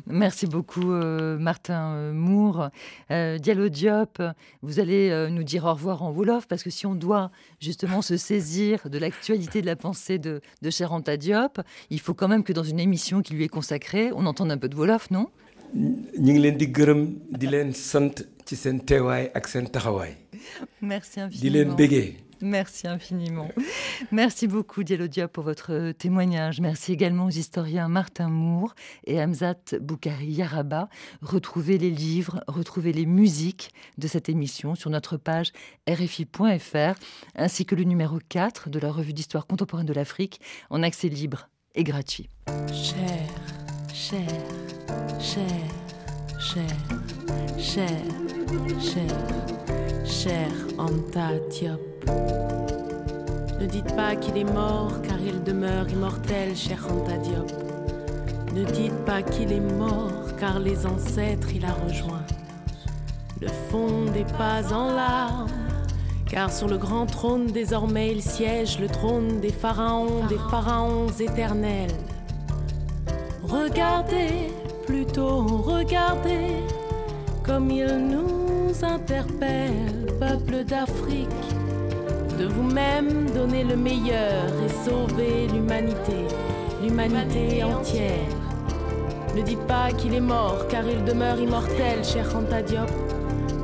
Merci 0.07 0.47
beaucoup, 0.47 0.93
euh, 0.93 1.39
Martin 1.39 1.93
euh, 1.95 2.12
Moore. 2.12 2.71
Euh, 3.11 3.39
Diallo 3.39 3.69
Diop, 3.69 4.23
vous 4.62 4.81
allez 4.81 5.29
nous 5.31 5.43
dire 5.43 5.64
au 5.64 5.73
revoir 5.73 6.03
en 6.03 6.11
Wolof, 6.11 6.47
parce 6.47 6.62
que 6.62 6.71
si 6.71 6.87
on 6.87 6.95
doit 6.95 7.31
justement 7.61 8.03
se 8.03 8.16
saisir 8.16 8.89
de 8.89 8.99
l'actualité 8.99 9.61
de 9.61 9.66
la 9.66 9.77
pensée 9.77 10.19
de, 10.19 10.41
de 10.62 10.71
Cheranta 10.71 11.16
Diop, 11.16 11.61
il 11.91 12.01
faut 12.01 12.14
quand 12.14 12.29
même 12.29 12.45
que 12.45 12.53
dans 12.53 12.62
une 12.62 12.81
émission 12.81 13.23
qui 13.23 13.35
lui 13.35 13.45
est 13.45 13.49
consacrée, 13.49 14.11
on 14.14 14.27
entende 14.27 14.51
un 14.51 14.59
peu 14.59 14.69
de 14.69 14.77
Wolof, 14.77 15.11
non? 15.11 15.29
Merci 20.81 21.21
infiniment. 21.21 21.77
Merci 22.41 22.86
infiniment. 22.86 23.49
Merci 24.12 24.47
beaucoup, 24.47 24.84
Dialodia, 24.84 25.28
pour 25.28 25.45
votre 25.45 25.93
témoignage. 25.93 26.61
Merci 26.61 26.93
également 26.93 27.26
aux 27.26 27.30
historiens 27.30 27.89
Martin 27.89 28.28
Moore 28.28 28.74
et 29.07 29.20
Hamzat 29.20 29.78
Boukari 29.80 30.26
Yaraba. 30.26 30.89
Retrouvez 31.22 31.78
les 31.78 31.91
livres, 31.91 32.43
retrouvez 32.47 32.93
les 32.93 33.07
musiques 33.07 33.70
de 33.99 34.07
cette 34.07 34.28
émission 34.28 34.74
sur 34.74 34.91
notre 34.91 35.16
page 35.16 35.53
rfi.fr, 35.89 36.99
ainsi 37.34 37.66
que 37.66 37.74
le 37.74 37.84
numéro 37.84 38.18
4 38.28 38.70
de 38.70 38.78
la 38.78 38.91
revue 38.91 39.12
d'histoire 39.12 39.47
contemporaine 39.47 39.86
de 39.86 39.93
l'Afrique 39.93 40.41
en 40.70 40.82
accès 40.82 41.09
libre 41.09 41.49
et 41.74 41.84
gratuit. 41.84 42.28
Cher, 42.72 43.28
cher, 43.93 44.20
cher, 45.20 45.45
cher, 46.39 46.64
cher, 47.59 47.89
cher, 48.80 49.68
cher 50.09 50.49
Anta 50.79 51.39
Diop. 51.51 51.81
Ne 53.61 53.67
dites 53.67 53.95
pas 53.95 54.17
qu'il 54.17 54.39
est 54.39 54.53
mort, 54.53 55.03
car 55.03 55.19
il 55.21 55.43
demeure 55.43 55.89
immortel, 55.91 56.57
cher 56.57 56.79
Anta 56.91 57.19
Diop. 57.19 57.51
Ne 58.55 58.65
dites 58.65 59.05
pas 59.05 59.23
qu'il 59.23 59.53
est 59.53 59.61
mort, 59.61 60.35
car 60.41 60.61
les 60.61 60.87
ancêtres 60.87 61.49
il 61.55 61.65
a 61.65 61.73
rejoint. 61.87 62.25
Ne 63.43 63.49
fondez 63.71 64.25
pas 64.39 64.73
en 64.73 64.95
larmes, 64.95 65.51
car 66.27 66.51
sur 66.51 66.69
le 66.69 66.79
grand 66.79 67.07
trône 67.07 67.47
désormais 67.47 68.11
il 68.11 68.23
siège, 68.23 68.81
le 68.81 68.89
trône 68.89 69.41
des 69.41 69.53
pharaons, 69.53 70.25
des 70.27 70.39
pharaons 70.51 71.09
éternels. 71.21 71.95
Regardez, 73.43 74.53
plutôt 74.87 75.45
regardez, 75.45 76.57
comme 77.45 77.71
il 77.71 77.87
nous 78.09 78.73
interpelle, 78.83 79.97
peuple 80.19 80.64
d'Afrique 80.64 81.29
de 82.39 82.47
vous-même 82.47 83.31
donner 83.31 83.62
le 83.62 83.77
meilleur 83.77 84.47
et 84.64 84.89
sauver 84.89 85.47
l'humanité, 85.53 86.27
l'humanité 86.83 87.62
entière. 87.62 88.27
Ne 89.37 89.43
dites 89.43 89.66
pas 89.66 89.93
qu'il 89.93 90.14
est 90.14 90.21
mort, 90.21 90.66
car 90.69 90.85
il 90.89 91.05
demeure 91.05 91.39
immortel, 91.41 92.05
cher 92.05 92.27
Anta 92.37 92.62
Diop. 92.62 92.91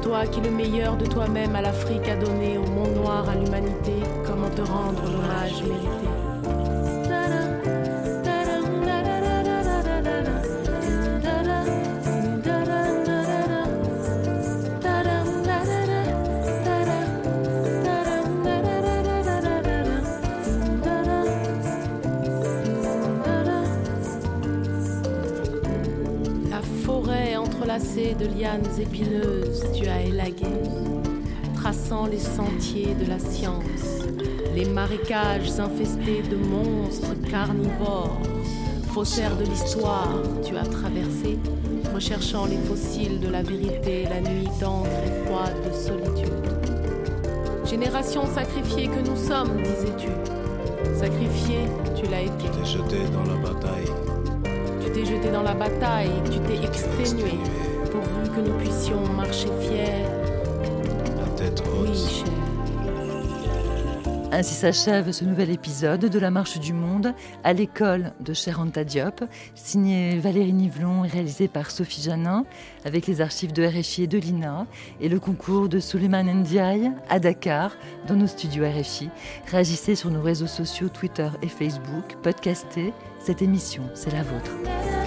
Toi 0.03 0.27
qui 0.27 0.41
le 0.41 0.51
meilleur 0.51 0.97
de 0.97 1.07
toi-même 1.07 1.57
à 1.57 1.63
l'Afrique 1.63 2.09
a 2.09 2.17
donné 2.17 2.59
au 2.59 2.67
monde 2.67 2.95
noir, 2.95 3.29
à 3.29 3.35
l'humanité, 3.35 3.95
comment 4.27 4.51
te 4.51 4.63
rendre 4.63 5.03
l'hommage 5.03 5.63
mérité 5.63 6.04
de 28.13 28.27
lianes 28.27 28.69
épineuses, 28.79 29.65
tu 29.73 29.89
as 29.89 30.03
élagué, 30.03 30.47
traçant 31.55 32.05
les 32.07 32.19
sentiers 32.19 32.95
de 32.95 33.09
la 33.09 33.19
science, 33.19 34.05
les 34.55 34.67
marécages 34.67 35.59
infestés 35.59 36.23
de 36.31 36.37
monstres 36.37 37.15
carnivores, 37.31 38.21
faussaires 38.93 39.35
de 39.37 39.45
l'histoire, 39.45 40.19
tu 40.45 40.55
as 40.57 40.65
traversé, 40.65 41.39
recherchant 41.95 42.45
les 42.45 42.59
fossiles 42.59 43.21
de 43.21 43.29
la 43.29 43.43
vérité, 43.43 44.05
la 44.11 44.21
nuit 44.21 44.49
d'encre 44.61 44.91
et 45.07 45.27
froide 45.27 45.57
de 45.65 45.73
solitude. 45.73 46.35
Génération 47.65 48.27
sacrifiée 48.27 48.89
que 48.89 49.01
nous 49.01 49.17
sommes, 49.17 49.57
disais-tu. 49.63 50.11
Sacrifié, 50.95 51.57
tu 51.97 52.11
l'as 52.11 52.21
été. 52.21 52.35
Tu 52.39 52.51
t'es 52.51 52.67
jeté 52.67 52.99
dans 53.13 53.25
la 53.25 53.41
bataille. 53.41 53.93
Tu 54.85 54.91
t'es 54.93 55.05
jeté 55.07 55.31
dans 55.33 55.43
la 55.43 55.55
bataille, 55.55 56.13
tu 56.31 56.39
t'es 56.41 56.67
exténué 56.67 57.39
que 58.35 58.41
nous 58.41 58.57
puissions 58.59 59.01
marcher 59.13 59.49
fiers. 59.61 60.03
La 61.19 61.29
tête 61.37 61.63
haute. 61.63 62.25
Ainsi 64.33 64.55
s'achève 64.55 65.13
ce 65.13 65.25
nouvel 65.25 65.51
épisode 65.51 66.01
de 66.07 66.19
La 66.19 66.33
Marche 66.33 66.59
du 66.59 66.73
Monde 66.73 67.15
à 67.45 67.53
l'école 67.53 68.13
de 68.19 68.33
Cheranta 68.33 68.83
Diop, 68.83 69.23
signé 69.55 70.19
Valérie 70.19 70.53
Nivelon 70.53 71.05
et 71.05 71.09
réalisé 71.09 71.47
par 71.47 71.71
Sophie 71.71 72.03
Janin, 72.03 72.45
avec 72.85 73.07
les 73.07 73.21
archives 73.21 73.53
de 73.53 73.65
RFI 73.65 74.03
et 74.03 74.07
de 74.09 74.19
l'INA, 74.19 74.67
et 75.01 75.09
le 75.09 75.21
concours 75.21 75.69
de 75.69 75.79
Suleiman 75.79 76.25
Ndiaye 76.25 76.91
à 77.09 77.21
Dakar, 77.21 77.77
dans 78.09 78.17
nos 78.17 78.27
studios 78.27 78.65
RFI. 78.69 79.11
Réagissez 79.47 79.95
sur 79.95 80.11
nos 80.11 80.23
réseaux 80.23 80.49
sociaux 80.49 80.89
Twitter 80.89 81.29
et 81.43 81.49
Facebook, 81.49 82.17
podcastez. 82.25 82.93
Cette 83.21 83.43
émission, 83.43 83.85
c'est 83.95 84.13
la 84.13 84.25
vôtre. 84.25 85.04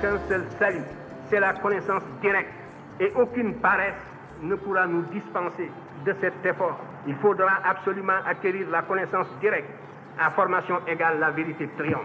Qu'un 0.00 0.18
seul 0.28 0.44
salut, 0.58 0.84
c'est 1.28 1.40
la 1.40 1.52
connaissance 1.54 2.02
directe. 2.20 2.52
Et 2.98 3.12
aucune 3.16 3.54
paresse 3.54 3.94
ne 4.42 4.54
pourra 4.54 4.86
nous 4.86 5.02
dispenser 5.12 5.70
de 6.04 6.14
cet 6.20 6.44
effort. 6.44 6.78
Il 7.06 7.14
faudra 7.16 7.58
absolument 7.64 8.20
acquérir 8.26 8.68
la 8.70 8.82
connaissance 8.82 9.26
directe. 9.40 9.70
À 10.18 10.30
formation 10.30 10.80
égale, 10.86 11.18
la 11.18 11.30
vérité 11.30 11.68
triomphe. 11.78 12.02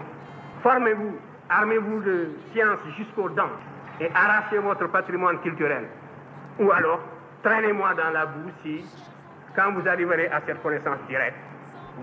Formez-vous, 0.62 1.16
armez-vous 1.50 2.00
de 2.02 2.30
science 2.52 2.78
jusqu'aux 2.96 3.28
dents 3.28 3.50
et 4.00 4.08
arrachez 4.14 4.58
votre 4.58 4.86
patrimoine 4.88 5.38
culturel. 5.40 5.86
Ou 6.58 6.70
alors, 6.70 7.00
traînez-moi 7.42 7.94
dans 7.94 8.10
la 8.10 8.26
boue 8.26 8.50
si, 8.62 8.84
quand 9.54 9.72
vous 9.72 9.86
arriverez 9.86 10.28
à 10.28 10.40
cette 10.46 10.62
connaissance 10.62 10.98
directe, 11.08 11.36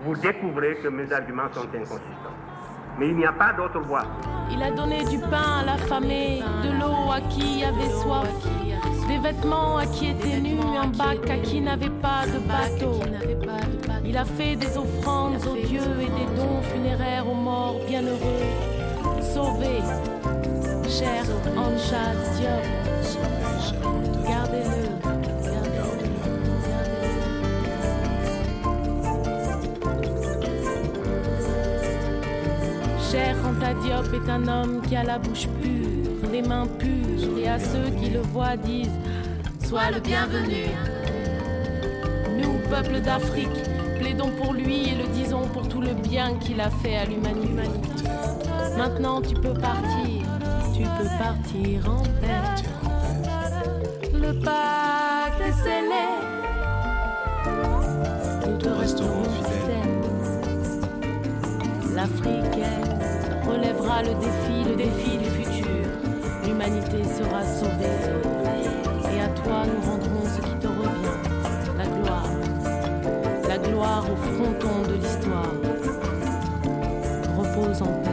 vous 0.02 0.14
découvrez 0.16 0.76
que 0.76 0.88
mes 0.88 1.12
arguments 1.12 1.50
sont 1.52 1.68
inconsistants. 1.68 2.43
Mais 2.98 3.08
il 3.08 3.16
n'y 3.16 3.24
a 3.24 3.32
pas 3.32 3.52
d'autre 3.52 3.80
voie. 3.80 4.04
Il 4.50 4.62
a 4.62 4.70
donné 4.70 5.04
du 5.04 5.18
pain 5.18 5.60
à 5.60 5.64
l'affamé, 5.64 6.42
de 6.62 6.70
l'eau 6.78 7.10
à 7.10 7.20
qui 7.20 7.64
avait 7.64 7.90
soif, 8.02 8.28
des 9.08 9.18
vêtements 9.18 9.78
à 9.78 9.86
qui 9.86 10.10
était 10.10 10.40
nu, 10.40 10.58
un 10.80 10.86
bac 10.86 11.28
à 11.28 11.38
qui 11.38 11.60
n'avait 11.60 11.90
pas 11.90 12.26
de 12.26 12.38
bateau. 12.46 13.00
Il 14.04 14.16
a 14.16 14.24
fait 14.24 14.54
des 14.56 14.76
offrandes 14.76 15.36
aux 15.46 15.66
dieux 15.66 15.80
et 16.00 16.06
des 16.06 16.36
dons 16.36 16.62
funéraires 16.62 17.26
aux 17.28 17.34
morts 17.34 17.80
bienheureux. 17.88 18.44
Sauvé, 19.20 19.80
cher 20.88 21.24
Anja 21.56 22.12
Diop, 22.36 22.64
gardez-le. 24.24 24.83
Cher 33.14 33.36
Anta 33.46 33.74
Diop 33.74 34.12
est 34.12 34.28
un 34.28 34.48
homme 34.48 34.82
qui 34.82 34.96
a 34.96 35.04
la 35.04 35.20
bouche 35.20 35.46
pure, 35.62 36.28
les 36.32 36.42
mains 36.42 36.66
pures, 36.66 37.38
et 37.38 37.46
à 37.46 37.60
ceux 37.60 37.88
qui 38.00 38.10
le 38.10 38.18
voient 38.18 38.56
disent 38.56 38.98
Sois 39.64 39.92
le 39.92 40.00
bienvenu. 40.00 40.64
Nous, 42.36 42.58
peuple 42.68 43.00
d'Afrique, 43.02 43.46
plaidons 44.00 44.32
pour 44.32 44.52
lui 44.52 44.88
et 44.88 44.96
le 44.96 45.06
disons 45.12 45.46
pour 45.52 45.68
tout 45.68 45.80
le 45.80 45.94
bien 45.94 46.34
qu'il 46.40 46.60
a 46.60 46.70
fait 46.70 46.96
à 46.96 47.04
l'humanité. 47.04 47.62
Maintenant, 48.76 49.22
tu 49.22 49.36
peux 49.36 49.54
partir, 49.54 50.26
tu 50.74 50.82
peux 50.82 51.08
partir 51.16 51.88
en 51.88 52.02
paix. 52.20 52.42
Le 54.12 54.32
pacte 54.40 55.40
est 55.40 55.52
scellé. 55.62 56.08
Nous 58.44 58.58
te 58.58 58.68
resterons 58.70 59.22
fidèles. 59.22 60.00
L'Afrique 61.94 62.93
relèvera 63.64 64.02
le 64.02 64.14
défi, 64.14 64.68
le 64.68 64.76
défi 64.76 65.16
du 65.18 65.24
futur. 65.24 65.86
L'humanité 66.44 67.02
sera 67.04 67.42
sauvée. 67.44 67.84
Et 69.12 69.20
à 69.20 69.28
toi, 69.28 69.62
nous 69.66 69.90
rendrons 69.90 70.24
ce 70.24 70.40
qui 70.40 70.54
te 70.56 70.66
revient, 70.66 71.18
la 71.78 71.86
gloire. 71.86 72.30
La 73.48 73.58
gloire 73.58 74.04
au 74.10 74.16
fronton 74.16 74.82
de 74.88 74.94
l'histoire. 74.94 75.54
Repose 77.36 77.82
en 77.82 77.92
paix. 78.02 78.10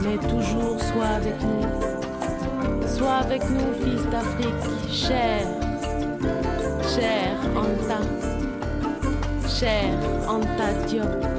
Mais 0.00 0.16
toujours 0.28 0.80
sois 0.80 1.06
avec 1.16 1.40
nous. 1.42 2.88
Sois 2.88 3.14
avec 3.14 3.42
nous, 3.50 3.72
fils 3.84 4.02
d'Afrique, 4.10 4.90
cher, 4.90 5.46
cher 6.82 7.36
Anta, 7.56 8.00
cher 9.48 9.90
Anta 10.28 10.72
Diop. 10.86 11.31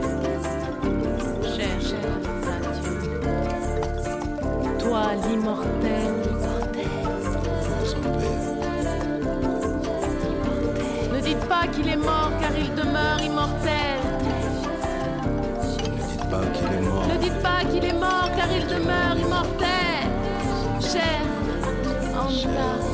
L'immortel. 5.27 6.13
Ne 11.13 11.19
dites 11.21 11.45
pas 11.47 11.67
qu'il 11.67 11.87
est 11.87 11.95
mort 11.95 12.31
car 12.39 12.51
il 12.57 12.73
demeure 12.75 13.21
immortel. 13.21 13.99
Ne 15.89 16.07
dites 16.11 16.29
pas 16.29 16.45
qu'il 16.53 16.77
est 16.77 16.81
mort. 16.81 17.07
Ne 17.07 17.17
dites 17.17 17.41
pas 17.41 17.63
qu'il 17.71 17.85
est 17.85 17.93
mort 17.93 18.29
car 18.37 18.47
il 18.51 18.67
demeure 18.67 19.17
immortel. 19.17 20.09
Cher 20.79 21.21
Anta. 22.15 22.92